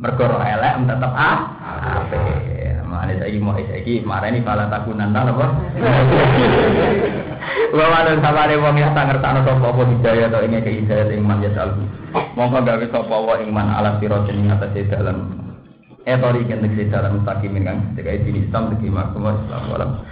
Mergo 0.00 0.24
elek 0.24 0.74
tetep 0.88 1.12
ah 1.12 1.38
apik. 2.00 2.61
Mane 2.92 3.16
saiki 3.16 3.40
mau 3.40 3.56
saiki 3.56 4.04
marani 4.04 4.44
pala 4.44 4.68
takunan 4.68 5.16
ta 5.16 5.24
apa? 5.24 5.46
Wa 7.72 8.04
ana 8.04 8.20
sabare 8.20 8.60
wong 8.60 8.76
ya 8.76 8.92
tak 8.92 9.08
ngertakno 9.08 9.48
sapa 9.48 9.64
apa 9.64 9.82
hidayah 9.88 10.28
to 10.28 10.38
ing 10.44 10.60
hidayah 10.60 11.08
ing 11.08 11.24
man 11.24 11.40
yasal. 11.40 11.72
Monggo 12.36 12.60
gawe 12.60 12.84
sapa 12.92 13.16
wa 13.16 13.40
ing 13.40 13.48
man 13.48 13.72
ala 13.72 13.96
siratin 13.96 14.44
ing 14.44 14.52
atase 14.52 14.84
dalam 14.92 15.40
Etori 16.02 16.42
kentek 16.50 16.90
dalam 16.90 17.22
takimin 17.22 17.62
kan, 17.62 17.78
sebagai 17.94 18.26
jenis 18.26 18.50
Islam, 18.50 18.74
sebagai 18.74 18.90
makmur, 18.90 19.38
Islam, 19.38 20.02